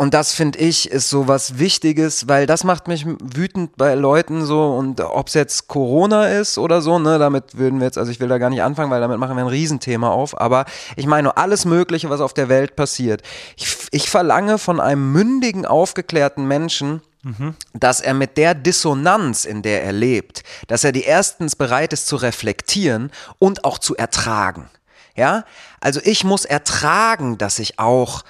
und 0.00 0.14
das 0.14 0.32
finde 0.32 0.60
ich 0.60 0.88
ist 0.92 1.10
so 1.10 1.26
was 1.26 1.58
Wichtiges, 1.58 2.28
weil 2.28 2.46
das 2.46 2.62
macht 2.62 2.86
mich 2.86 3.04
wütend 3.04 3.76
bei 3.76 3.94
Leuten 3.94 4.44
so 4.44 4.76
und 4.76 5.00
ob 5.00 5.26
es 5.26 5.34
jetzt 5.34 5.66
Corona 5.66 6.28
ist 6.28 6.56
oder 6.56 6.80
so, 6.80 7.00
ne, 7.00 7.18
damit 7.18 7.58
würden 7.58 7.80
wir 7.80 7.86
jetzt, 7.86 7.98
also 7.98 8.12
ich 8.12 8.20
will 8.20 8.28
da 8.28 8.38
gar 8.38 8.48
nicht 8.48 8.62
anfangen, 8.62 8.92
weil 8.92 9.00
damit 9.00 9.18
machen 9.18 9.36
wir 9.36 9.42
ein 9.42 9.48
Riesenthema 9.48 10.08
auf, 10.10 10.40
aber 10.40 10.66
ich 10.94 11.06
meine 11.06 11.36
alles 11.36 11.64
Mögliche, 11.64 12.10
was 12.10 12.20
auf 12.20 12.32
der 12.32 12.48
Welt 12.48 12.76
passiert. 12.76 13.22
Ich, 13.56 13.76
ich 13.90 14.08
verlange 14.08 14.58
von 14.58 14.78
einem 14.78 15.10
mündigen, 15.10 15.66
aufgeklärten 15.66 16.46
Menschen, 16.46 17.02
Mhm. 17.28 17.54
dass 17.74 18.00
er 18.00 18.14
mit 18.14 18.38
der 18.38 18.54
Dissonanz, 18.54 19.44
in 19.44 19.60
der 19.60 19.82
er 19.82 19.92
lebt, 19.92 20.44
dass 20.66 20.82
er 20.82 20.92
die 20.92 21.02
erstens 21.02 21.56
bereit 21.56 21.92
ist 21.92 22.06
zu 22.06 22.16
reflektieren 22.16 23.10
und 23.38 23.64
auch 23.64 23.78
zu 23.78 23.96
ertragen. 23.96 24.70
Ja, 25.14 25.44
also 25.80 26.00
ich 26.04 26.24
muss 26.24 26.44
ertragen, 26.44 27.36
dass 27.36 27.58
ich 27.58 27.78
auch 27.78 28.22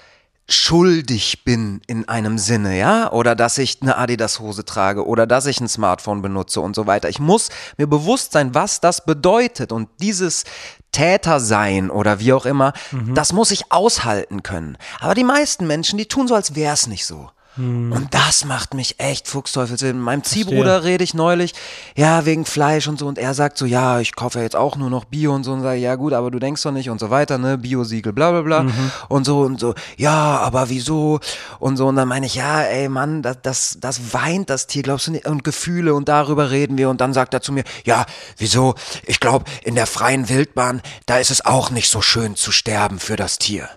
schuldig 0.48 1.44
bin 1.44 1.82
in 1.86 2.08
einem 2.08 2.38
Sinne, 2.38 2.78
ja, 2.78 3.12
oder 3.12 3.36
dass 3.36 3.58
ich 3.58 3.82
eine 3.82 3.98
Adidas-Hose 3.98 4.64
trage 4.64 5.06
oder 5.06 5.26
dass 5.26 5.46
ich 5.46 5.60
ein 5.60 5.68
Smartphone 5.68 6.22
benutze 6.22 6.60
und 6.60 6.74
so 6.74 6.86
weiter. 6.86 7.08
Ich 7.08 7.20
muss 7.20 7.50
mir 7.76 7.86
bewusst 7.86 8.32
sein, 8.32 8.54
was 8.54 8.80
das 8.80 9.04
bedeutet 9.04 9.70
und 9.70 9.90
dieses 10.00 10.44
Täter 10.90 11.38
sein 11.38 11.90
oder 11.90 12.18
wie 12.18 12.32
auch 12.32 12.46
immer, 12.46 12.72
mhm. 12.90 13.14
das 13.14 13.34
muss 13.34 13.50
ich 13.50 13.70
aushalten 13.70 14.42
können. 14.42 14.78
Aber 14.98 15.14
die 15.14 15.24
meisten 15.24 15.66
Menschen, 15.66 15.98
die 15.98 16.06
tun 16.06 16.26
so, 16.26 16.34
als 16.34 16.54
wäre 16.54 16.72
es 16.72 16.86
nicht 16.86 17.04
so. 17.04 17.30
Hm. 17.58 17.90
Und 17.90 18.14
das 18.14 18.44
macht 18.44 18.72
mich 18.72 19.00
echt 19.00 19.26
Fuchsteufelswild. 19.26 19.96
Mit 19.96 20.04
meinem 20.04 20.22
Ziehbruder 20.22 20.84
rede 20.84 21.02
ich 21.02 21.12
neulich, 21.12 21.54
ja, 21.96 22.24
wegen 22.24 22.44
Fleisch 22.44 22.86
und 22.86 23.00
so. 23.00 23.06
Und 23.06 23.18
er 23.18 23.34
sagt 23.34 23.58
so, 23.58 23.66
ja, 23.66 23.98
ich 23.98 24.14
kaufe 24.14 24.38
ja 24.38 24.44
jetzt 24.44 24.54
auch 24.54 24.76
nur 24.76 24.90
noch 24.90 25.04
Bio 25.04 25.34
und 25.34 25.42
so. 25.42 25.52
Und 25.52 25.62
sage, 25.62 25.80
ja 25.80 25.96
gut, 25.96 26.12
aber 26.12 26.30
du 26.30 26.38
denkst 26.38 26.62
doch 26.62 26.70
nicht 26.70 26.88
und 26.88 27.00
so 27.00 27.10
weiter, 27.10 27.36
ne? 27.36 27.58
Bio-Siegel, 27.58 28.12
bla 28.12 28.30
bla 28.30 28.42
bla. 28.42 28.62
Mhm. 28.62 28.90
Und 29.08 29.24
so 29.24 29.40
und 29.40 29.58
so, 29.58 29.74
ja, 29.96 30.38
aber 30.38 30.70
wieso? 30.70 31.18
Und 31.58 31.76
so. 31.76 31.88
Und 31.88 31.96
dann 31.96 32.06
meine 32.06 32.26
ich, 32.26 32.36
ja, 32.36 32.62
ey 32.62 32.88
Mann, 32.88 33.22
das, 33.22 33.38
das, 33.42 33.78
das 33.80 34.14
weint 34.14 34.50
das 34.50 34.68
Tier, 34.68 34.84
glaubst 34.84 35.08
du 35.08 35.10
nicht? 35.10 35.26
Und 35.26 35.42
Gefühle 35.42 35.94
und 35.94 36.08
darüber 36.08 36.52
reden 36.52 36.78
wir. 36.78 36.88
Und 36.88 37.00
dann 37.00 37.12
sagt 37.12 37.34
er 37.34 37.40
zu 37.42 37.52
mir, 37.52 37.64
ja, 37.84 38.06
wieso? 38.36 38.76
Ich 39.04 39.18
glaube, 39.18 39.44
in 39.64 39.74
der 39.74 39.86
freien 39.86 40.28
Wildbahn, 40.28 40.80
da 41.06 41.18
ist 41.18 41.32
es 41.32 41.44
auch 41.44 41.70
nicht 41.70 41.90
so 41.90 42.00
schön 42.02 42.36
zu 42.36 42.52
sterben 42.52 43.00
für 43.00 43.16
das 43.16 43.38
Tier. 43.38 43.68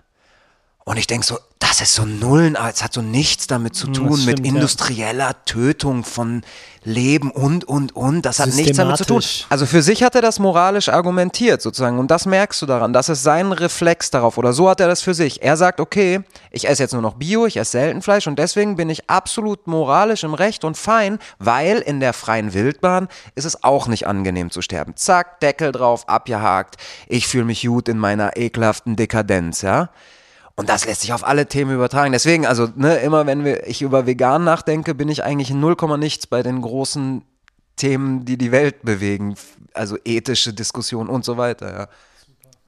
Und 0.83 0.97
ich 0.97 1.07
denke 1.07 1.25
so, 1.25 1.39
das 1.71 1.79
ist 1.79 1.95
so 1.95 2.03
Nullen, 2.03 2.57
es 2.69 2.83
hat 2.83 2.91
so 2.91 3.01
nichts 3.01 3.47
damit 3.47 3.75
zu 3.75 3.87
hm, 3.87 3.93
tun, 3.93 4.17
stimmt, 4.17 4.39
mit 4.39 4.45
industrieller 4.45 5.27
ja. 5.29 5.33
Tötung 5.45 6.03
von 6.03 6.41
Leben 6.83 7.31
und, 7.31 7.63
und, 7.63 7.95
und. 7.95 8.25
Das 8.25 8.39
hat 8.39 8.53
nichts 8.55 8.75
damit 8.75 8.97
zu 8.97 9.05
tun. 9.05 9.23
Also 9.47 9.65
für 9.65 9.81
sich 9.81 10.03
hat 10.03 10.15
er 10.15 10.21
das 10.21 10.39
moralisch 10.39 10.89
argumentiert 10.89 11.61
sozusagen 11.61 11.97
und 11.97 12.11
das 12.11 12.25
merkst 12.25 12.61
du 12.61 12.65
daran. 12.65 12.91
Das 12.91 13.07
ist 13.07 13.23
sein 13.23 13.53
Reflex 13.53 14.11
darauf 14.11 14.37
oder 14.37 14.51
so 14.51 14.69
hat 14.69 14.81
er 14.81 14.89
das 14.89 15.01
für 15.01 15.13
sich. 15.13 15.43
Er 15.43 15.55
sagt, 15.55 15.79
okay, 15.79 16.19
ich 16.49 16.67
esse 16.67 16.83
jetzt 16.83 16.91
nur 16.91 17.01
noch 17.01 17.13
Bio, 17.13 17.45
ich 17.45 17.55
esse 17.55 17.71
selten 17.71 18.01
Fleisch 18.01 18.27
und 18.27 18.37
deswegen 18.37 18.75
bin 18.75 18.89
ich 18.89 19.09
absolut 19.09 19.65
moralisch 19.65 20.25
im 20.25 20.33
Recht 20.33 20.65
und 20.65 20.75
fein, 20.75 21.19
weil 21.39 21.77
in 21.77 22.01
der 22.01 22.11
freien 22.11 22.53
Wildbahn 22.53 23.07
ist 23.35 23.45
es 23.45 23.63
auch 23.63 23.87
nicht 23.87 24.07
angenehm 24.07 24.51
zu 24.51 24.61
sterben. 24.61 24.97
Zack, 24.97 25.39
Deckel 25.39 25.71
drauf, 25.71 26.09
abgehakt. 26.09 26.75
Ich 27.07 27.27
fühle 27.27 27.45
mich 27.45 27.65
gut 27.65 27.87
in 27.87 27.97
meiner 27.97 28.35
ekelhaften 28.35 28.97
Dekadenz, 28.97 29.61
ja. 29.61 29.89
Und 30.61 30.69
das 30.69 30.85
lässt 30.85 31.01
sich 31.01 31.11
auf 31.11 31.25
alle 31.25 31.47
Themen 31.47 31.73
übertragen. 31.73 32.11
Deswegen, 32.11 32.45
also 32.45 32.67
ne, 32.75 32.97
immer 32.97 33.25
wenn 33.25 33.43
wir, 33.43 33.65
ich 33.65 33.81
über 33.81 34.05
vegan 34.05 34.43
nachdenke, 34.43 34.93
bin 34.93 35.09
ich 35.09 35.23
eigentlich 35.23 35.49
in 35.49 35.59
0, 35.59 35.75
nichts 35.97 36.27
bei 36.27 36.43
den 36.43 36.61
großen 36.61 37.23
Themen, 37.77 38.25
die 38.25 38.37
die 38.37 38.51
Welt 38.51 38.83
bewegen. 38.83 39.33
Also 39.73 39.97
ethische 40.05 40.53
Diskussionen 40.53 41.09
und 41.09 41.25
so 41.25 41.37
weiter. 41.37 41.73
Ja. 41.73 41.87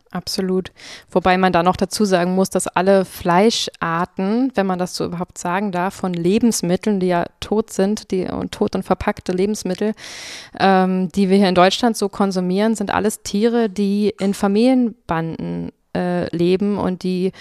Absolut. 0.10 0.72
Wobei 1.12 1.38
man 1.38 1.54
da 1.54 1.62
noch 1.62 1.76
dazu 1.76 2.04
sagen 2.04 2.34
muss, 2.34 2.50
dass 2.50 2.66
alle 2.66 3.06
Fleischarten, 3.06 4.52
wenn 4.56 4.66
man 4.66 4.80
das 4.80 4.96
so 4.96 5.06
überhaupt 5.06 5.38
sagen 5.38 5.72
darf, 5.72 5.94
von 5.94 6.16
Lebensmitteln, 6.16 7.00
die 7.00 7.08
ja 7.10 7.26
tot 7.42 7.72
sind, 7.72 8.10
die 8.10 8.26
und 8.26 8.52
tot 8.52 8.76
und 8.76 8.82
verpackte 8.82 9.34
Lebensmittel, 9.34 9.94
ähm, 10.60 11.10
die 11.10 11.30
wir 11.30 11.38
hier 11.38 11.50
in 11.50 11.54
Deutschland 11.54 11.96
so 11.96 12.10
konsumieren, 12.10 12.74
sind 12.74 12.92
alles 12.92 13.22
Tiere, 13.22 13.70
die 13.70 14.16
in 14.20 14.34
Familienbanden 14.34 15.72
äh, 15.96 16.34
leben 16.36 16.78
und 16.78 17.04
die 17.04 17.32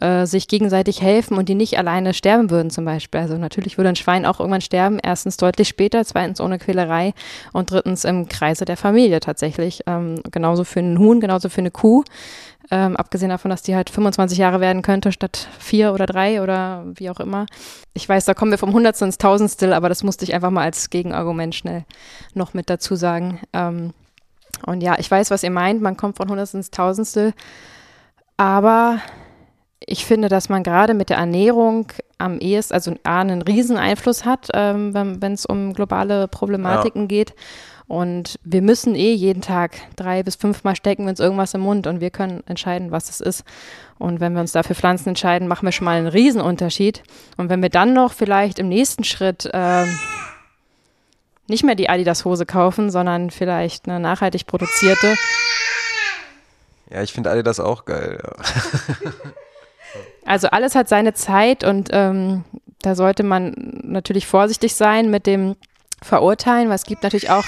äh, 0.00 0.26
sich 0.26 0.48
gegenseitig 0.48 1.02
helfen 1.02 1.36
und 1.36 1.48
die 1.48 1.54
nicht 1.54 1.78
alleine 1.78 2.14
sterben 2.14 2.50
würden 2.50 2.70
zum 2.70 2.84
Beispiel. 2.84 3.20
Also 3.20 3.36
natürlich 3.36 3.78
würde 3.78 3.90
ein 3.90 3.96
Schwein 3.96 4.26
auch 4.26 4.40
irgendwann 4.40 4.60
sterben, 4.60 4.98
erstens 5.02 5.36
deutlich 5.36 5.68
später, 5.68 6.04
zweitens 6.04 6.40
ohne 6.40 6.58
Quälerei 6.58 7.14
und 7.52 7.70
drittens 7.70 8.04
im 8.04 8.28
Kreise 8.28 8.64
der 8.64 8.76
Familie 8.76 9.20
tatsächlich. 9.20 9.82
Ähm, 9.86 10.22
genauso 10.30 10.64
für 10.64 10.80
einen 10.80 10.98
Huhn, 10.98 11.20
genauso 11.20 11.48
für 11.48 11.60
eine 11.60 11.70
Kuh. 11.70 12.04
Ähm, 12.70 12.96
abgesehen 12.96 13.28
davon, 13.28 13.50
dass 13.50 13.62
die 13.62 13.74
halt 13.74 13.90
25 13.90 14.38
Jahre 14.38 14.60
werden 14.60 14.82
könnte 14.82 15.12
statt 15.12 15.48
vier 15.58 15.92
oder 15.92 16.06
drei 16.06 16.42
oder 16.42 16.84
wie 16.94 17.10
auch 17.10 17.20
immer. 17.20 17.46
Ich 17.92 18.08
weiß, 18.08 18.24
da 18.24 18.34
kommen 18.34 18.50
wir 18.50 18.58
vom 18.58 18.72
Hundertstel 18.72 19.06
ins 19.06 19.18
Tausendstel, 19.18 19.72
aber 19.72 19.88
das 19.88 20.02
musste 20.02 20.24
ich 20.24 20.32
einfach 20.32 20.50
mal 20.50 20.62
als 20.62 20.88
Gegenargument 20.88 21.54
schnell 21.54 21.84
noch 22.34 22.54
mit 22.54 22.70
dazu 22.70 22.94
sagen. 22.96 23.40
Ähm, 23.52 23.92
und 24.64 24.82
ja, 24.82 24.98
ich 24.98 25.10
weiß, 25.10 25.30
was 25.30 25.42
ihr 25.42 25.50
meint. 25.50 25.82
Man 25.82 25.96
kommt 25.96 26.16
von 26.16 26.28
Hundertstel 26.28 26.58
ins 26.58 26.70
Tausendstel. 26.70 27.34
Aber 28.42 28.98
ich 29.78 30.04
finde, 30.04 30.28
dass 30.28 30.48
man 30.48 30.64
gerade 30.64 30.94
mit 30.94 31.10
der 31.10 31.18
Ernährung 31.18 31.86
am 32.18 32.40
ehesten, 32.40 32.74
also 32.74 32.92
A, 33.04 33.20
einen 33.20 33.40
riesen 33.40 33.76
Einfluss 33.76 34.24
hat, 34.24 34.48
ähm, 34.52 34.92
wenn 34.94 35.32
es 35.32 35.46
um 35.46 35.74
globale 35.74 36.26
Problematiken 36.26 37.02
ja. 37.02 37.06
geht. 37.06 37.34
Und 37.86 38.40
wir 38.42 38.60
müssen 38.60 38.96
eh 38.96 39.12
jeden 39.12 39.42
Tag 39.42 39.76
drei 39.94 40.24
bis 40.24 40.34
fünfmal 40.34 40.74
stecken, 40.74 41.06
wenn 41.06 41.14
es 41.14 41.20
irgendwas 41.20 41.54
im 41.54 41.60
Mund 41.60 41.86
und 41.86 42.00
wir 42.00 42.10
können 42.10 42.42
entscheiden, 42.46 42.90
was 42.90 43.10
es 43.10 43.20
ist. 43.20 43.44
Und 44.00 44.18
wenn 44.18 44.32
wir 44.32 44.40
uns 44.40 44.50
dafür 44.50 44.74
Pflanzen 44.74 45.10
entscheiden, 45.10 45.46
machen 45.46 45.64
wir 45.64 45.72
schon 45.72 45.84
mal 45.84 45.98
einen 45.98 46.08
Riesenunterschied. 46.08 47.04
Und 47.36 47.48
wenn 47.48 47.62
wir 47.62 47.70
dann 47.70 47.92
noch 47.92 48.12
vielleicht 48.12 48.58
im 48.58 48.68
nächsten 48.68 49.04
Schritt 49.04 49.48
äh, 49.52 49.84
nicht 51.46 51.62
mehr 51.62 51.76
die 51.76 51.88
Adidas-Hose 51.88 52.44
kaufen, 52.44 52.90
sondern 52.90 53.30
vielleicht 53.30 53.88
eine 53.88 54.00
nachhaltig 54.00 54.48
produzierte, 54.48 55.14
ja, 56.92 57.02
ich 57.02 57.12
finde 57.12 57.30
Adidas 57.30 57.58
auch 57.58 57.84
geil. 57.84 58.18
Ja. 58.22 58.32
also 60.26 60.48
alles 60.48 60.74
hat 60.74 60.88
seine 60.88 61.14
Zeit 61.14 61.64
und 61.64 61.88
ähm, 61.92 62.44
da 62.82 62.94
sollte 62.94 63.22
man 63.22 63.54
natürlich 63.82 64.26
vorsichtig 64.26 64.74
sein 64.74 65.10
mit 65.10 65.26
dem 65.26 65.56
Verurteilen, 66.02 66.68
weil 66.68 66.74
es 66.74 66.84
gibt 66.84 67.02
natürlich 67.02 67.30
auch, 67.30 67.44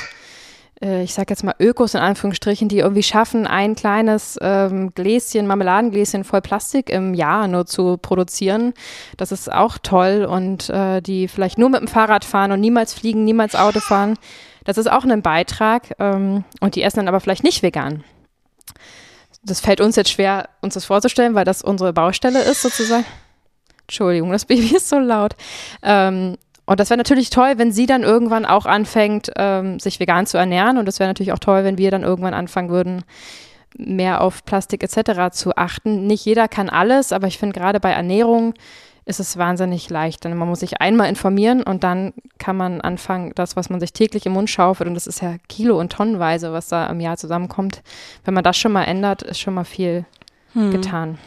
äh, 0.81 1.03
ich 1.03 1.13
sage 1.13 1.27
jetzt 1.31 1.45
mal 1.45 1.57
Ökos 1.59 1.95
in 1.95 2.01
Anführungsstrichen, 2.01 2.69
die 2.69 2.79
irgendwie 2.79 3.03
schaffen, 3.03 3.47
ein 3.47 3.75
kleines 3.75 4.39
ähm, 4.41 4.95
Gläschen, 4.95 5.47
Marmeladengläschen 5.47 6.25
voll 6.25 6.41
Plastik 6.41 6.89
im 6.89 7.13
Jahr 7.13 7.47
nur 7.49 7.67
zu 7.67 7.99
produzieren. 7.99 8.73
Das 9.19 9.31
ist 9.31 9.53
auch 9.53 9.77
toll 9.77 10.25
und 10.25 10.71
äh, 10.71 11.03
die 11.03 11.29
vielleicht 11.29 11.59
nur 11.59 11.69
mit 11.69 11.81
dem 11.81 11.89
Fahrrad 11.89 12.25
fahren 12.25 12.53
und 12.53 12.61
niemals 12.61 12.95
fliegen, 12.95 13.25
niemals 13.25 13.57
Auto 13.57 13.81
fahren. 13.81 14.17
Das 14.65 14.79
ist 14.79 14.91
auch 14.91 15.05
ein 15.05 15.21
Beitrag 15.21 15.97
ähm, 15.99 16.45
und 16.61 16.77
die 16.77 16.83
essen 16.83 17.01
dann 17.01 17.09
aber 17.09 17.21
vielleicht 17.21 17.45
nicht 17.45 17.63
vegan 17.63 18.05
das 19.45 19.61
fällt 19.61 19.81
uns 19.81 19.97
jetzt 19.97 20.11
schwer, 20.11 20.49
uns 20.61 20.75
das 20.75 20.85
vorzustellen, 20.85 21.35
weil 21.35 21.45
das 21.45 21.63
unsere 21.63 21.93
Baustelle 21.93 22.43
ist 22.43 22.63
sozusagen. 22.63 23.05
Entschuldigung, 23.83 24.31
das 24.31 24.45
Baby 24.47 24.75
ist 24.77 24.89
so 24.89 24.99
laut. 24.99 25.35
Ähm, 25.83 26.37
und 26.67 26.81
das 26.81 26.89
wäre 26.89 26.99
natürlich 26.99 27.29
toll, 27.29 27.55
wenn 27.57 27.73
sie 27.73 27.87
dann 27.87 28.03
irgendwann 28.03 28.47
auch 28.47 28.65
anfängt, 28.65 29.31
ähm, 29.37 29.79
sich 29.79 30.01
vegan 30.01 30.27
zu 30.27 30.39
ernähren. 30.39 30.79
Und 30.79 30.87
das 30.87 30.99
wäre 30.99 31.11
natürlich 31.11 31.33
auch 31.33 31.39
toll, 31.39 31.65
wenn 31.65 31.77
wir 31.77 31.91
dann 31.91 32.03
irgendwann 32.03 32.33
anfangen 32.33 32.71
würden, 32.71 33.05
mehr 33.77 34.23
auf 34.23 34.45
Plastik 34.45 34.83
etc. 34.83 35.31
zu 35.33 35.57
achten. 35.57 36.07
Nicht 36.07 36.25
jeder 36.25 36.49
kann 36.49 36.71
alles, 36.71 37.13
aber 37.13 37.27
ich 37.27 37.39
finde 37.39 37.59
gerade 37.59 37.81
bei 37.81 37.91
Ernährung 37.91 38.55
ist 39.07 39.21
es 39.21 39.37
wahnsinnig 39.37 39.91
leicht. 39.91 40.25
Denn 40.25 40.37
man 40.37 40.49
muss 40.49 40.61
sich 40.61 40.81
einmal 40.81 41.09
informieren 41.09 41.63
und 41.63 41.85
dann 41.85 42.13
kann 42.39 42.57
man 42.57 42.81
anfangen, 42.81 43.33
das, 43.35 43.57
was 43.57 43.71
man 43.71 43.81
sich 43.81 43.93
täglich 43.93 44.27
im 44.27 44.33
Mund 44.33 44.51
schaufelt, 44.51 44.89
und 44.89 44.95
das 44.95 45.07
ist 45.07 45.21
ja 45.21 45.37
Kilo- 45.49 45.79
und 45.79 45.93
Tonnenweise, 45.93 46.53
was 46.53 46.69
da 46.69 46.87
im 46.87 47.01
Jahr 47.01 47.17
zusammenkommt. 47.17 47.83
Wenn 48.25 48.35
man 48.35 48.45
das 48.45 48.57
schon 48.57 48.73
mal 48.73 48.85
ändert, 48.85 49.23
ist 49.23 49.41
schon 49.41 49.55
mal 49.55 49.65
viel 49.65 50.05
hm. 50.53 50.71
getan. 50.71 51.19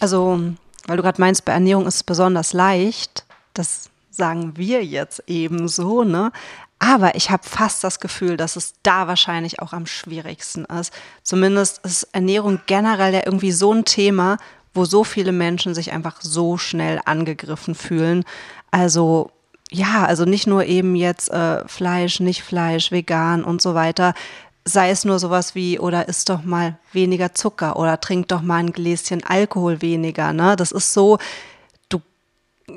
Also, 0.00 0.40
weil 0.86 0.96
du 0.96 1.02
gerade 1.02 1.20
meinst, 1.20 1.44
bei 1.44 1.52
Ernährung 1.52 1.86
ist 1.86 1.96
es 1.96 2.04
besonders 2.04 2.52
leicht. 2.52 3.24
Das 3.54 3.90
sagen 4.10 4.56
wir 4.56 4.84
jetzt 4.84 5.22
eben 5.26 5.68
so, 5.68 6.04
ne? 6.04 6.32
Aber 6.80 7.16
ich 7.16 7.30
habe 7.30 7.42
fast 7.42 7.82
das 7.82 7.98
Gefühl, 7.98 8.36
dass 8.36 8.54
es 8.54 8.74
da 8.84 9.08
wahrscheinlich 9.08 9.60
auch 9.60 9.72
am 9.72 9.86
schwierigsten 9.86 10.64
ist. 10.64 10.92
Zumindest 11.24 11.84
ist 11.84 12.04
Ernährung 12.12 12.60
generell 12.66 13.12
ja 13.12 13.22
irgendwie 13.24 13.50
so 13.50 13.72
ein 13.72 13.84
Thema, 13.84 14.38
wo 14.78 14.84
so 14.84 15.04
viele 15.04 15.32
Menschen 15.32 15.74
sich 15.74 15.92
einfach 15.92 16.22
so 16.22 16.56
schnell 16.56 17.00
angegriffen 17.04 17.74
fühlen. 17.74 18.24
Also 18.70 19.30
ja, 19.70 20.06
also 20.06 20.24
nicht 20.24 20.46
nur 20.46 20.64
eben 20.64 20.94
jetzt 20.94 21.30
äh, 21.30 21.66
Fleisch, 21.68 22.20
nicht 22.20 22.42
Fleisch, 22.42 22.90
vegan 22.90 23.44
und 23.44 23.60
so 23.60 23.74
weiter. 23.74 24.14
Sei 24.64 24.90
es 24.90 25.04
nur 25.04 25.18
sowas 25.18 25.54
wie, 25.54 25.78
oder 25.78 26.08
isst 26.08 26.30
doch 26.30 26.42
mal 26.42 26.78
weniger 26.92 27.34
Zucker 27.34 27.76
oder 27.76 28.00
trink 28.00 28.28
doch 28.28 28.40
mal 28.40 28.58
ein 28.58 28.72
Gläschen 28.72 29.24
Alkohol 29.24 29.82
weniger. 29.82 30.32
Ne? 30.32 30.56
Das 30.56 30.72
ist 30.72 30.94
so, 30.94 31.18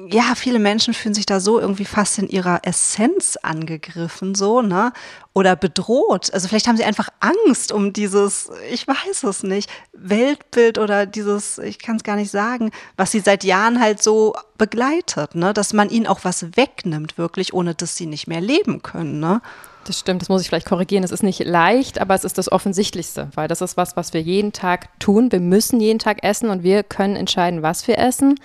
ja, 0.10 0.36
viele 0.36 0.60
Menschen 0.60 0.94
fühlen 0.94 1.14
sich 1.14 1.26
da 1.26 1.40
so 1.40 1.60
irgendwie 1.60 1.86
fast 1.86 2.18
in 2.18 2.30
ihrer 2.30 2.62
Essenz 2.64 3.38
angegriffen, 3.42 4.36
so, 4.36 4.62
ne? 4.62 4.94
Oder 5.34 5.56
bedroht. 5.56 6.34
Also 6.34 6.48
vielleicht 6.48 6.68
haben 6.68 6.78
sie 6.78 6.84
einfach 6.84 7.10
Angst 7.20 7.72
um 7.72 7.94
dieses, 7.94 8.50
ich 8.72 8.88
weiß 8.88 9.24
es 9.24 9.44
nicht, 9.44 9.70
Weltbild 9.94 10.78
oder 10.78 11.06
dieses, 11.06 11.58
ich 11.58 11.80
kann 11.80 11.98
es 11.98 12.04
gar 12.04 12.16
nicht 12.16 12.32
sagen, 12.32 12.72
was 12.96 13.12
sie 13.12 13.20
seit 13.20 13.44
Jahren 13.44 13.82
halt 13.82 14.02
so 14.02 14.34
begleitet, 14.58 15.36
ne? 15.36 15.54
Dass 15.54 15.74
man 15.74 15.90
ihnen 15.90 16.08
auch 16.08 16.22
was 16.24 16.56
wegnimmt, 16.56 17.18
wirklich, 17.18 17.54
ohne 17.54 17.76
dass 17.76 17.98
sie 17.98 18.06
nicht 18.06 18.28
mehr 18.28 18.42
leben 18.42 18.82
können, 18.82 19.20
ne? 19.20 19.42
Das 19.84 20.00
stimmt, 20.00 20.22
das 20.22 20.30
muss 20.30 20.42
ich 20.42 20.48
vielleicht 20.48 20.68
korrigieren. 20.68 21.04
Es 21.04 21.12
ist 21.12 21.24
nicht 21.24 21.44
leicht, 21.44 22.00
aber 22.00 22.14
es 22.14 22.24
ist 22.24 22.38
das 22.38 22.52
Offensichtlichste, 22.52 23.30
weil 23.34 23.48
das 23.48 23.62
ist 23.62 23.78
was, 23.78 23.98
was 23.98 24.14
wir 24.14 24.22
jeden 24.22 24.54
Tag 24.54 25.00
tun. 25.00 25.32
Wir 25.32 25.40
müssen 25.40 25.80
jeden 25.80 26.00
Tag 26.00 26.24
essen 26.24 26.50
und 26.50 26.64
wir 26.64 26.84
können 26.84 27.16
entscheiden, 27.16 27.62
was 27.62 27.88
wir 27.88 27.98
essen. 27.98 28.40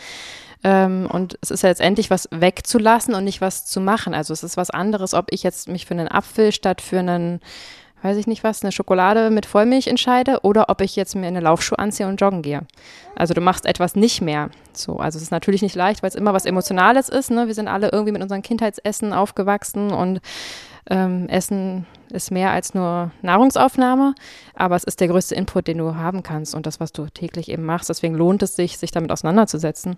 Ähm, 0.67 1.09
und 1.13 1.39
es 1.43 1.53
ist 1.53 1.63
ja 1.63 1.69
letztendlich 1.69 2.11
was 2.11 2.29
wegzulassen 2.33 3.15
und 3.15 3.23
nicht 3.23 3.41
was 3.41 3.67
zu 3.67 3.81
machen. 3.81 4.15
Also 4.15 4.33
es 4.33 4.43
ist 4.43 4.57
was 4.57 4.71
anderes, 4.71 5.15
ob 5.15 5.27
ich 5.31 5.45
jetzt 5.45 5.69
mich 5.69 5.87
für 5.87 5.95
einen 5.95 6.09
Apfel 6.09 6.51
statt 6.51 6.81
für 6.81 6.99
einen, 6.99 7.39
weiß 8.03 8.17
ich 8.17 8.27
nicht 8.27 8.43
was, 8.43 8.65
eine 8.65 8.73
Schokolade 8.73 9.31
mit 9.31 9.47
Vollmilch 9.47 9.87
entscheide 9.87 10.41
oder 10.43 10.69
ob 10.69 10.81
ich 10.81 10.97
jetzt 10.97 11.15
mir 11.15 11.29
eine 11.29 11.39
Laufschuhe 11.39 11.79
anziehe 11.79 12.09
und 12.09 12.21
joggen 12.21 12.43
gehe. 12.43 12.63
Also 13.15 13.33
du 13.33 13.41
machst 13.41 13.65
etwas 13.65 13.95
nicht 13.95 14.23
mehr. 14.23 14.51
So, 14.73 14.97
also 14.97 15.19
es 15.19 15.23
ist 15.23 15.31
natürlich 15.31 15.63
nicht 15.63 15.77
leicht, 15.77 16.03
weil 16.03 16.11
es 16.11 16.17
immer 16.17 16.35
was 16.35 16.47
Emotionales 16.47 17.11
ist. 17.11 17.31
Ne? 17.31 17.47
Wir 17.47 17.55
sind 17.55 17.69
alle 17.69 17.91
irgendwie 17.93 18.13
mit 18.13 18.23
unserem 18.23 18.43
Kindheitsessen 18.43 19.13
aufgewachsen 19.13 19.93
und 19.93 20.21
ähm, 20.91 21.29
Essen 21.29 21.87
ist 22.13 22.31
mehr 22.31 22.51
als 22.53 22.75
nur 22.75 23.11
Nahrungsaufnahme, 23.23 24.15
aber 24.55 24.77
es 24.77 24.85
ist 24.85 25.01
der 25.01 25.09
größte 25.09 25.35
Input, 25.35 25.67
den 25.67 25.79
du 25.79 25.97
haben 25.97 26.23
kannst 26.23 26.55
und 26.55 26.67
das, 26.67 26.79
was 26.79 26.93
du 26.93 27.07
täglich 27.07 27.49
eben 27.49 27.65
machst. 27.65 27.89
Deswegen 27.89 28.15
lohnt 28.15 28.43
es 28.43 28.55
sich, 28.55 28.79
sich 28.79 28.93
damit 28.93 29.11
auseinanderzusetzen. 29.11 29.97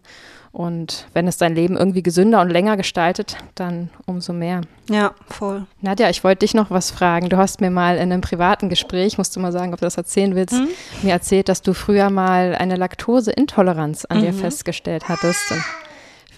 Und 0.51 1.07
wenn 1.13 1.29
es 1.29 1.37
dein 1.37 1.55
Leben 1.55 1.77
irgendwie 1.77 2.03
gesünder 2.03 2.41
und 2.41 2.49
länger 2.49 2.77
gestaltet, 2.77 3.37
dann 3.55 3.91
umso 4.07 4.33
mehr. 4.33 4.63
Ja, 4.89 5.13
voll. 5.29 5.67
Nadja, 5.83 6.09
ich 6.09 6.25
wollte 6.25 6.41
dich 6.41 6.55
noch 6.55 6.71
was 6.71 6.91
fragen. 6.91 7.29
Du 7.29 7.37
hast 7.37 7.61
mir 7.61 7.71
mal 7.71 7.97
in 7.97 8.11
einem 8.11 8.23
privaten 8.23 8.71
Gespräch, 8.71 9.19
musst 9.19 9.37
du 9.37 9.41
mal 9.41 9.53
sagen, 9.53 9.75
ob 9.75 9.81
du 9.81 9.87
das 9.87 9.99
erzählen 9.99 10.35
willst, 10.35 10.55
mhm. 10.55 10.69
mir 11.03 11.13
erzählt, 11.13 11.49
dass 11.49 11.63
du 11.63 11.75
früher 11.75 12.09
mal 12.11 12.55
eine 12.55 12.77
Laktoseintoleranz 12.77 14.07
an 14.07 14.19
mhm. 14.19 14.23
dir 14.23 14.33
festgestellt 14.33 15.09
hattest. 15.09 15.53
Und 15.53 15.63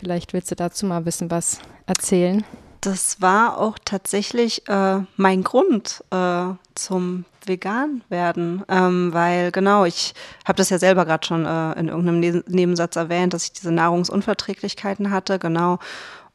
vielleicht 0.01 0.33
willst 0.33 0.51
du 0.51 0.57
dazu 0.57 0.87
mal 0.87 0.97
ein 0.97 1.05
bisschen 1.05 1.31
was 1.31 1.61
erzählen 1.87 2.45
das 2.81 3.21
war 3.21 3.59
auch 3.59 3.79
tatsächlich 3.85 4.67
äh, 4.69 5.01
mein 5.17 5.45
Grund 5.45 6.03
äh, 6.11 6.47
zum 6.75 7.25
vegan 7.47 8.03
werden, 8.09 8.65
ähm, 8.69 9.13
weil 9.13 9.51
genau, 9.51 9.85
ich 9.85 10.15
habe 10.47 10.57
das 10.57 10.71
ja 10.71 10.79
selber 10.79 11.05
gerade 11.05 11.27
schon 11.27 11.47
äh, 11.47 11.73
in 11.79 11.89
irgendeinem 11.89 12.21
ne 12.21 12.45
Nebensatz 12.47 12.97
erwähnt, 12.97 13.35
dass 13.35 13.45
ich 13.45 13.53
diese 13.53 13.73
Nahrungsunverträglichkeiten 13.73 15.11
hatte, 15.11 15.39
genau. 15.39 15.79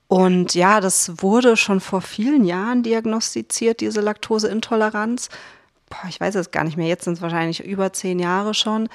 Und 0.08 0.54
ja, 0.54 0.82
das 0.82 1.24
wurde 1.24 1.58
schon 1.58 1.80
vor 1.80 2.02
vielen 2.02 2.46
Jahren 2.46 2.84
diagnostiziert, 2.84 3.82
diese 3.82 4.02
Laktoseintoleranz. 4.02 5.30
Boah, 5.90 6.08
ich 6.10 6.20
weiß 6.20 6.36
es 6.36 6.52
gar 6.52 6.64
nicht 6.64 6.78
mehr, 6.78 6.88
jetzt 6.88 7.06
sind 7.06 7.14
es 7.14 7.22
wahrscheinlich 7.22 7.64
über 7.64 7.92
zehn 7.94 8.20
Jahre 8.20 8.54
schon 8.54 8.88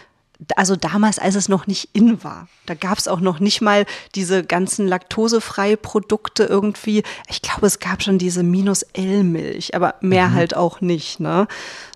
also 0.56 0.76
damals, 0.76 1.18
als 1.18 1.34
es 1.34 1.48
noch 1.48 1.66
nicht 1.66 1.90
in 1.92 2.22
war. 2.24 2.48
Da 2.66 2.74
gab 2.74 2.98
es 2.98 3.08
auch 3.08 3.20
noch 3.20 3.40
nicht 3.40 3.60
mal 3.60 3.84
diese 4.14 4.42
ganzen 4.44 4.86
laktosefreie 4.86 5.76
Produkte 5.76 6.44
irgendwie. 6.44 7.02
Ich 7.28 7.42
glaube, 7.42 7.66
es 7.66 7.78
gab 7.78 8.02
schon 8.02 8.18
diese 8.18 8.42
Minus-L-Milch, 8.42 9.74
aber 9.74 9.96
mehr 10.00 10.28
mhm. 10.28 10.34
halt 10.34 10.56
auch 10.56 10.80
nicht. 10.80 11.20
Ne? 11.20 11.46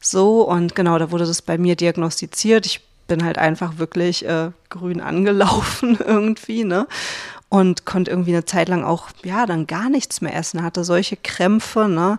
So, 0.00 0.42
und 0.42 0.74
genau, 0.74 0.98
da 0.98 1.10
wurde 1.10 1.26
das 1.26 1.42
bei 1.42 1.58
mir 1.58 1.76
diagnostiziert. 1.76 2.66
Ich 2.66 2.80
bin 3.06 3.24
halt 3.24 3.38
einfach 3.38 3.78
wirklich 3.78 4.24
äh, 4.26 4.50
grün 4.70 5.00
angelaufen 5.00 5.98
irgendwie, 6.06 6.64
ne? 6.64 6.86
Und 7.50 7.84
konnte 7.84 8.10
irgendwie 8.10 8.32
eine 8.32 8.46
Zeit 8.46 8.68
lang 8.68 8.82
auch, 8.82 9.10
ja, 9.22 9.46
dann 9.46 9.68
gar 9.68 9.88
nichts 9.88 10.20
mehr 10.20 10.34
essen, 10.34 10.64
hatte 10.64 10.82
solche 10.82 11.16
Krämpfe, 11.16 11.88
ne? 11.88 12.18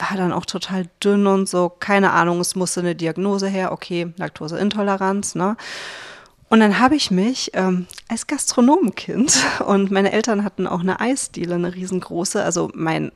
War 0.00 0.16
dann 0.16 0.32
auch 0.32 0.46
total 0.46 0.88
dünn 1.02 1.26
und 1.26 1.48
so, 1.48 1.68
keine 1.68 2.12
Ahnung, 2.12 2.40
es 2.40 2.54
musste 2.54 2.80
eine 2.80 2.94
Diagnose 2.94 3.48
her, 3.48 3.72
okay, 3.72 4.12
Laktoseintoleranz, 4.16 5.34
ne? 5.34 5.56
Und 6.50 6.60
dann 6.60 6.78
habe 6.78 6.96
ich 6.96 7.10
mich 7.10 7.50
ähm, 7.52 7.86
als 8.08 8.26
Gastronomenkind 8.26 9.38
und 9.66 9.90
meine 9.90 10.12
Eltern 10.12 10.44
hatten 10.44 10.66
auch 10.66 10.80
eine 10.80 11.00
Eisdiele, 11.00 11.56
eine 11.56 11.74
riesengroße, 11.74 12.42
also 12.42 12.70
mein 12.74 13.12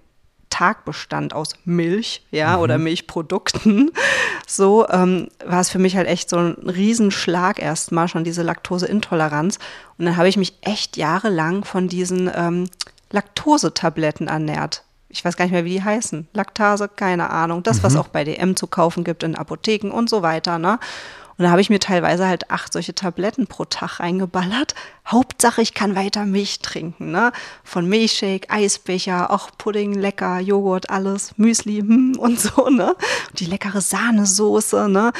Tag 0.52 0.84
bestand 0.84 1.32
aus 1.34 1.54
Milch, 1.64 2.26
ja, 2.30 2.56
mhm. 2.56 2.62
oder 2.62 2.78
Milchprodukten. 2.78 3.90
So 4.44 4.86
ähm, 4.88 5.28
war 5.46 5.60
es 5.60 5.70
für 5.70 5.78
mich 5.78 5.96
halt 5.96 6.06
echt 6.06 6.28
so 6.28 6.36
ein 6.36 6.52
Riesenschlag 6.68 7.58
erstmal, 7.58 8.06
schon 8.08 8.22
diese 8.22 8.42
Laktoseintoleranz. 8.42 9.58
Und 9.96 10.04
dann 10.04 10.18
habe 10.18 10.28
ich 10.28 10.36
mich 10.36 10.58
echt 10.60 10.98
jahrelang 10.98 11.64
von 11.64 11.88
diesen 11.88 12.30
ähm, 12.34 12.68
Laktosetabletten 13.10 14.28
ernährt. 14.28 14.82
Ich 15.12 15.24
weiß 15.24 15.36
gar 15.36 15.44
nicht 15.44 15.52
mehr, 15.52 15.64
wie 15.64 15.74
die 15.74 15.84
heißen. 15.84 16.26
Laktase, 16.32 16.88
keine 16.88 17.30
Ahnung. 17.30 17.62
Das, 17.62 17.78
mhm. 17.78 17.82
was 17.84 17.96
auch 17.96 18.08
bei 18.08 18.24
DM 18.24 18.56
zu 18.56 18.66
kaufen 18.66 19.04
gibt 19.04 19.22
in 19.22 19.36
Apotheken 19.36 19.90
und 19.90 20.08
so 20.08 20.22
weiter. 20.22 20.58
Ne? 20.58 20.78
Und 21.36 21.44
da 21.44 21.50
habe 21.50 21.60
ich 21.60 21.70
mir 21.70 21.80
teilweise 21.80 22.26
halt 22.26 22.50
acht 22.50 22.72
solche 22.72 22.94
Tabletten 22.94 23.46
pro 23.46 23.64
Tag 23.64 24.00
reingeballert. 24.00 24.74
Hauptsache, 25.06 25.60
ich 25.60 25.74
kann 25.74 25.96
weiter 25.96 26.24
Milch 26.24 26.60
trinken. 26.60 27.10
Ne? 27.10 27.32
Von 27.64 27.88
Milchshake, 27.88 28.48
Eisbecher, 28.48 29.30
auch 29.30 29.50
Pudding, 29.58 29.94
lecker, 29.94 30.40
Joghurt, 30.40 30.88
alles, 30.90 31.36
Müsli 31.36 31.80
hm, 31.80 32.16
und 32.18 32.40
so. 32.40 32.70
Ne? 32.70 32.94
Und 33.30 33.40
die 33.40 33.46
leckere 33.46 33.80
Sahnesoße. 33.80 34.88
Ne? 34.88 35.12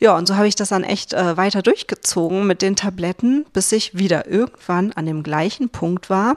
Ja, 0.00 0.16
und 0.16 0.26
so 0.26 0.36
habe 0.36 0.48
ich 0.48 0.56
das 0.56 0.70
dann 0.70 0.84
echt 0.84 1.12
äh, 1.12 1.36
weiter 1.36 1.62
durchgezogen 1.62 2.46
mit 2.46 2.62
den 2.62 2.76
Tabletten, 2.76 3.46
bis 3.52 3.70
ich 3.72 3.96
wieder 3.96 4.26
irgendwann 4.26 4.92
an 4.92 5.06
dem 5.06 5.22
gleichen 5.22 5.68
Punkt 5.68 6.10
war. 6.10 6.36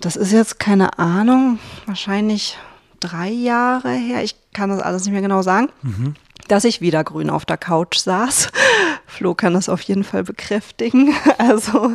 Das 0.00 0.16
ist 0.16 0.32
jetzt 0.32 0.58
keine 0.58 0.98
Ahnung, 0.98 1.58
wahrscheinlich 1.86 2.58
drei 3.00 3.28
Jahre 3.28 3.90
her. 3.90 4.22
Ich 4.22 4.36
kann 4.52 4.70
das 4.70 4.80
alles 4.80 5.04
nicht 5.04 5.12
mehr 5.12 5.22
genau 5.22 5.42
sagen. 5.42 5.68
Mhm 5.82 6.14
dass 6.48 6.64
ich 6.64 6.80
wieder 6.80 7.04
grün 7.04 7.30
auf 7.30 7.44
der 7.44 7.58
Couch 7.58 7.98
saß. 7.98 8.48
Flo 9.06 9.34
kann 9.34 9.54
das 9.54 9.68
auf 9.68 9.82
jeden 9.82 10.04
Fall 10.04 10.24
bekräftigen. 10.24 11.14
Also 11.38 11.94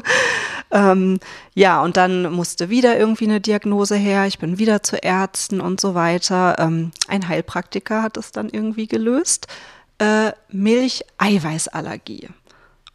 ähm, 0.72 1.20
ja, 1.54 1.82
und 1.84 1.98
dann 1.98 2.32
musste 2.32 2.70
wieder 2.70 2.98
irgendwie 2.98 3.26
eine 3.26 3.42
Diagnose 3.42 3.96
her. 3.96 4.26
Ich 4.26 4.40
bin 4.40 4.58
wieder 4.58 4.82
zu 4.82 4.96
Ärzten 4.96 5.60
und 5.62 5.80
so 5.82 5.94
weiter. 5.96 6.56
Ähm, 6.58 6.92
ein 7.08 7.28
Heilpraktiker 7.28 8.02
hat 8.02 8.18
es 8.18 8.32
dann 8.32 8.50
irgendwie 8.50 8.88
gelöst. 8.88 9.48
Äh, 10.00 10.32
Milch-Eiweißallergie. 10.50 12.30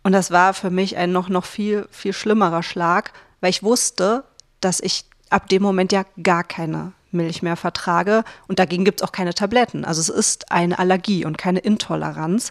Und 0.03 0.13
das 0.13 0.31
war 0.31 0.55
für 0.55 0.71
mich 0.71 0.97
ein 0.97 1.13
noch, 1.13 1.29
noch 1.29 1.45
viel, 1.45 1.87
viel 1.91 2.13
schlimmerer 2.13 2.63
Schlag, 2.63 3.13
weil 3.41 3.51
ich 3.51 3.63
wusste, 3.63 4.25
dass 4.61 4.81
ich 4.81 5.05
ab 5.31 5.49
dem 5.49 5.63
Moment 5.63 5.93
ja 5.93 6.05
gar 6.23 6.45
keine 6.45 6.93
Milch 7.11 7.43
mehr 7.43 7.57
vertrage. 7.57 8.25
Und 8.47 8.59
dagegen 8.59 8.85
gibt 8.85 9.01
es 9.01 9.07
auch 9.07 9.13
keine 9.13 9.35
Tabletten. 9.35 9.85
Also 9.85 10.01
es 10.01 10.09
ist 10.09 10.53
eine 10.53 10.79
Allergie 10.79 11.25
und 11.25 11.39
keine 11.39 11.61
Intoleranz. 11.61 12.51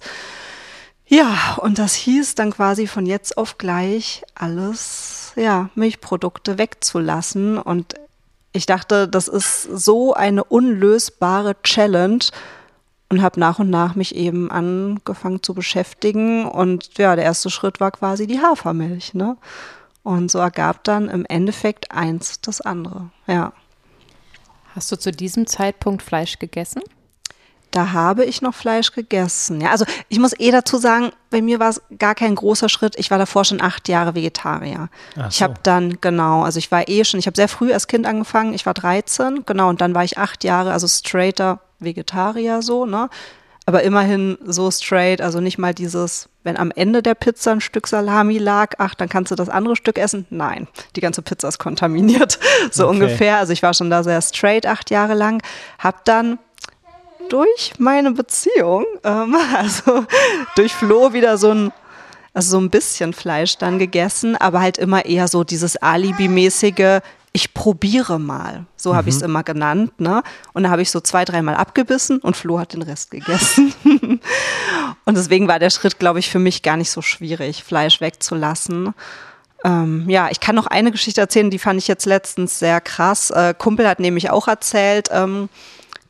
Ja, 1.05 1.57
und 1.61 1.79
das 1.79 1.93
hieß 1.93 2.35
dann 2.35 2.51
quasi 2.51 2.85
von 2.85 3.05
jetzt 3.05 3.37
auf 3.37 3.57
gleich 3.57 4.23
alles, 4.35 5.31
ja, 5.35 5.69
Milchprodukte 5.75 6.57
wegzulassen. 6.57 7.57
Und 7.57 7.93
ich 8.51 8.65
dachte, 8.65 9.07
das 9.07 9.27
ist 9.27 9.63
so 9.63 10.13
eine 10.13 10.43
unlösbare 10.43 11.55
Challenge 11.63 12.25
und 13.09 13.21
habe 13.21 13.39
nach 13.39 13.59
und 13.59 13.69
nach 13.69 13.95
mich 13.95 14.15
eben 14.15 14.51
angefangen 14.51 15.41
zu 15.41 15.53
beschäftigen. 15.53 16.45
Und 16.45 16.97
ja, 16.97 17.15
der 17.15 17.23
erste 17.23 17.49
Schritt 17.49 17.79
war 17.79 17.91
quasi 17.91 18.27
die 18.27 18.41
Hafermilch, 18.41 19.13
ne? 19.13 19.37
Und 20.07 20.31
so 20.31 20.39
ergab 20.39 20.85
dann 20.85 21.09
im 21.09 21.25
Endeffekt 21.25 21.91
eins 21.91 22.39
das 22.39 22.61
andere, 22.61 23.09
ja. 23.27 23.51
Hast 24.73 24.89
du 24.89 24.95
zu 24.95 25.11
diesem 25.11 25.47
Zeitpunkt 25.47 26.01
Fleisch 26.01 26.39
gegessen? 26.39 26.81
Da 27.71 27.91
habe 27.91 28.23
ich 28.23 28.41
noch 28.41 28.55
Fleisch 28.55 28.93
gegessen. 28.93 29.59
Ja, 29.59 29.71
also 29.71 29.83
ich 30.07 30.19
muss 30.19 30.31
eh 30.39 30.49
dazu 30.49 30.77
sagen, 30.77 31.11
bei 31.29 31.41
mir 31.41 31.59
war 31.59 31.71
es 31.71 31.81
gar 31.99 32.15
kein 32.15 32.35
großer 32.35 32.69
Schritt. 32.69 32.95
Ich 32.97 33.11
war 33.11 33.17
davor 33.17 33.43
schon 33.43 33.59
acht 33.59 33.89
Jahre 33.89 34.15
Vegetarier. 34.15 34.87
Ach 35.19 35.29
ich 35.29 35.43
habe 35.43 35.55
dann, 35.63 35.99
genau, 35.99 36.43
also 36.43 36.57
ich 36.57 36.71
war 36.71 36.87
eh 36.87 37.03
schon, 37.03 37.19
ich 37.19 37.27
habe 37.27 37.35
sehr 37.35 37.49
früh 37.49 37.73
als 37.73 37.89
Kind 37.89 38.05
angefangen, 38.05 38.53
ich 38.53 38.65
war 38.65 38.73
13, 38.73 39.43
genau, 39.45 39.67
und 39.67 39.81
dann 39.81 39.93
war 39.93 40.05
ich 40.05 40.17
acht 40.17 40.45
Jahre, 40.45 40.71
also 40.71 40.87
straighter 40.87 41.59
Vegetarier 41.79 42.61
so, 42.61 42.85
ne? 42.85 43.09
Aber 43.67 43.83
immerhin 43.83 44.37
so 44.45 44.71
straight, 44.71 45.19
also 45.19 45.41
nicht 45.41 45.57
mal 45.57 45.73
dieses, 45.73 46.29
wenn 46.45 46.55
am 46.55 46.71
Ende 46.71 47.03
der 47.03 47.15
Pizza 47.15 47.51
ein 47.51 47.59
Stück 47.59 47.85
Salami 47.85 48.37
lag, 48.37 48.75
ach, 48.77 48.95
dann 48.95 49.09
kannst 49.09 49.29
du 49.29 49.35
das 49.35 49.49
andere 49.49 49.75
Stück 49.75 49.97
essen. 49.97 50.25
Nein, 50.29 50.69
die 50.95 51.01
ganze 51.01 51.21
Pizza 51.21 51.49
ist 51.49 51.59
kontaminiert, 51.59 52.39
so 52.71 52.85
okay. 52.85 52.93
ungefähr. 52.93 53.37
Also 53.37 53.51
ich 53.51 53.61
war 53.63 53.73
schon 53.73 53.89
da 53.89 54.03
sehr 54.03 54.21
straight 54.21 54.65
acht 54.65 54.89
Jahre 54.89 55.15
lang, 55.15 55.43
hab 55.79 56.05
dann 56.05 56.39
durch 57.27 57.73
meine 57.77 58.11
Beziehung, 58.11 58.85
ähm, 59.03 59.35
also 59.57 60.05
durch 60.55 60.73
Flo 60.73 61.11
wieder 61.11 61.37
so 61.37 61.51
ein 61.51 61.73
also 62.33 62.51
so 62.51 62.59
ein 62.59 62.69
bisschen 62.69 63.13
Fleisch 63.13 63.57
dann 63.57 63.79
gegessen, 63.79 64.35
aber 64.35 64.61
halt 64.61 64.77
immer 64.77 65.05
eher 65.05 65.27
so 65.27 65.43
dieses 65.43 65.75
Alibi-mäßige, 65.75 67.01
ich 67.33 67.53
probiere 67.53 68.19
mal. 68.19 68.65
So 68.75 68.95
habe 68.95 69.03
mhm. 69.03 69.09
ich 69.09 69.15
es 69.15 69.21
immer 69.21 69.43
genannt. 69.43 69.99
Ne? 69.99 70.23
Und 70.53 70.63
da 70.63 70.69
habe 70.69 70.81
ich 70.81 70.91
so 70.91 70.99
zwei, 70.99 71.25
dreimal 71.25 71.55
abgebissen 71.55 72.19
und 72.19 72.35
Flo 72.35 72.59
hat 72.59 72.73
den 72.73 72.81
Rest 72.81 73.11
gegessen. 73.11 73.73
und 75.05 75.17
deswegen 75.17 75.47
war 75.47 75.59
der 75.59 75.69
Schritt, 75.69 75.99
glaube 75.99 76.19
ich, 76.19 76.29
für 76.29 76.39
mich 76.39 76.63
gar 76.63 76.77
nicht 76.77 76.89
so 76.89 77.01
schwierig, 77.01 77.63
Fleisch 77.63 78.01
wegzulassen. 78.01 78.93
Ähm, 79.63 80.09
ja, 80.09 80.29
ich 80.31 80.39
kann 80.39 80.55
noch 80.55 80.67
eine 80.67 80.91
Geschichte 80.91 81.21
erzählen, 81.21 81.49
die 81.49 81.59
fand 81.59 81.79
ich 81.79 81.87
jetzt 81.87 82.05
letztens 82.05 82.59
sehr 82.59 82.79
krass. 82.81 83.31
Äh, 83.31 83.53
Kumpel 83.57 83.87
hat 83.87 83.99
nämlich 83.99 84.29
auch 84.29 84.47
erzählt, 84.47 85.09
ähm, 85.11 85.49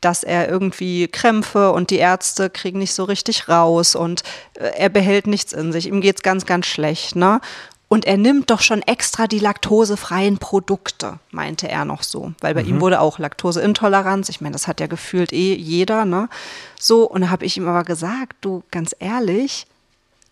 dass 0.00 0.22
er 0.22 0.48
irgendwie 0.48 1.08
Krämpfe 1.08 1.72
und 1.72 1.90
die 1.90 1.96
Ärzte 1.96 2.50
kriegen 2.50 2.78
nicht 2.78 2.94
so 2.94 3.04
richtig 3.04 3.48
raus 3.48 3.94
und 3.94 4.22
äh, 4.54 4.70
er 4.76 4.88
behält 4.88 5.26
nichts 5.26 5.52
in 5.52 5.72
sich. 5.72 5.88
Ihm 5.88 6.00
geht 6.00 6.16
es 6.16 6.22
ganz, 6.22 6.46
ganz 6.46 6.66
schlecht. 6.66 7.16
Ne? 7.16 7.40
Und 7.88 8.04
er 8.04 8.18
nimmt 8.18 8.50
doch 8.50 8.60
schon 8.60 8.82
extra 8.82 9.26
die 9.26 9.38
laktosefreien 9.38 10.36
Produkte, 10.36 11.18
meinte 11.30 11.68
er 11.68 11.86
noch 11.86 12.02
so. 12.02 12.32
Weil 12.40 12.54
bei 12.54 12.62
mhm. 12.62 12.68
ihm 12.68 12.80
wurde 12.82 13.00
auch 13.00 13.18
Laktoseintoleranz. 13.18 14.28
Ich 14.28 14.42
meine, 14.42 14.52
das 14.52 14.68
hat 14.68 14.80
ja 14.80 14.86
gefühlt 14.86 15.32
eh 15.32 15.54
jeder, 15.54 16.04
ne? 16.04 16.28
So, 16.78 17.08
und 17.08 17.22
da 17.22 17.30
habe 17.30 17.46
ich 17.46 17.56
ihm 17.56 17.66
aber 17.66 17.84
gesagt, 17.84 18.36
du, 18.42 18.62
ganz 18.70 18.94
ehrlich, 18.98 19.66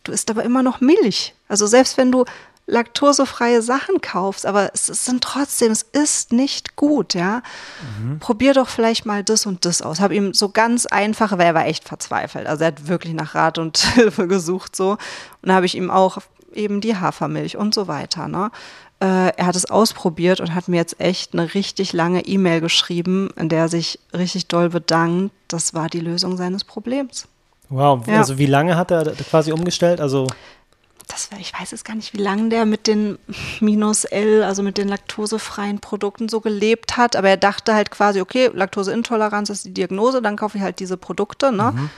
du 0.04 0.12
isst 0.12 0.30
aber 0.30 0.44
immer 0.44 0.62
noch 0.62 0.80
Milch. 0.82 1.34
Also 1.48 1.66
selbst 1.66 1.96
wenn 1.96 2.12
du 2.12 2.26
laktosefreie 2.66 3.62
Sachen 3.62 4.00
kaufst, 4.00 4.44
aber 4.44 4.70
es 4.74 4.86
sind 4.86 5.22
trotzdem, 5.22 5.70
es 5.72 5.82
ist 5.82 6.32
nicht 6.32 6.76
gut, 6.76 7.14
ja. 7.14 7.42
Mhm. 8.00 8.18
Probier 8.18 8.54
doch 8.54 8.68
vielleicht 8.68 9.06
mal 9.06 9.22
das 9.22 9.46
und 9.46 9.64
das 9.64 9.82
aus. 9.82 10.00
Habe 10.00 10.16
ihm 10.16 10.34
so 10.34 10.50
ganz 10.50 10.84
einfach, 10.84 11.32
weil 11.32 11.46
er 11.46 11.54
war 11.54 11.66
echt 11.66 11.84
verzweifelt. 11.84 12.46
Also 12.46 12.64
er 12.64 12.68
hat 12.68 12.88
wirklich 12.88 13.14
nach 13.14 13.34
Rat 13.34 13.58
und 13.58 13.78
Hilfe 13.94 14.26
gesucht 14.26 14.76
so. 14.76 14.90
Und 14.90 15.48
da 15.48 15.54
habe 15.54 15.66
ich 15.66 15.76
ihm 15.76 15.90
auch 15.90 16.18
eben 16.56 16.80
die 16.80 16.96
Hafermilch 16.96 17.56
und 17.56 17.74
so 17.74 17.88
weiter. 17.88 18.28
Ne? 18.28 18.50
Äh, 19.00 19.36
er 19.36 19.46
hat 19.46 19.56
es 19.56 19.68
ausprobiert 19.70 20.40
und 20.40 20.54
hat 20.54 20.68
mir 20.68 20.76
jetzt 20.76 21.00
echt 21.00 21.34
eine 21.34 21.54
richtig 21.54 21.92
lange 21.92 22.24
E-Mail 22.24 22.60
geschrieben, 22.60 23.30
in 23.36 23.48
der 23.48 23.60
er 23.60 23.68
sich 23.68 23.98
richtig 24.14 24.46
doll 24.46 24.70
bedankt. 24.70 25.34
Das 25.48 25.74
war 25.74 25.88
die 25.88 26.00
Lösung 26.00 26.36
seines 26.36 26.64
Problems. 26.64 27.28
Wow, 27.68 28.06
ja. 28.06 28.18
also 28.18 28.38
wie 28.38 28.46
lange 28.46 28.76
hat 28.76 28.90
er 28.90 29.12
quasi 29.28 29.52
umgestellt? 29.52 30.00
Also 30.00 30.26
das 31.08 31.30
war, 31.30 31.38
ich 31.38 31.52
weiß 31.58 31.70
jetzt 31.70 31.84
gar 31.84 31.94
nicht, 31.94 32.14
wie 32.14 32.22
lange 32.22 32.48
der 32.48 32.64
mit 32.64 32.86
den 32.86 33.18
minus 33.60 34.04
L, 34.04 34.42
also 34.42 34.62
mit 34.62 34.76
den 34.76 34.88
laktosefreien 34.88 35.78
Produkten 35.78 36.28
so 36.28 36.40
gelebt 36.40 36.96
hat, 36.96 37.14
aber 37.14 37.28
er 37.28 37.36
dachte 37.36 37.74
halt 37.74 37.90
quasi, 37.90 38.20
okay, 38.20 38.50
Laktoseintoleranz 38.52 39.50
ist 39.50 39.64
die 39.64 39.74
Diagnose, 39.74 40.20
dann 40.20 40.36
kaufe 40.36 40.58
ich 40.58 40.64
halt 40.64 40.80
diese 40.80 40.96
Produkte, 40.96 41.52
ne? 41.52 41.72
Mhm. 41.72 41.90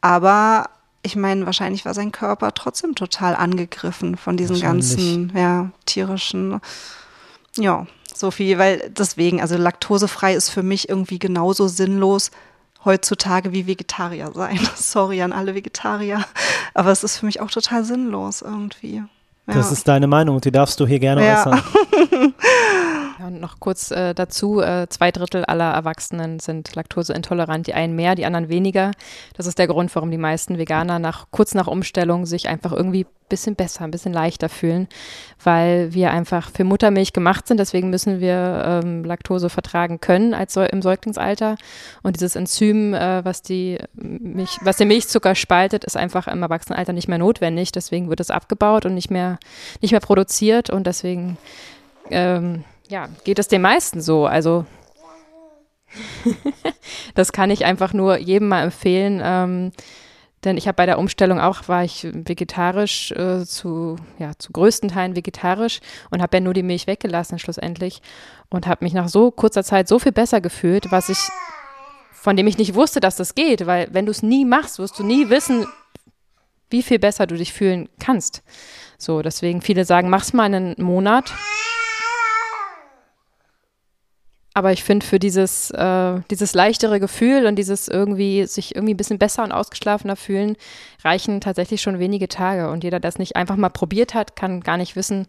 Aber 0.00 0.70
ich 1.04 1.16
meine, 1.16 1.44
wahrscheinlich 1.46 1.84
war 1.84 1.94
sein 1.94 2.12
Körper 2.12 2.54
trotzdem 2.54 2.94
total 2.94 3.36
angegriffen 3.36 4.16
von 4.16 4.36
diesen 4.36 4.58
ganzen, 4.60 5.32
ja, 5.36 5.70
tierischen, 5.84 6.60
ja, 7.56 7.86
so 8.14 8.30
viel, 8.30 8.58
weil 8.58 8.90
deswegen, 8.90 9.40
also 9.40 9.56
laktosefrei 9.56 10.34
ist 10.34 10.48
für 10.48 10.62
mich 10.62 10.88
irgendwie 10.88 11.18
genauso 11.18 11.68
sinnlos 11.68 12.30
heutzutage 12.84 13.52
wie 13.52 13.66
Vegetarier 13.66 14.32
sein. 14.34 14.58
Sorry 14.76 15.20
an 15.22 15.32
alle 15.32 15.54
Vegetarier, 15.54 16.24
aber 16.72 16.90
es 16.90 17.04
ist 17.04 17.18
für 17.18 17.26
mich 17.26 17.40
auch 17.40 17.50
total 17.50 17.84
sinnlos 17.84 18.42
irgendwie. 18.42 19.02
Ja. 19.46 19.54
Das 19.54 19.70
ist 19.70 19.86
deine 19.86 20.06
Meinung 20.06 20.40
die 20.40 20.50
darfst 20.50 20.80
du 20.80 20.86
hier 20.86 21.00
gerne 21.00 21.26
ja. 21.26 21.40
äußern. 21.40 21.62
Noch 23.30 23.60
kurz 23.60 23.90
äh, 23.90 24.14
dazu, 24.14 24.60
äh, 24.60 24.86
zwei 24.88 25.10
Drittel 25.10 25.44
aller 25.44 25.72
Erwachsenen 25.72 26.40
sind 26.40 26.74
laktoseintolerant, 26.74 27.66
die 27.66 27.74
einen 27.74 27.96
mehr, 27.96 28.14
die 28.14 28.26
anderen 28.26 28.48
weniger. 28.48 28.92
Das 29.36 29.46
ist 29.46 29.58
der 29.58 29.66
Grund, 29.66 29.94
warum 29.94 30.10
die 30.10 30.18
meisten 30.18 30.58
Veganer 30.58 30.98
nach, 30.98 31.26
kurz 31.30 31.54
nach 31.54 31.66
Umstellung 31.66 32.26
sich 32.26 32.48
einfach 32.48 32.72
irgendwie 32.72 33.04
ein 33.04 33.28
bisschen 33.28 33.56
besser, 33.56 33.84
ein 33.84 33.90
bisschen 33.90 34.12
leichter 34.12 34.48
fühlen, 34.48 34.88
weil 35.42 35.94
wir 35.94 36.10
einfach 36.10 36.50
für 36.50 36.64
Muttermilch 36.64 37.12
gemacht 37.12 37.48
sind. 37.48 37.58
Deswegen 37.58 37.90
müssen 37.90 38.20
wir 38.20 38.82
ähm, 38.84 39.04
Laktose 39.04 39.48
vertragen 39.48 40.00
können 40.00 40.34
als 40.34 40.56
im 40.56 40.82
Säuglingsalter. 40.82 41.56
Und 42.02 42.16
dieses 42.16 42.36
Enzym, 42.36 42.94
äh, 42.94 43.24
was, 43.24 43.42
die 43.42 43.78
Milch, 43.94 44.58
was 44.62 44.76
den 44.76 44.88
Milchzucker 44.88 45.34
spaltet, 45.34 45.84
ist 45.84 45.96
einfach 45.96 46.26
im 46.28 46.42
Erwachsenenalter 46.42 46.92
nicht 46.92 47.08
mehr 47.08 47.18
notwendig. 47.18 47.72
Deswegen 47.72 48.08
wird 48.08 48.20
es 48.20 48.30
abgebaut 48.30 48.86
und 48.86 48.94
nicht 48.94 49.10
mehr, 49.10 49.38
nicht 49.80 49.92
mehr 49.92 50.00
produziert. 50.00 50.70
Und 50.70 50.86
deswegen 50.86 51.38
ähm, 52.10 52.64
ja, 52.88 53.08
geht 53.24 53.38
es 53.38 53.48
den 53.48 53.62
meisten 53.62 54.00
so. 54.00 54.26
Also 54.26 54.66
das 57.14 57.32
kann 57.32 57.50
ich 57.50 57.64
einfach 57.64 57.92
nur 57.92 58.18
jedem 58.18 58.48
mal 58.48 58.62
empfehlen. 58.62 59.20
Ähm, 59.22 59.72
denn 60.44 60.58
ich 60.58 60.68
habe 60.68 60.76
bei 60.76 60.86
der 60.86 60.98
Umstellung 60.98 61.40
auch, 61.40 61.68
war 61.68 61.84
ich 61.84 62.06
vegetarisch 62.12 63.12
äh, 63.12 63.46
zu, 63.46 63.96
ja, 64.18 64.32
zu 64.38 64.52
größten 64.52 64.90
Teilen 64.90 65.16
vegetarisch 65.16 65.80
und 66.10 66.20
habe 66.20 66.36
ja 66.36 66.40
nur 66.42 66.52
die 66.52 66.62
Milch 66.62 66.86
weggelassen 66.86 67.38
schlussendlich 67.38 68.02
und 68.50 68.66
habe 68.66 68.84
mich 68.84 68.92
nach 68.92 69.08
so 69.08 69.30
kurzer 69.30 69.64
Zeit 69.64 69.88
so 69.88 69.98
viel 69.98 70.12
besser 70.12 70.42
gefühlt, 70.42 70.92
was 70.92 71.08
ich, 71.08 71.18
von 72.12 72.36
dem 72.36 72.46
ich 72.46 72.58
nicht 72.58 72.74
wusste, 72.74 73.00
dass 73.00 73.16
das 73.16 73.34
geht, 73.34 73.66
weil 73.66 73.88
wenn 73.92 74.04
du 74.04 74.10
es 74.10 74.22
nie 74.22 74.44
machst, 74.44 74.78
wirst 74.78 74.98
du 74.98 75.02
nie 75.02 75.30
wissen, 75.30 75.66
wie 76.68 76.82
viel 76.82 76.98
besser 76.98 77.26
du 77.26 77.36
dich 77.36 77.52
fühlen 77.52 77.88
kannst. 77.98 78.42
So, 78.98 79.22
deswegen 79.22 79.62
viele 79.62 79.86
sagen, 79.86 80.10
mach's 80.10 80.34
mal 80.34 80.44
einen 80.44 80.74
Monat 80.78 81.32
aber 84.56 84.70
ich 84.70 84.84
finde, 84.84 85.04
für 85.04 85.18
dieses, 85.18 85.72
äh, 85.72 86.20
dieses 86.30 86.54
leichtere 86.54 87.00
Gefühl 87.00 87.46
und 87.46 87.56
dieses 87.56 87.88
irgendwie, 87.88 88.46
sich 88.46 88.76
irgendwie 88.76 88.94
ein 88.94 88.96
bisschen 88.96 89.18
besser 89.18 89.42
und 89.42 89.50
ausgeschlafener 89.50 90.14
fühlen, 90.14 90.56
reichen 91.02 91.40
tatsächlich 91.40 91.82
schon 91.82 91.98
wenige 91.98 92.28
Tage. 92.28 92.70
Und 92.70 92.84
jeder, 92.84 93.00
der 93.00 93.08
es 93.08 93.18
nicht 93.18 93.34
einfach 93.34 93.56
mal 93.56 93.68
probiert 93.68 94.14
hat, 94.14 94.36
kann 94.36 94.60
gar 94.60 94.76
nicht 94.76 94.94
wissen, 94.94 95.26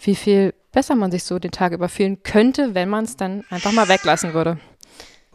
wie 0.00 0.16
viel 0.16 0.54
besser 0.72 0.94
man 0.94 1.10
sich 1.10 1.24
so 1.24 1.38
den 1.38 1.50
Tag 1.50 1.72
über 1.72 1.90
fühlen 1.90 2.22
könnte, 2.22 2.74
wenn 2.74 2.88
man 2.88 3.04
es 3.04 3.16
dann 3.16 3.44
einfach 3.50 3.72
mal 3.72 3.88
weglassen 3.88 4.32
würde. 4.32 4.58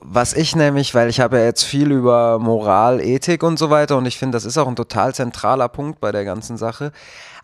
Was 0.04 0.34
ich 0.34 0.56
nämlich, 0.56 0.96
weil 0.96 1.10
ich 1.10 1.20
habe 1.20 1.38
ja 1.38 1.46
jetzt 1.46 1.64
viel 1.64 1.92
über 1.92 2.40
Moral, 2.40 3.00
Ethik 3.02 3.44
und 3.44 3.60
so 3.60 3.70
weiter 3.70 3.98
und 3.98 4.08
ich 4.08 4.18
finde, 4.18 4.36
das 4.36 4.46
ist 4.46 4.58
auch 4.58 4.68
ein 4.68 4.76
total 4.76 5.14
zentraler 5.14 5.70
Punkt 5.70 6.00
bei 6.00 6.12
der 6.12 6.26
ganzen 6.26 6.58
Sache. 6.58 6.92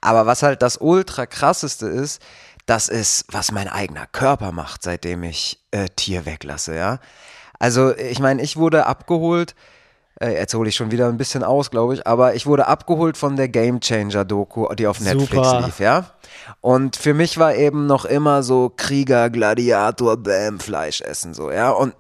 Aber 0.01 0.25
was 0.25 0.41
halt 0.41 0.63
das 0.63 0.77
ultra 0.77 1.27
krasseste 1.27 1.85
ist, 1.85 2.19
das 2.67 2.89
ist, 2.89 3.25
was 3.31 3.51
mein 3.51 3.67
eigener 3.67 4.05
Körper 4.05 4.51
macht, 4.51 4.83
seitdem 4.83 5.23
ich 5.23 5.59
äh, 5.71 5.87
Tier 5.95 6.25
weglasse, 6.25 6.75
ja. 6.75 6.99
Also, 7.59 7.95
ich 7.95 8.19
meine, 8.19 8.43
ich 8.43 8.57
wurde 8.57 8.85
abgeholt, 8.85 9.55
äh, 10.19 10.33
jetzt 10.33 10.53
hole 10.53 10.69
ich 10.69 10.75
schon 10.75 10.91
wieder 10.91 11.07
ein 11.07 11.17
bisschen 11.17 11.43
aus, 11.43 11.71
glaube 11.71 11.95
ich, 11.95 12.05
aber 12.05 12.35
ich 12.35 12.45
wurde 12.45 12.67
abgeholt 12.67 13.17
von 13.17 13.37
der 13.37 13.47
Game 13.47 13.79
Changer 13.79 14.25
Doku, 14.25 14.67
die 14.75 14.85
auf 14.85 14.99
Netflix 14.99 15.47
Super. 15.47 15.61
lief, 15.65 15.79
ja. 15.79 16.11
Und 16.61 16.97
für 16.97 17.13
mich 17.13 17.37
war 17.37 17.55
eben 17.55 17.87
noch 17.87 18.05
immer 18.05 18.43
so 18.43 18.71
Krieger, 18.75 19.29
Gladiator, 19.29 20.17
Bäm, 20.17 20.59
Fleisch 20.59 21.01
essen, 21.01 21.33
so, 21.33 21.49
ja. 21.49 21.71
Und 21.71 21.95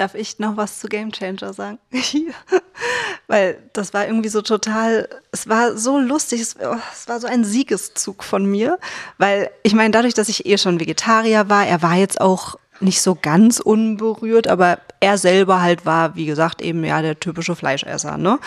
Darf 0.00 0.14
ich 0.14 0.38
noch 0.38 0.56
was 0.56 0.78
zu 0.78 0.88
Game 0.88 1.12
Changer 1.12 1.52
sagen? 1.52 1.78
Weil 3.26 3.58
das 3.74 3.92
war 3.92 4.06
irgendwie 4.06 4.30
so 4.30 4.40
total, 4.40 5.06
es 5.30 5.46
war 5.46 5.76
so 5.76 5.98
lustig, 5.98 6.40
es, 6.40 6.56
oh, 6.58 6.74
es 6.90 7.06
war 7.06 7.20
so 7.20 7.26
ein 7.26 7.44
Siegeszug 7.44 8.24
von 8.24 8.46
mir. 8.46 8.78
Weil 9.18 9.50
ich 9.62 9.74
meine, 9.74 9.90
dadurch, 9.90 10.14
dass 10.14 10.30
ich 10.30 10.46
eh 10.46 10.56
schon 10.56 10.80
Vegetarier 10.80 11.50
war, 11.50 11.66
er 11.66 11.82
war 11.82 11.96
jetzt 11.96 12.18
auch 12.18 12.56
nicht 12.80 13.02
so 13.02 13.14
ganz 13.14 13.60
unberührt, 13.60 14.48
aber 14.48 14.78
er 15.00 15.18
selber 15.18 15.60
halt 15.60 15.84
war, 15.84 16.16
wie 16.16 16.24
gesagt, 16.24 16.62
eben 16.62 16.82
ja 16.82 17.02
der 17.02 17.20
typische 17.20 17.54
Fleischesser, 17.54 18.16
ne? 18.16 18.38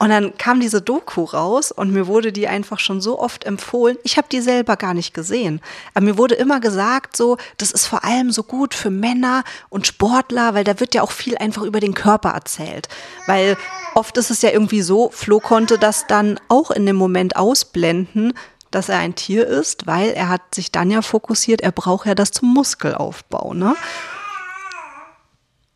Und 0.00 0.08
dann 0.08 0.38
kam 0.38 0.60
diese 0.60 0.80
Doku 0.80 1.24
raus 1.24 1.72
und 1.72 1.92
mir 1.92 2.06
wurde 2.06 2.32
die 2.32 2.48
einfach 2.48 2.78
schon 2.78 3.02
so 3.02 3.18
oft 3.18 3.44
empfohlen. 3.44 3.98
Ich 4.02 4.16
habe 4.16 4.28
die 4.32 4.40
selber 4.40 4.78
gar 4.78 4.94
nicht 4.94 5.12
gesehen. 5.12 5.60
Aber 5.92 6.06
mir 6.06 6.16
wurde 6.16 6.36
immer 6.36 6.58
gesagt, 6.58 7.18
so, 7.18 7.36
das 7.58 7.70
ist 7.70 7.86
vor 7.86 8.02
allem 8.02 8.30
so 8.30 8.42
gut 8.42 8.72
für 8.72 8.88
Männer 8.88 9.44
und 9.68 9.86
Sportler, 9.86 10.54
weil 10.54 10.64
da 10.64 10.80
wird 10.80 10.94
ja 10.94 11.02
auch 11.02 11.10
viel 11.10 11.36
einfach 11.36 11.64
über 11.64 11.80
den 11.80 11.92
Körper 11.92 12.30
erzählt. 12.30 12.88
Weil 13.26 13.58
oft 13.94 14.16
ist 14.16 14.30
es 14.30 14.40
ja 14.40 14.48
irgendwie 14.48 14.80
so, 14.80 15.10
Flo 15.12 15.38
konnte 15.38 15.76
das 15.76 16.06
dann 16.06 16.40
auch 16.48 16.70
in 16.70 16.86
dem 16.86 16.96
Moment 16.96 17.36
ausblenden, 17.36 18.32
dass 18.70 18.88
er 18.88 19.00
ein 19.00 19.16
Tier 19.16 19.46
ist, 19.46 19.86
weil 19.86 20.12
er 20.12 20.30
hat 20.30 20.54
sich 20.54 20.72
dann 20.72 20.90
ja 20.90 21.02
fokussiert, 21.02 21.60
er 21.60 21.72
braucht 21.72 22.06
ja 22.06 22.14
das 22.14 22.30
zum 22.30 22.54
Muskelaufbau, 22.54 23.52
ne? 23.52 23.76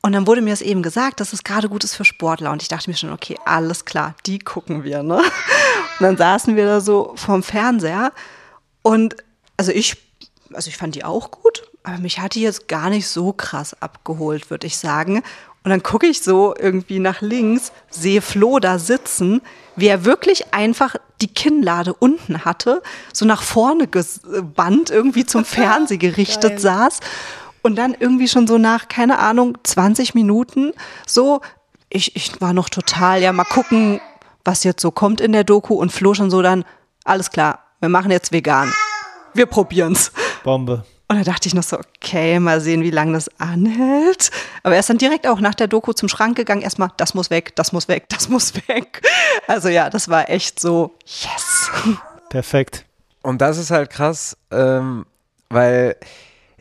Und 0.05 0.13
dann 0.13 0.27
wurde 0.27 0.43
mir 0.43 0.53
es 0.53 0.61
eben 0.61 0.83
gesagt, 0.83 1.21
dass 1.21 1.33
es 1.33 1.45
gerade 1.45 1.71
gut 1.71 1.83
ist 1.83 1.95
für 1.95 2.05
Sportler. 2.05 2.53
Und 2.53 2.61
ich 2.61 2.69
dachte 2.69 2.91
mir 2.91 2.97
schon, 2.97 3.11
okay, 3.11 3.39
alles 3.47 3.87
klar, 3.87 4.15
die 4.27 4.39
gucken 4.39 4.85
wir, 4.85 5.03
ne? 5.03 5.17
Und 5.17 6.01
dann 6.01 6.19
saßen 6.19 6.57
wir 6.57 6.67
da 6.67 6.83
so 6.83 7.15
vorm 7.17 7.43
Fernseher. 7.43 8.13
Und 8.83 9.17
also 9.57 9.73
ich, 9.73 9.97
also 10.53 10.69
ich 10.69 10.77
fand 10.77 10.95
die 10.95 11.05
auch 11.05 11.31
gut, 11.31 11.63
aber 11.85 11.97
mich 11.97 12.19
hat 12.19 12.35
die 12.35 12.43
jetzt 12.43 12.69
gar 12.69 12.91
nicht 12.91 13.09
so 13.09 13.33
krass 13.33 13.81
abgeholt, 13.81 14.51
würde 14.51 14.67
ich 14.67 14.77
sagen. 14.77 15.23
Und 15.63 15.71
dann 15.71 15.83
gucke 15.83 16.07
ich 16.07 16.21
so 16.21 16.55
irgendwie 16.55 16.99
nach 16.99 17.23
links, 17.23 17.73
sehe 17.89 18.21
Flo 18.21 18.59
da 18.59 18.79
sitzen, 18.79 19.41
wie 19.75 19.87
er 19.87 20.05
wirklich 20.05 20.53
einfach 20.53 20.97
die 21.23 21.33
Kinnlade 21.33 21.95
unten 21.95 22.45
hatte, 22.45 22.83
so 23.15 23.25
nach 23.25 23.43
vorne 23.43 23.89
gebannt, 23.89 24.91
irgendwie 24.91 25.25
zum 25.25 25.45
Fernseh 25.47 25.97
gerichtet 25.97 26.61
saß 26.61 27.01
und 27.65 27.77
dann 27.77 27.97
irgendwie 27.99 28.29
schon 28.29 28.47
so 28.47 28.59
nach, 28.59 28.89
keine 28.89 29.19
Ahnung, 29.19 29.57
20 29.65 30.15
Minuten 30.15 30.73
so, 31.07 31.41
ich, 31.89 32.15
ich 32.15 32.41
war 32.41 32.53
noch 32.53 32.69
total, 32.69 33.23
ja, 33.23 33.33
mal 33.33 33.45
gucken, 33.45 34.01
was 34.45 34.65
jetzt 34.65 34.83
so 34.83 34.91
kommt 34.91 35.21
in 35.21 35.33
der 35.33 35.45
Doku 35.45 35.75
und 35.75 35.91
Flo 35.91 36.13
schon 36.13 36.31
so 36.31 36.43
dann, 36.43 36.65
alles 37.05 37.31
klar, 37.31 37.61
wir 37.81 37.89
machen 37.89 38.11
jetzt 38.11 38.33
vegan. 38.33 38.71
Wir 39.33 39.47
probieren's. 39.47 40.13
Bombe. 40.45 40.85
Und 41.09 41.17
da 41.17 41.25
dachte 41.25 41.49
ich 41.49 41.55
noch 41.55 41.63
so, 41.63 41.79
okay, 41.79 42.39
mal 42.39 42.61
sehen, 42.61 42.83
wie 42.83 42.91
lange 42.91 43.15
das 43.15 43.29
anhält. 43.41 44.31
Aber 44.63 44.75
er 44.75 44.81
ist 44.81 44.91
dann 44.91 44.99
direkt 44.99 45.27
auch 45.27 45.41
nach 45.41 45.55
der 45.55 45.67
Doku 45.67 45.93
zum 45.93 46.09
Schrank 46.09 46.37
gegangen, 46.37 46.63
erstmal, 46.63 46.91
das 46.99 47.15
muss 47.15 47.31
weg, 47.31 47.57
das 47.57 47.73
muss 47.73 47.89
weg, 47.89 48.09
das 48.11 48.29
muss 48.29 48.55
weg. 48.69 49.01
Also 49.47 49.71
ja, 49.71 49.89
das 49.89 50.09
war 50.09 50.29
echt 50.29 50.61
so, 50.61 50.95
yes. 51.07 51.71
Perfekt. 52.29 52.85
Und 53.23 53.41
das 53.41 53.57
ist 53.57 53.71
halt 53.71 53.89
krass, 53.89 54.37
ähm, 54.51 55.07
weil 55.49 55.97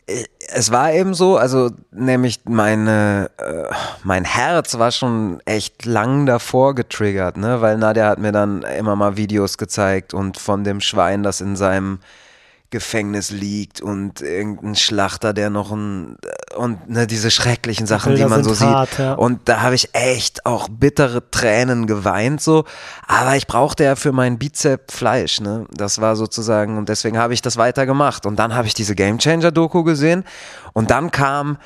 es 0.06 0.70
war 0.70 0.92
eben 0.92 1.14
so, 1.14 1.36
also 1.36 1.70
nämlich 1.90 2.40
meine, 2.44 3.30
äh, 3.38 3.74
mein 4.02 4.24
Herz 4.24 4.78
war 4.78 4.90
schon 4.92 5.40
echt 5.46 5.86
lang 5.86 6.26
davor 6.26 6.74
getriggert, 6.74 7.36
ne, 7.36 7.60
weil 7.62 7.78
Nadja 7.78 8.08
hat 8.08 8.18
mir 8.18 8.32
dann 8.32 8.62
immer 8.62 8.96
mal 8.96 9.16
Videos 9.16 9.56
gezeigt 9.56 10.12
und 10.12 10.38
von 10.38 10.62
dem 10.62 10.80
Schwein, 10.80 11.22
das 11.22 11.40
in 11.40 11.56
seinem 11.56 12.00
Gefängnis 12.74 13.30
liegt 13.30 13.80
und 13.80 14.20
irgendein 14.20 14.74
Schlachter, 14.74 15.32
der 15.32 15.48
noch 15.48 15.70
ein 15.70 16.16
und 16.56 16.90
ne, 16.90 17.06
diese 17.06 17.30
schrecklichen 17.30 17.86
Sachen, 17.86 18.16
die 18.16 18.24
man 18.24 18.42
so 18.42 18.58
hart, 18.66 18.90
sieht. 18.90 18.98
ja. 18.98 19.14
Und 19.14 19.48
da 19.48 19.62
habe 19.62 19.76
ich 19.76 19.94
echt 19.94 20.44
auch 20.44 20.68
bittere 20.68 21.30
Tränen 21.30 21.86
geweint 21.86 22.40
so, 22.40 22.64
aber 23.06 23.36
ich 23.36 23.46
brauchte 23.46 23.84
ja 23.84 23.94
für 23.94 24.10
mein 24.10 24.38
Bizep 24.38 24.90
Fleisch, 24.90 25.40
ne? 25.40 25.66
Das 25.70 26.00
war 26.00 26.16
sozusagen 26.16 26.76
und 26.76 26.88
deswegen 26.88 27.16
habe 27.16 27.32
ich 27.32 27.42
das 27.42 27.56
weitergemacht 27.56 28.26
und 28.26 28.36
dann 28.40 28.56
habe 28.56 28.66
ich 28.66 28.74
diese 28.74 28.96
Game 28.96 29.18
Changer 29.18 29.52
Doku 29.52 29.84
gesehen 29.84 30.24
und 30.72 30.90
dann 30.90 31.12
kam 31.12 31.58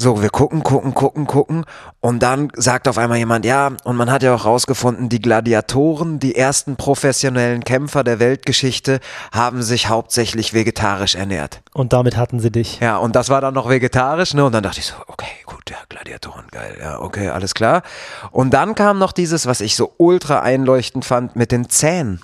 so, 0.00 0.22
wir 0.22 0.30
gucken, 0.30 0.62
gucken, 0.62 0.94
gucken, 0.94 1.26
gucken. 1.26 1.64
Und 2.00 2.22
dann 2.22 2.48
sagt 2.56 2.88
auf 2.88 2.96
einmal 2.96 3.18
jemand, 3.18 3.44
ja, 3.44 3.70
und 3.84 3.96
man 3.96 4.10
hat 4.10 4.22
ja 4.22 4.34
auch 4.34 4.46
rausgefunden, 4.46 5.10
die 5.10 5.20
Gladiatoren, 5.20 6.18
die 6.18 6.36
ersten 6.36 6.76
professionellen 6.76 7.64
Kämpfer 7.64 8.02
der 8.02 8.18
Weltgeschichte, 8.18 9.00
haben 9.30 9.62
sich 9.62 9.90
hauptsächlich 9.90 10.54
vegetarisch 10.54 11.16
ernährt. 11.16 11.60
Und 11.74 11.92
damit 11.92 12.16
hatten 12.16 12.40
sie 12.40 12.50
dich. 12.50 12.80
Ja, 12.80 12.96
und 12.96 13.14
das 13.14 13.28
war 13.28 13.42
dann 13.42 13.52
noch 13.52 13.68
vegetarisch, 13.68 14.32
ne? 14.32 14.46
Und 14.46 14.52
dann 14.52 14.62
dachte 14.62 14.80
ich 14.80 14.86
so, 14.86 14.94
okay, 15.06 15.26
gut, 15.44 15.68
ja, 15.68 15.76
Gladiatoren, 15.90 16.46
geil, 16.50 16.78
ja, 16.80 16.98
okay, 16.98 17.28
alles 17.28 17.52
klar. 17.52 17.82
Und 18.30 18.54
dann 18.54 18.74
kam 18.74 18.98
noch 18.98 19.12
dieses, 19.12 19.46
was 19.46 19.60
ich 19.60 19.76
so 19.76 19.92
ultra 19.98 20.40
einleuchtend 20.40 21.04
fand, 21.04 21.36
mit 21.36 21.52
den 21.52 21.68
Zähnen 21.68 22.20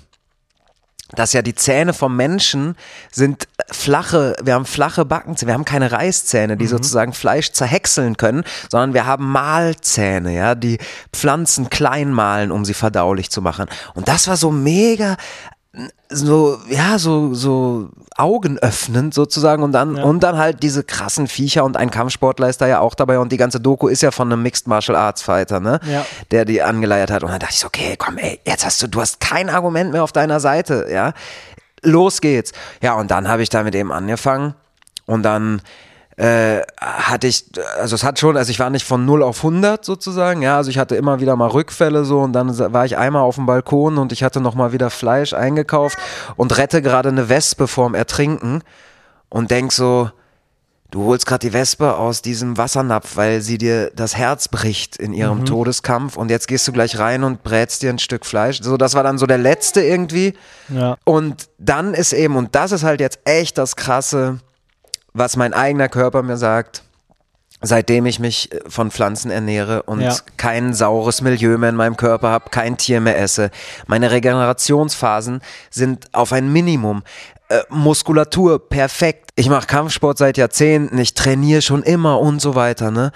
dass 1.15 1.33
ja 1.33 1.41
die 1.41 1.55
Zähne 1.55 1.93
vom 1.93 2.15
Menschen 2.15 2.75
sind 3.11 3.47
flache, 3.71 4.35
wir 4.41 4.53
haben 4.53 4.65
flache 4.65 5.05
Backenzähne, 5.05 5.49
wir 5.49 5.53
haben 5.53 5.65
keine 5.65 5.91
Reißzähne, 5.91 6.57
die 6.57 6.67
sozusagen 6.67 7.13
Fleisch 7.13 7.51
zerhäckseln 7.51 8.17
können, 8.17 8.43
sondern 8.69 8.93
wir 8.93 9.05
haben 9.05 9.29
Mahlzähne, 9.31 10.35
ja, 10.35 10.55
die 10.55 10.79
Pflanzen 11.13 11.69
klein 11.69 12.11
mahlen, 12.11 12.51
um 12.51 12.65
sie 12.65 12.73
verdaulich 12.73 13.29
zu 13.29 13.41
machen. 13.41 13.67
Und 13.93 14.07
das 14.07 14.27
war 14.27 14.37
so 14.37 14.51
mega 14.51 15.17
so, 16.09 16.57
ja, 16.69 16.97
so, 16.97 17.33
so 17.33 17.89
augenöffnend 18.15 19.13
sozusagen 19.13 19.61
und 19.61 19.71
dann, 19.73 19.97
Ja. 19.97 20.03
und 20.05 20.21
dann 20.23 20.37
halt 20.37 20.63
diese 20.63 20.83
krassen 20.83 21.27
Viecher 21.27 21.63
und 21.63 21.77
ein 21.77 21.91
Kampfsportler 21.91 22.49
ist 22.49 22.61
da 22.61 22.67
ja 22.67 22.79
auch 22.79 22.95
dabei 22.95 23.19
und 23.19 23.31
die 23.31 23.37
ganze 23.37 23.59
Doku 23.59 23.87
ist 23.87 24.01
ja 24.01 24.09
von 24.11 24.31
einem 24.31 24.41
Mixed 24.41 24.67
Martial 24.67 24.95
Arts 24.95 25.21
Fighter, 25.21 25.59
ne? 25.59 25.79
Ja. 25.85 26.05
Der 26.31 26.45
die 26.45 26.61
angeleiert 26.63 27.11
hat 27.11 27.23
und 27.23 27.29
dann 27.29 27.39
dachte 27.39 27.53
ich 27.53 27.59
so, 27.59 27.67
okay, 27.67 27.95
komm, 27.97 28.17
ey, 28.17 28.39
jetzt 28.45 28.65
hast 28.65 28.81
du, 28.81 28.87
du 28.87 29.01
hast 29.01 29.19
kein 29.19 29.49
Argument 29.49 29.91
mehr 29.91 30.03
auf 30.03 30.11
deiner 30.11 30.39
Seite, 30.39 30.87
ja? 30.91 31.13
Los 31.83 32.21
geht's. 32.21 32.53
Ja, 32.81 32.93
und 32.95 33.11
dann 33.11 33.27
habe 33.27 33.43
ich 33.43 33.49
damit 33.49 33.75
eben 33.75 33.91
angefangen 33.91 34.55
und 35.05 35.21
dann 35.23 35.61
äh, 36.17 36.61
hatte 36.81 37.27
ich, 37.27 37.45
also 37.79 37.95
es 37.95 38.03
hat 38.03 38.19
schon, 38.19 38.37
also 38.37 38.49
ich 38.49 38.59
war 38.59 38.71
nicht 38.71 38.85
von 38.85 39.05
0 39.05 39.21
auf 39.21 39.37
100 39.37 39.85
sozusagen, 39.85 40.41
ja, 40.41 40.57
also 40.57 40.71
ich 40.71 40.79
hatte 40.79 40.95
immer 40.95 41.19
wieder 41.19 41.35
mal 41.35 41.47
Rückfälle 41.47 42.05
so 42.05 42.21
und 42.21 42.33
dann 42.33 42.57
war 42.73 42.85
ich 42.85 42.97
einmal 42.97 43.21
auf 43.21 43.35
dem 43.35 43.45
Balkon 43.45 43.99
und 43.99 44.11
ich 44.11 44.23
hatte 44.23 44.41
noch 44.41 44.55
mal 44.55 44.73
wieder 44.73 44.89
Fleisch 44.89 45.33
eingekauft 45.33 45.97
und 46.35 46.57
rette 46.57 46.81
gerade 46.81 47.09
eine 47.09 47.29
Wespe 47.29 47.67
vorm 47.67 47.93
Ertrinken 47.93 48.63
und 49.29 49.51
denk 49.51 49.71
so, 49.71 50.09
du 50.89 51.03
holst 51.03 51.27
gerade 51.27 51.47
die 51.47 51.53
Wespe 51.53 51.95
aus 51.95 52.23
diesem 52.23 52.57
Wassernapf, 52.57 53.15
weil 53.15 53.41
sie 53.41 53.59
dir 53.59 53.91
das 53.95 54.17
Herz 54.17 54.47
bricht 54.47 54.97
in 54.97 55.13
ihrem 55.13 55.45
Todeskampf 55.45 56.17
und 56.17 56.31
jetzt 56.31 56.47
gehst 56.47 56.67
du 56.67 56.71
gleich 56.71 56.97
rein 56.97 57.23
und 57.23 57.43
brätst 57.43 57.83
dir 57.83 57.91
ein 57.91 57.99
Stück 57.99 58.25
Fleisch. 58.25 58.59
So, 58.63 58.77
das 58.77 58.95
war 58.95 59.03
dann 59.03 59.19
so 59.19 59.27
der 59.27 59.37
letzte 59.37 59.81
irgendwie. 59.81 60.33
Ja. 60.69 60.97
Und 61.03 61.49
dann 61.59 61.93
ist 61.93 62.13
eben, 62.13 62.35
und 62.37 62.55
das 62.55 62.71
ist 62.71 62.83
halt 62.83 63.01
jetzt 63.01 63.19
echt 63.25 63.57
das 63.59 63.75
Krasse, 63.75 64.39
was 65.13 65.35
mein 65.35 65.53
eigener 65.53 65.89
Körper 65.89 66.23
mir 66.23 66.37
sagt, 66.37 66.83
seitdem 67.61 68.05
ich 68.05 68.19
mich 68.19 68.51
äh, 68.51 68.59
von 68.67 68.91
Pflanzen 68.91 69.31
ernähre 69.31 69.83
und 69.83 70.01
Ja. 70.01 70.15
kein 70.37 70.73
saures 70.73 71.21
Milieu 71.21 71.57
mehr 71.57 71.69
in 71.69 71.75
meinem 71.75 71.97
Körper 71.97 72.29
habe, 72.29 72.49
kein 72.51 72.77
Tier 72.77 73.01
mehr 73.01 73.17
esse. 73.19 73.49
Meine 73.87 74.11
Regenerationsphasen 74.11 75.41
sind 75.71 76.13
auf 76.13 76.33
ein 76.33 76.51
Minimum. 76.51 77.03
Äh, 77.49 77.61
Muskulatur 77.69 78.69
perfekt. 78.69 79.31
Ich 79.35 79.49
mache 79.49 79.65
Kampfsport 79.67 80.17
seit 80.17 80.37
Jahrzehnten, 80.37 80.97
ich 80.97 81.13
trainiere 81.13 81.61
schon 81.61 81.81
immer 81.83 82.19
und 82.19 82.41
so 82.41 82.55
weiter, 82.55 82.91
ne? 82.91 83.11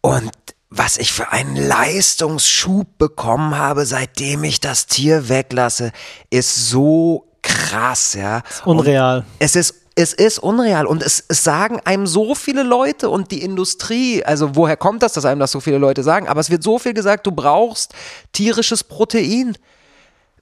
Und 0.00 0.30
was 0.70 0.98
ich 0.98 1.12
für 1.12 1.32
einen 1.32 1.56
Leistungsschub 1.56 2.98
bekommen 2.98 3.56
habe, 3.56 3.86
seitdem 3.86 4.44
ich 4.44 4.60
das 4.60 4.86
Tier 4.86 5.28
weglasse, 5.28 5.92
ist 6.30 6.68
so 6.68 7.26
krass, 7.42 8.14
ja. 8.14 8.42
Unreal. 8.64 9.24
Es 9.38 9.56
ist 9.56 9.74
es 9.98 10.12
ist 10.12 10.38
unreal 10.38 10.86
und 10.86 11.02
es, 11.02 11.24
es 11.26 11.42
sagen 11.42 11.80
einem 11.84 12.06
so 12.06 12.34
viele 12.34 12.62
Leute 12.62 13.08
und 13.08 13.30
die 13.30 13.42
Industrie, 13.42 14.22
also 14.22 14.54
woher 14.54 14.76
kommt 14.76 15.02
das, 15.02 15.14
dass 15.14 15.24
einem 15.24 15.40
das 15.40 15.50
so 15.50 15.60
viele 15.60 15.78
Leute 15.78 16.02
sagen? 16.02 16.28
Aber 16.28 16.40
es 16.40 16.50
wird 16.50 16.62
so 16.62 16.78
viel 16.78 16.92
gesagt, 16.92 17.26
du 17.26 17.32
brauchst 17.32 17.94
tierisches 18.32 18.84
Protein. 18.84 19.56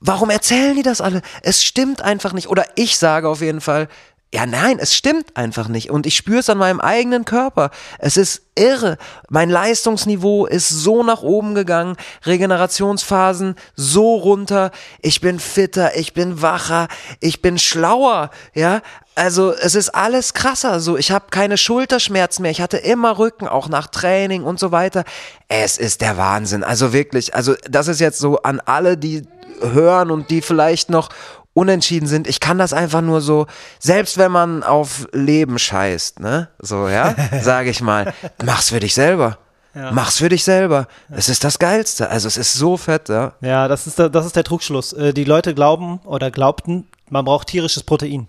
Warum 0.01 0.29
erzählen 0.29 0.75
die 0.75 0.83
das 0.83 1.01
alle? 1.01 1.23
Es 1.43 1.63
stimmt 1.63 2.03
einfach 2.03 2.33
nicht. 2.33 2.49
Oder 2.49 2.67
ich 2.75 2.99
sage 2.99 3.29
auf 3.29 3.41
jeden 3.41 3.61
Fall, 3.61 3.89
ja 4.35 4.47
nein, 4.47 4.81
es 4.81 4.93
stimmt 4.93 5.37
einfach 5.37 5.69
nicht. 5.69 5.91
Und 5.91 6.07
ich 6.07 6.17
spüre 6.17 6.41
es 6.41 6.51
an 6.51 6.59
meinem 6.59 6.81
eigenen 6.81 7.25
Körper. 7.25 7.71
Es 8.01 8.17
ist 8.17 8.43
irre. 8.57 8.99
Mein 9.31 9.49
Leistungsniveau 9.49 10.47
ist 10.47 10.69
so 10.69 11.05
nach 11.05 11.23
oben 11.23 11.55
gegangen. 11.55 11.97
Regenerationsphasen 12.27 13.55
so 13.77 14.17
runter. 14.17 14.73
Ich 15.01 15.21
bin 15.21 15.39
fitter, 15.39 15.97
ich 15.97 16.15
bin 16.15 16.43
wacher, 16.43 16.89
ich 17.21 17.43
bin 17.43 17.61
schlauer. 17.61 18.31
Ja, 18.55 18.83
also 19.15 19.53
es 19.53 19.75
ist 19.75 19.91
alles 19.91 20.35
krasser. 20.35 20.81
So, 20.81 20.97
ich 20.97 21.11
habe 21.11 21.27
keine 21.31 21.57
Schulterschmerzen 21.57 22.43
mehr. 22.43 22.51
Ich 22.51 22.61
hatte 22.61 22.79
immer 22.79 23.19
Rücken, 23.19 23.47
auch 23.49 23.69
nach 23.69 23.87
Training 23.87 24.43
und 24.45 24.59
so 24.59 24.73
weiter. 24.73 25.05
Es 25.49 25.79
ist 25.79 26.01
der 26.01 26.17
Wahnsinn. 26.17 26.65
Also 26.65 26.93
wirklich. 26.93 27.35
Also 27.35 27.55
das 27.69 27.89
ist 27.89 28.01
jetzt 28.01 28.19
so 28.19 28.43
an 28.43 28.61
alle, 28.65 28.97
die 28.97 29.23
hören 29.61 30.11
und 30.11 30.31
die 30.31 30.43
vielleicht 30.43 30.91
noch 30.91 31.11
unentschieden 31.53 32.07
sind. 32.09 32.27
Ich 32.27 32.41
kann 32.41 32.59
das 32.59 32.73
einfach 32.73 33.01
nur 33.01 33.21
so, 33.21 33.47
selbst 33.79 34.19
wenn 34.19 34.33
man 34.33 34.62
auf 34.65 35.07
Leben 35.12 35.59
scheißt, 35.59 36.19
ne, 36.19 36.49
so, 36.59 36.89
ja, 36.89 37.15
sage 37.43 37.71
ich 37.71 37.81
mal, 37.81 38.12
mach's 38.45 38.71
für 38.71 38.81
dich 38.81 38.95
selber. 38.95 39.39
Mach's 39.93 40.19
für 40.19 40.29
dich 40.29 40.45
selber. 40.45 40.87
Es 41.11 41.29
ist 41.29 41.43
das 41.43 41.59
Geilste. 41.59 42.09
Also 42.09 42.29
es 42.29 42.37
ist 42.37 42.55
so 42.55 42.77
fett, 42.77 43.09
ja. 43.09 43.33
Ja, 43.41 43.67
das 43.67 43.89
ist 43.89 43.99
der, 43.99 44.09
das 44.09 44.25
ist 44.25 44.37
der 44.37 44.45
Trugschluss. 44.45 44.93
Äh, 44.93 45.12
Die 45.12 45.25
Leute 45.25 45.53
glauben 45.53 45.99
oder 46.05 46.31
glaubten, 46.31 46.87
man 47.11 47.25
braucht 47.25 47.49
tierisches 47.49 47.83
Protein. 47.83 48.29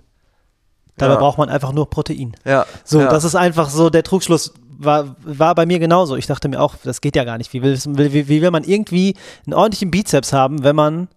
Dabei 0.97 1.13
Ja. 1.15 1.19
braucht 1.19 1.37
man 1.37 1.49
einfach 1.49 1.73
nur 1.73 1.89
Protein. 1.89 2.35
Ja. 2.45 2.65
So, 2.83 3.01
ja. 3.01 3.09
das 3.09 3.23
ist 3.23 3.35
einfach 3.35 3.69
so 3.69 3.89
der 3.89 4.03
Trugschluss. 4.03 4.53
War, 4.77 5.15
war 5.23 5.55
bei 5.55 5.65
mir 5.65 5.79
genauso. 5.79 6.17
Ich 6.17 6.27
dachte 6.27 6.49
mir 6.49 6.59
auch, 6.59 6.75
das 6.83 6.99
geht 6.99 7.15
ja 7.15 7.23
gar 7.23 7.37
nicht. 7.37 7.53
Wie 7.53 7.61
will, 7.61 7.77
wie, 7.85 8.27
wie 8.27 8.41
will 8.41 8.51
man 8.51 8.63
irgendwie 8.65 9.15
einen 9.45 9.53
ordentlichen 9.53 9.89
Bizeps 9.89 10.33
haben, 10.33 10.63
wenn 10.63 10.75
man 10.75 11.07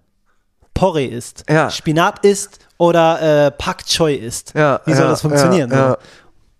Porree 0.75 1.07
isst, 1.07 1.45
Ja. 1.51 1.69
Spinat 1.71 2.25
isst 2.25 2.61
oder 2.77 3.47
äh, 3.47 3.51
Pak 3.51 3.85
Choi 3.85 4.15
isst? 4.15 4.53
Ja, 4.55 4.81
wie 4.85 4.95
soll 4.95 5.09
das 5.09 5.23
funktionieren? 5.23 5.71
So? 5.71 5.97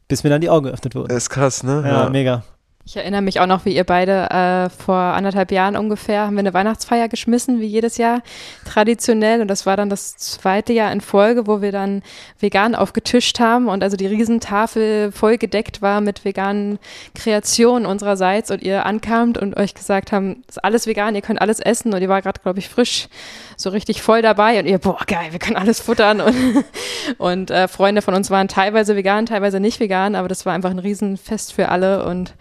Bis 0.09 0.25
mir 0.25 0.31
dann 0.31 0.41
die 0.41 0.51
Augen 0.51 0.65
geöffnet 0.67 0.95
wurden. 0.97 1.15
Ist 1.17 1.31
krass, 1.31 1.63
ne? 1.63 1.85
ja, 1.87 2.09
mega. 2.11 2.43
Ich 2.89 2.97
erinnere 2.97 3.21
mich 3.21 3.39
auch 3.39 3.47
noch, 3.47 3.67
wie 3.67 3.77
ihr 3.77 3.85
beide 3.85 4.31
äh, 4.31 4.71
vor 4.71 4.97
anderthalb 4.97 5.53
Jahren 5.53 5.77
ungefähr 5.77 6.23
haben 6.23 6.37
wir 6.37 6.39
eine 6.39 6.55
Weihnachtsfeier 6.55 7.11
geschmissen, 7.11 7.61
wie 7.61 7.67
jedes 7.67 7.99
Jahr 7.99 8.23
traditionell. 8.65 9.43
Und 9.43 9.49
das 9.49 9.67
war 9.67 9.77
dann 9.77 9.91
das 9.91 10.17
zweite 10.17 10.73
Jahr 10.73 10.91
in 10.91 11.03
Folge, 11.03 11.47
wo 11.47 11.61
wir 11.61 11.71
dann 11.71 12.03
vegan 12.41 12.75
aufgetischt 12.75 13.41
haben 13.41 13.69
und 13.69 13.83
also 13.83 13.99
die 13.99 14.07
Riesentafel 14.07 15.13
voll 15.13 15.37
gedeckt 15.37 15.83
war 15.83 16.01
mit 16.01 16.25
veganen 16.25 16.79
Kreationen 17.15 17.85
unsererseits 17.85 18.51
und 18.51 18.63
ihr 18.63 18.87
ankamt 18.87 19.37
und 19.37 19.59
euch 19.59 19.75
gesagt 19.75 20.11
haben, 20.11 20.43
ist 20.49 20.65
alles 20.65 20.87
vegan, 20.87 21.15
ihr 21.15 21.21
könnt 21.21 21.43
alles 21.43 21.61
essen 21.61 21.93
und 21.93 22.01
ihr 22.01 22.09
war 22.09 22.23
gerade, 22.23 22.41
glaube 22.41 22.59
ich, 22.59 22.71
frisch 22.71 23.09
so 23.59 23.69
richtig 23.69 24.01
voll 24.01 24.23
dabei 24.23 24.59
und 24.61 24.65
ihr, 24.65 24.79
boah, 24.79 25.01
geil, 25.07 25.29
wir 25.33 25.39
können 25.39 25.57
alles 25.57 25.79
futtern 25.79 26.21
und, 26.23 26.65
und 27.19 27.51
äh, 27.51 27.69
Freunde 27.69 28.01
von 28.01 28.15
uns 28.15 28.31
waren 28.31 28.49
teilweise 28.49 28.97
vegan, 28.97 29.27
teilweise 29.27 29.61
nicht 29.61 29.79
vegan, 29.79 30.15
aber 30.15 30.29
das 30.29 30.47
war 30.47 30.55
einfach 30.55 30.71
ein 30.71 30.79
Riesenfest 30.79 31.53
für 31.53 31.69
alle 31.69 32.07
und 32.07 32.33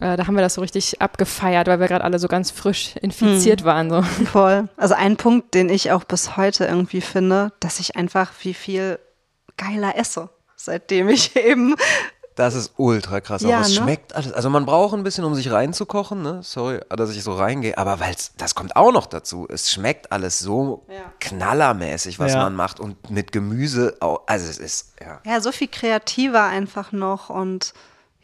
äh, 0.00 0.16
da 0.16 0.26
haben 0.26 0.34
wir 0.34 0.42
das 0.42 0.54
so 0.54 0.60
richtig 0.60 1.00
abgefeiert, 1.00 1.66
weil 1.68 1.80
wir 1.80 1.88
gerade 1.88 2.04
alle 2.04 2.18
so 2.18 2.28
ganz 2.28 2.50
frisch 2.50 2.94
infiziert 2.96 3.64
waren. 3.64 3.90
So. 3.90 4.02
Voll. 4.32 4.68
Also 4.76 4.94
ein 4.94 5.16
Punkt, 5.16 5.54
den 5.54 5.68
ich 5.68 5.92
auch 5.92 6.04
bis 6.04 6.36
heute 6.36 6.66
irgendwie 6.66 7.00
finde, 7.00 7.52
dass 7.60 7.80
ich 7.80 7.96
einfach 7.96 8.30
wie 8.42 8.54
viel 8.54 8.98
geiler 9.56 9.96
esse, 9.96 10.28
seitdem 10.56 11.08
ich 11.08 11.34
eben 11.36 11.74
Das 12.34 12.54
ist 12.54 12.74
ultra 12.76 13.22
krass. 13.22 13.40
Ja, 13.40 13.56
aber 13.56 13.66
es 13.66 13.70
ne? 13.70 13.76
schmeckt 13.76 14.14
alles. 14.14 14.32
Also 14.34 14.50
man 14.50 14.66
braucht 14.66 14.92
ein 14.94 15.02
bisschen, 15.02 15.24
um 15.24 15.34
sich 15.34 15.50
reinzukochen, 15.50 16.20
ne? 16.20 16.40
Sorry, 16.42 16.80
dass 16.90 17.16
ich 17.16 17.22
so 17.22 17.32
reingehe. 17.34 17.78
Aber 17.78 17.98
weil 17.98 18.14
das 18.36 18.54
kommt 18.54 18.76
auch 18.76 18.92
noch 18.92 19.06
dazu. 19.06 19.46
Es 19.48 19.70
schmeckt 19.72 20.12
alles 20.12 20.38
so 20.40 20.84
Ja. 20.90 21.10
knallermäßig, 21.20 22.18
was 22.18 22.32
Ja. 22.34 22.42
man 22.42 22.54
macht. 22.54 22.78
Und 22.80 23.08
mit 23.10 23.32
Gemüse 23.32 23.96
auch. 24.00 24.20
Also 24.26 24.50
es 24.50 24.58
ist, 24.58 24.92
ja. 25.00 25.20
ja 25.24 25.40
so 25.40 25.52
viel 25.52 25.68
kreativer 25.68 26.44
einfach 26.44 26.92
noch 26.92 27.30
und 27.30 27.72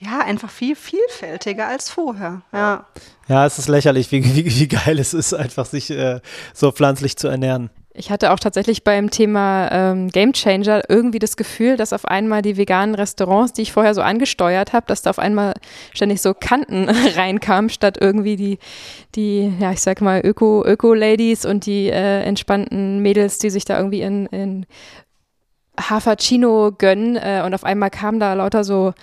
ja, 0.05 0.21
einfach 0.21 0.51
viel 0.51 0.75
vielfältiger 0.75 1.69
als 1.69 1.91
vorher. 1.91 2.43
Ja. 2.53 2.87
Ja, 3.29 3.47
es 3.47 3.59
ist 3.59 3.69
lächerlich, 3.69 4.11
wie, 4.11 4.25
wie, 4.25 4.45
wie 4.45 4.69
geil 4.69 4.99
es 4.99 5.15
ist, 5.15 5.33
einfach 5.33 5.65
sich 5.65 5.91
äh, 5.91 6.21
so 6.53 6.73
pflanzlich 6.73 7.17
zu 7.17 7.29
ernähren. 7.29 7.71
Ich 7.95 8.11
hatte 8.11 8.33
auch 8.33 8.41
tatsächlich 8.41 8.85
beim 8.85 9.11
Thema 9.11 9.69
ähm, 9.71 10.09
Game 10.09 10.33
Changer 10.33 10.83
irgendwie 10.89 11.19
das 11.19 11.37
Gefühl, 11.37 11.77
dass 11.77 11.93
auf 11.93 12.07
einmal 12.07 12.41
die 12.41 12.57
veganen 12.57 12.95
Restaurants, 12.95 13.53
die 13.53 13.63
ich 13.63 13.73
vorher 13.73 13.95
so 13.95 14.01
angesteuert 14.01 14.73
habe, 14.73 14.87
dass 14.87 15.03
da 15.03 15.11
auf 15.11 15.19
einmal 15.19 15.55
ständig 15.93 16.23
so 16.23 16.33
Kanten 16.35 16.89
reinkamen, 17.17 17.69
statt 17.71 17.99
irgendwie 18.01 18.37
die, 18.37 18.59
die, 19.15 19.53
ja, 19.61 19.73
ich 19.73 19.83
sag 19.83 20.01
mal, 20.01 20.21
Öko, 20.25 20.65
Öko-Ladies 20.65 21.45
und 21.45 21.67
die 21.67 21.91
äh, 21.91 22.23
entspannten 22.23 23.01
Mädels, 23.01 23.39
die 23.39 23.51
sich 23.51 23.67
da 23.67 23.77
irgendwie 23.77 24.01
in, 24.01 24.27
in 24.27 24.67
Hafercino 25.79 26.73
gönnen. 26.77 27.17
Äh, 27.17 27.43
und 27.45 27.55
auf 27.55 27.65
einmal 27.65 27.91
kamen 27.91 28.19
da 28.19 28.33
lauter 28.33 28.65
so 28.65 28.95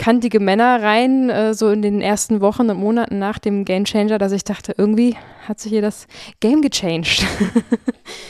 kantige 0.00 0.40
Männer 0.40 0.82
rein, 0.82 1.28
äh, 1.28 1.52
so 1.52 1.68
in 1.68 1.82
den 1.82 2.00
ersten 2.00 2.40
Wochen 2.40 2.70
und 2.70 2.78
Monaten 2.78 3.18
nach 3.18 3.38
dem 3.38 3.66
Game 3.66 3.84
Changer, 3.84 4.16
dass 4.16 4.32
ich 4.32 4.44
dachte, 4.44 4.74
irgendwie 4.78 5.14
hat 5.46 5.60
sich 5.60 5.72
hier 5.72 5.82
das 5.82 6.06
Game 6.40 6.62
gechanged. 6.62 7.26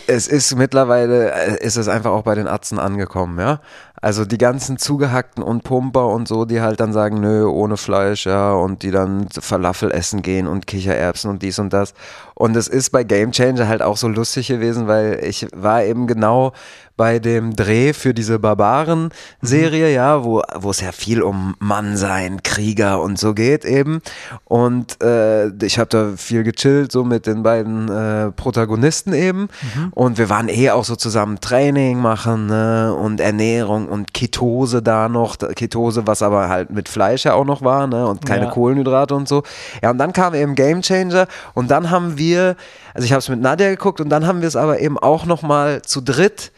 Es 0.06 0.26
ist 0.26 0.56
mittlerweile, 0.56 1.32
äh, 1.32 1.64
ist 1.64 1.76
es 1.76 1.86
einfach 1.86 2.10
auch 2.10 2.22
bei 2.22 2.34
den 2.34 2.48
Atzen 2.48 2.80
angekommen, 2.80 3.38
ja. 3.38 3.60
Also 4.02 4.24
die 4.24 4.36
ganzen 4.36 4.76
Zugehackten 4.76 5.42
und 5.42 5.62
Pumper 5.62 6.08
und 6.08 6.26
so, 6.26 6.44
die 6.44 6.60
halt 6.60 6.80
dann 6.80 6.92
sagen, 6.92 7.20
nö, 7.20 7.46
ohne 7.46 7.76
Fleisch, 7.76 8.26
ja, 8.26 8.52
und 8.52 8.82
die 8.82 8.90
dann 8.90 9.28
Falafel 9.30 9.92
essen 9.92 10.22
gehen 10.22 10.48
und 10.48 10.66
Kichererbsen 10.66 11.30
und 11.30 11.42
dies 11.42 11.60
und 11.60 11.72
das. 11.72 11.94
Und 12.40 12.56
es 12.56 12.68
ist 12.68 12.88
bei 12.88 13.04
Game 13.04 13.32
Changer 13.32 13.68
halt 13.68 13.82
auch 13.82 13.98
so 13.98 14.08
lustig 14.08 14.48
gewesen, 14.48 14.86
weil 14.86 15.20
ich 15.22 15.46
war 15.54 15.84
eben 15.84 16.06
genau 16.06 16.54
bei 17.00 17.18
dem 17.18 17.56
Dreh 17.56 17.94
für 17.94 18.12
diese 18.12 18.38
Barbaren-Serie, 18.38 19.90
ja, 19.90 20.22
wo, 20.22 20.42
wo 20.56 20.70
es 20.70 20.82
ja 20.82 20.92
viel 20.92 21.22
um 21.22 21.54
Mannsein, 21.58 22.42
Krieger 22.42 23.00
und 23.00 23.18
so 23.18 23.32
geht 23.32 23.64
eben. 23.64 24.02
Und 24.44 25.02
äh, 25.02 25.48
ich 25.64 25.78
habe 25.78 25.88
da 25.88 26.12
viel 26.18 26.42
gechillt, 26.42 26.92
so 26.92 27.02
mit 27.02 27.26
den 27.26 27.42
beiden 27.42 27.88
äh, 27.90 28.30
Protagonisten 28.32 29.14
eben. 29.14 29.48
Und 29.92 30.18
wir 30.18 30.28
waren 30.28 30.50
eh 30.50 30.68
auch 30.70 30.84
so 30.84 30.94
zusammen 30.94 31.40
Training 31.40 31.98
machen 31.98 32.48
ne? 32.48 32.94
und 32.94 33.18
Ernährung 33.18 33.88
und 33.88 34.12
Ketose 34.12 34.82
da 34.82 35.08
noch. 35.08 35.38
Ketose, 35.38 36.06
was 36.06 36.20
aber 36.20 36.50
halt 36.50 36.70
mit 36.70 36.90
Fleisch 36.90 37.24
ja 37.24 37.32
auch 37.32 37.46
noch 37.46 37.62
war 37.62 37.86
ne? 37.86 38.06
und 38.06 38.26
keine 38.26 38.44
Ja. 38.44 38.50
Kohlenhydrate 38.50 39.14
und 39.14 39.26
so. 39.26 39.42
Ja, 39.82 39.90
und 39.90 39.96
dann 39.96 40.12
kam 40.12 40.34
eben 40.34 40.54
Game 40.54 40.82
Changer 40.82 41.28
und 41.54 41.70
dann 41.70 41.90
haben 41.90 42.18
wir, 42.18 42.29
also 42.36 43.04
ich 43.04 43.12
habe 43.12 43.18
es 43.18 43.28
mit 43.28 43.40
Nadja 43.40 43.70
geguckt 43.70 44.00
und 44.00 44.08
dann 44.08 44.26
haben 44.26 44.40
wir 44.40 44.48
es 44.48 44.56
aber 44.56 44.80
eben 44.80 44.98
auch 44.98 45.24
nochmal 45.26 45.82
zu 45.82 46.00
dritt 46.00 46.52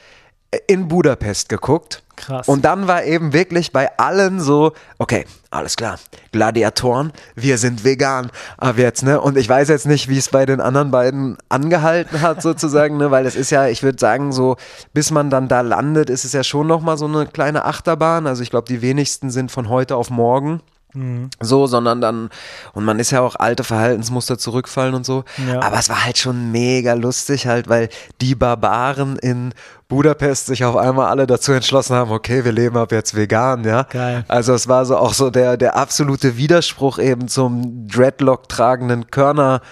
in 0.66 0.88
Budapest 0.88 1.48
geguckt. 1.48 2.02
Krass. 2.14 2.46
Und 2.46 2.64
dann 2.64 2.86
war 2.86 3.04
eben 3.04 3.32
wirklich 3.32 3.72
bei 3.72 3.98
allen 3.98 4.38
so, 4.38 4.72
okay, 4.98 5.24
alles 5.50 5.76
klar, 5.76 5.98
Gladiatoren, 6.30 7.12
wir 7.34 7.56
sind 7.56 7.84
vegan 7.84 8.30
ab 8.58 8.76
jetzt, 8.76 9.02
ne? 9.02 9.20
Und 9.20 9.38
ich 9.38 9.48
weiß 9.48 9.68
jetzt 9.68 9.86
nicht, 9.86 10.08
wie 10.08 10.18
es 10.18 10.28
bei 10.28 10.44
den 10.44 10.60
anderen 10.60 10.90
beiden 10.90 11.38
angehalten 11.48 12.20
hat 12.20 12.42
sozusagen, 12.42 12.98
ne? 12.98 13.10
Weil 13.10 13.24
es 13.24 13.34
ist 13.34 13.50
ja, 13.50 13.66
ich 13.66 13.82
würde 13.82 13.98
sagen 13.98 14.30
so, 14.32 14.56
bis 14.92 15.10
man 15.10 15.30
dann 15.30 15.48
da 15.48 15.62
landet, 15.62 16.10
ist 16.10 16.24
es 16.24 16.32
ja 16.32 16.44
schon 16.44 16.66
nochmal 16.66 16.98
so 16.98 17.06
eine 17.06 17.26
kleine 17.26 17.64
Achterbahn. 17.64 18.26
Also 18.26 18.42
ich 18.42 18.50
glaube, 18.50 18.68
die 18.68 18.82
wenigsten 18.82 19.30
sind 19.30 19.50
von 19.50 19.68
heute 19.68 19.96
auf 19.96 20.10
morgen 20.10 20.60
so, 21.40 21.66
sondern 21.66 22.02
dann, 22.02 22.28
und 22.74 22.84
man 22.84 22.98
ist 22.98 23.12
ja 23.12 23.22
auch 23.22 23.36
alte 23.36 23.64
Verhaltensmuster 23.64 24.36
zurückfallen 24.36 24.94
und 24.94 25.06
so. 25.06 25.24
Ja. 25.48 25.62
Aber 25.62 25.78
es 25.78 25.88
war 25.88 26.04
halt 26.04 26.18
schon 26.18 26.52
mega 26.52 26.92
lustig 26.92 27.46
halt, 27.46 27.68
weil 27.68 27.88
die 28.20 28.34
Barbaren 28.34 29.16
in 29.16 29.54
Budapest 29.88 30.46
sich 30.46 30.64
auf 30.64 30.76
einmal 30.76 31.08
alle 31.08 31.26
dazu 31.26 31.52
entschlossen 31.52 31.96
haben, 31.96 32.10
okay, 32.10 32.44
wir 32.44 32.52
leben 32.52 32.76
ab 32.76 32.92
jetzt 32.92 33.14
vegan, 33.14 33.64
ja. 33.64 33.84
Geil. 33.84 34.24
Also 34.28 34.52
es 34.52 34.68
war 34.68 34.84
so 34.84 34.96
auch 34.96 35.14
so 35.14 35.30
der, 35.30 35.56
der 35.56 35.76
absolute 35.76 36.36
Widerspruch 36.36 36.98
eben 36.98 37.28
zum 37.28 37.88
Dreadlock 37.88 38.48
tragenden 38.48 39.10
Körner 39.10 39.62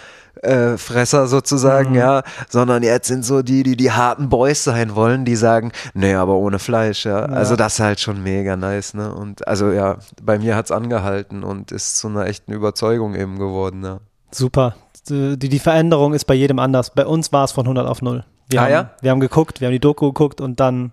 äh, 0.43 0.77
Fresser 0.79 1.27
sozusagen, 1.27 1.91
Mhm. 1.91 1.97
ja, 1.97 2.23
sondern 2.49 2.83
jetzt 2.83 3.09
sind 3.09 3.25
so 3.25 3.43
die, 3.43 3.63
die 3.63 3.77
die 3.77 3.93
harten 3.93 4.29
Boys 4.29 4.65
sein 4.65 4.95
wollen, 4.95 5.25
die 5.25 5.37
sagen, 5.37 5.73
nee, 5.95 6.15
aber 6.15 6.35
ohne 6.35 6.59
Fleisch, 6.59 7.05
ja. 7.07 7.21
Also 7.27 7.57
das 7.57 7.75
ist 7.75 7.81
halt 7.81 8.01
schon 8.01 8.23
mega 8.23 8.57
nice, 8.57 8.95
ne? 8.95 9.15
Und 9.15 9.47
also 9.47 9.71
ja, 9.71 9.97
bei 10.23 10.39
mir 10.39 10.57
hat's 10.57 10.71
angehalten 10.71 11.45
und 11.45 11.73
ist 11.73 11.99
zu 11.99 12.09
einer 12.09 12.27
echten 12.27 12.53
Überzeugung 12.53 13.15
eben 13.15 13.39
geworden, 13.39 13.85
ja. 13.85 13.99
Super. 14.31 14.77
Die, 15.09 15.37
die 15.39 15.59
Veränderung 15.59 16.15
ist 16.15 16.25
bei 16.27 16.35
jedem 16.35 16.59
anders. 16.59 16.91
Bei 16.95 17.05
uns 17.07 17.33
war 17.33 17.45
es 17.45 17.53
von 17.53 17.65
100 17.67 17.87
auf 17.89 18.01
0. 18.03 18.25
Wir, 18.49 18.61
Ah, 18.61 18.65
haben, 18.65 18.71
ja? 18.73 18.91
wir 19.01 19.11
haben 19.11 19.21
geguckt, 19.21 19.61
wir 19.61 19.67
haben 19.69 19.73
die 19.73 19.81
Doku 19.81 20.07
geguckt 20.13 20.41
und 20.41 20.61
dann 20.61 20.93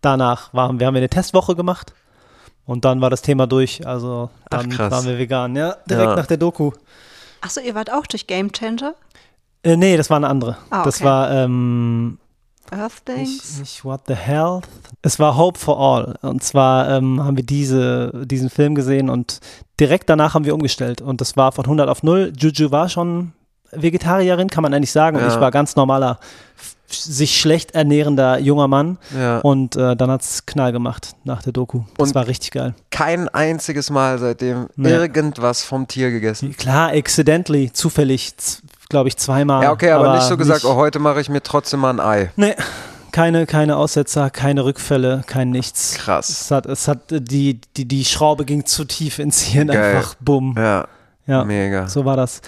danach 0.00 0.52
waren 0.54 0.78
wir 0.78 0.86
haben 0.86 0.94
wir 0.94 0.98
eine 1.00 1.08
Testwoche 1.08 1.56
gemacht 1.56 1.92
und 2.66 2.84
dann 2.84 3.00
war 3.00 3.10
das 3.10 3.22
Thema 3.22 3.46
durch. 3.46 3.86
Also 3.86 4.30
Ach, 4.44 4.48
dann 4.50 4.70
krass. 4.70 4.90
waren 4.92 5.06
wir 5.06 5.18
vegan. 5.18 5.56
Ja, 5.56 5.76
direkt 5.88 6.10
Ja. 6.10 6.16
nach 6.16 6.26
der 6.26 6.36
Doku. 6.36 6.70
Achso, 7.40 7.60
ihr 7.60 7.74
wart 7.74 7.92
auch 7.92 8.06
durch 8.06 8.26
Game 8.26 8.52
Changer? 8.52 8.94
Äh, 9.62 9.76
nee, 9.76 9.96
das 9.96 10.10
war 10.10 10.16
eine 10.18 10.28
andere. 10.28 10.56
Ah, 10.70 10.84
Das 10.84 10.96
okay. 10.96 11.04
war 11.04 11.30
ähm, 11.30 12.18
Earth 12.70 13.04
Things? 13.06 13.28
nicht, 13.28 13.60
nicht 13.60 13.84
What 13.84 14.02
the 14.08 14.14
Health. 14.14 14.64
Es 15.02 15.18
war 15.18 15.36
Hope 15.36 15.58
for 15.58 15.78
All. 15.78 16.16
Und 16.22 16.42
zwar 16.42 16.88
ähm, 16.90 17.22
haben 17.24 17.36
wir 17.36 17.44
diese, 17.44 18.12
diesen 18.26 18.50
Film 18.50 18.74
gesehen 18.74 19.08
und 19.08 19.40
direkt 19.80 20.08
danach 20.10 20.34
haben 20.34 20.44
wir 20.44 20.54
umgestellt. 20.54 21.00
Und 21.00 21.20
das 21.20 21.36
war 21.36 21.52
von 21.52 21.64
100 21.64 21.88
auf 21.88 22.02
0. 22.02 22.32
Juju 22.36 22.70
war 22.70 22.88
schon 22.88 23.32
Vegetarierin, 23.70 24.48
kann 24.48 24.62
man 24.62 24.74
eigentlich 24.74 24.92
sagen. 24.92 25.16
Und 25.16 25.22
Ja. 25.22 25.28
ich 25.34 25.40
war 25.40 25.50
ganz 25.50 25.76
normaler, 25.76 26.18
sich 26.90 27.38
schlecht 27.40 27.72
ernährender 27.72 28.38
junger 28.38 28.68
Mann. 28.68 28.98
Ja. 29.18 29.38
Und 29.38 29.76
äh, 29.76 29.94
dann 29.96 30.10
hat 30.10 30.22
es 30.22 30.46
Knall 30.46 30.72
gemacht 30.72 31.12
nach 31.24 31.42
der 31.42 31.52
Doku. 31.52 31.82
Das 31.96 32.08
Und- 32.08 32.14
war 32.14 32.26
richtig 32.26 32.50
geil. 32.52 32.74
Kein 32.90 33.28
einziges 33.28 33.90
Mal 33.90 34.18
seitdem 34.18 34.68
Nee. 34.76 34.90
irgendwas 34.90 35.62
vom 35.64 35.86
Tier 35.86 36.10
gegessen. 36.10 36.56
Klar, 36.56 36.90
accidentally, 36.92 37.72
zufällig, 37.72 38.32
glaube 38.88 39.08
ich, 39.08 39.16
zweimal. 39.16 39.62
Ja, 39.62 39.72
okay, 39.72 39.90
aber, 39.90 40.14
nicht 40.14 40.24
so 40.24 40.36
gesagt, 40.36 40.64
oh, 40.64 40.74
heute 40.76 40.98
mache 40.98 41.20
ich 41.20 41.28
mir 41.28 41.42
trotzdem 41.42 41.80
mal 41.80 41.90
ein 41.90 42.00
Ei. 42.00 42.30
Nee, 42.36 42.54
keine, 43.12 43.46
keine 43.46 43.76
Aussetzer, 43.76 44.30
keine 44.30 44.64
Rückfälle, 44.64 45.22
kein 45.26 45.50
nichts. 45.50 45.94
Krass. 45.94 46.28
Es 46.28 46.50
hat, 46.50 46.66
es 46.66 46.88
hat, 46.88 46.98
die, 47.10 47.60
die, 47.76 47.86
die 47.86 48.04
Schraube 48.04 48.44
ging 48.44 48.66
zu 48.66 48.84
tief 48.84 49.18
ins 49.18 49.40
Hirn, 49.42 49.68
Geil. 49.68 49.96
einfach 49.96 50.14
bumm. 50.20 50.54
Ja, 50.56 50.86
Ja, 51.26 51.44
mega. 51.44 51.88
so 51.88 52.04
war 52.04 52.16
das. 52.16 52.40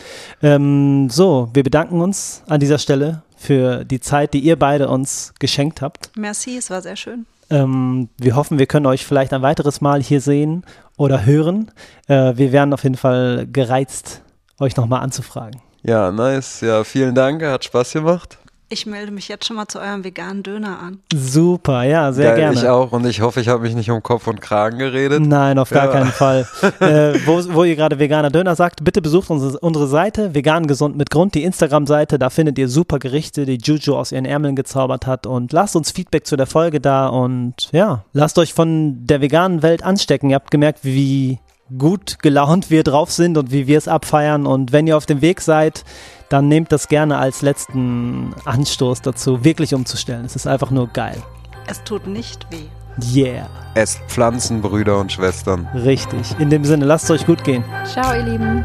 Ähm, 0.42 1.08
so, 1.10 1.48
wir 1.52 1.62
bedanken 1.62 2.00
uns 2.00 2.42
an 2.48 2.60
dieser 2.60 2.78
Stelle 2.78 3.22
für 3.40 3.84
die 3.84 4.00
Zeit, 4.00 4.34
die 4.34 4.40
ihr 4.40 4.56
beide 4.56 4.88
uns 4.88 5.32
geschenkt 5.38 5.80
habt. 5.80 6.10
Merci, 6.14 6.58
es 6.58 6.68
war 6.68 6.82
sehr 6.82 6.96
schön. 6.96 7.24
Ähm, 7.48 8.10
wir 8.18 8.36
hoffen, 8.36 8.58
wir 8.58 8.66
können 8.66 8.86
euch 8.86 9.06
vielleicht 9.06 9.32
ein 9.32 9.40
weiteres 9.40 9.80
Mal 9.80 10.02
hier 10.02 10.20
sehen 10.20 10.64
oder 10.98 11.24
hören. 11.24 11.72
Äh, 12.06 12.34
wir 12.36 12.52
wären 12.52 12.74
auf 12.74 12.82
jeden 12.82 12.96
Fall 12.96 13.46
gereizt, 13.50 14.20
euch 14.58 14.76
nochmal 14.76 15.00
anzufragen. 15.00 15.60
Ja, 15.82 16.12
nice. 16.12 16.60
Ja, 16.60 16.84
vielen 16.84 17.14
Dank. 17.14 17.42
Hat 17.42 17.64
Spaß 17.64 17.92
gemacht. 17.92 18.38
Ich 18.72 18.86
melde 18.86 19.10
mich 19.10 19.26
jetzt 19.26 19.46
schon 19.46 19.56
mal 19.56 19.66
zu 19.66 19.80
eurem 19.80 20.04
veganen 20.04 20.44
Döner 20.44 20.78
an. 20.78 21.00
Super, 21.12 21.82
ja, 21.82 22.12
sehr 22.12 22.30
Geil, 22.30 22.36
gerne. 22.36 22.54
Ich 22.56 22.68
auch. 22.68 22.92
Und 22.92 23.04
ich 23.04 23.20
hoffe, 23.20 23.40
ich 23.40 23.48
habe 23.48 23.62
mich 23.64 23.74
nicht 23.74 23.90
um 23.90 24.00
Kopf 24.00 24.28
und 24.28 24.40
Kragen 24.40 24.78
geredet. 24.78 25.20
Nein, 25.26 25.58
auf 25.58 25.70
gar 25.70 25.86
Ja. 25.86 25.90
keinen 25.90 26.12
Fall. 26.12 26.46
äh, 26.78 27.18
wo, 27.26 27.42
wo 27.52 27.64
ihr 27.64 27.74
gerade 27.74 27.98
veganer 27.98 28.30
Döner 28.30 28.54
sagt, 28.54 28.84
bitte 28.84 29.02
besucht 29.02 29.28
unsere, 29.28 29.58
unsere 29.58 29.88
Seite, 29.88 30.36
vegan 30.36 30.68
gesund 30.68 30.96
mit 30.96 31.10
Grund, 31.10 31.34
die 31.34 31.42
Instagram-Seite. 31.42 32.16
Da 32.20 32.30
findet 32.30 32.58
ihr 32.60 32.68
super 32.68 33.00
Gerichte, 33.00 33.44
die 33.44 33.58
Juju 33.60 33.96
aus 33.96 34.12
ihren 34.12 34.24
Ärmeln 34.24 34.54
gezaubert 34.54 35.04
hat. 35.04 35.26
Und 35.26 35.52
lasst 35.52 35.74
uns 35.74 35.90
Feedback 35.90 36.24
zu 36.24 36.36
der 36.36 36.46
Folge 36.46 36.80
da 36.80 37.08
und 37.08 37.70
ja, 37.72 38.04
lasst 38.12 38.38
euch 38.38 38.54
von 38.54 39.04
der 39.04 39.20
veganen 39.20 39.64
Welt 39.64 39.82
anstecken. 39.82 40.30
Ihr 40.30 40.36
habt 40.36 40.52
gemerkt, 40.52 40.84
wie 40.84 41.40
gut 41.76 42.20
gelaunt 42.20 42.70
wir 42.70 42.84
drauf 42.84 43.10
sind 43.10 43.36
und 43.36 43.50
wie 43.50 43.66
wir 43.66 43.78
es 43.78 43.88
abfeiern. 43.88 44.46
Und 44.46 44.70
wenn 44.70 44.86
ihr 44.86 44.96
auf 44.96 45.06
dem 45.06 45.22
Weg 45.22 45.40
seid, 45.40 45.84
dann 46.30 46.48
nehmt 46.48 46.72
das 46.72 46.88
gerne 46.88 47.18
als 47.18 47.42
letzten 47.42 48.34
Anstoß 48.46 49.02
dazu, 49.02 49.44
wirklich 49.44 49.74
umzustellen. 49.74 50.24
Es 50.24 50.36
ist 50.36 50.46
einfach 50.46 50.70
nur 50.70 50.88
geil. 50.88 51.20
Es 51.66 51.82
tut 51.84 52.06
nicht 52.06 52.46
weh. 52.50 52.64
Yeah, 53.14 53.48
Esst 53.74 54.00
Pflanzen, 54.08 54.60
Brüder 54.62 54.98
und 54.98 55.12
Schwestern. 55.12 55.66
richtig. 55.74 56.34
In 56.38 56.50
dem 56.50 56.64
Sinne, 56.64 56.84
lasst 56.84 57.04
es 57.04 57.10
euch 57.10 57.26
gut 57.26 57.44
gehen. 57.44 57.64
Ciao, 57.84 58.14
ihr 58.14 58.22
Lieben. 58.24 58.64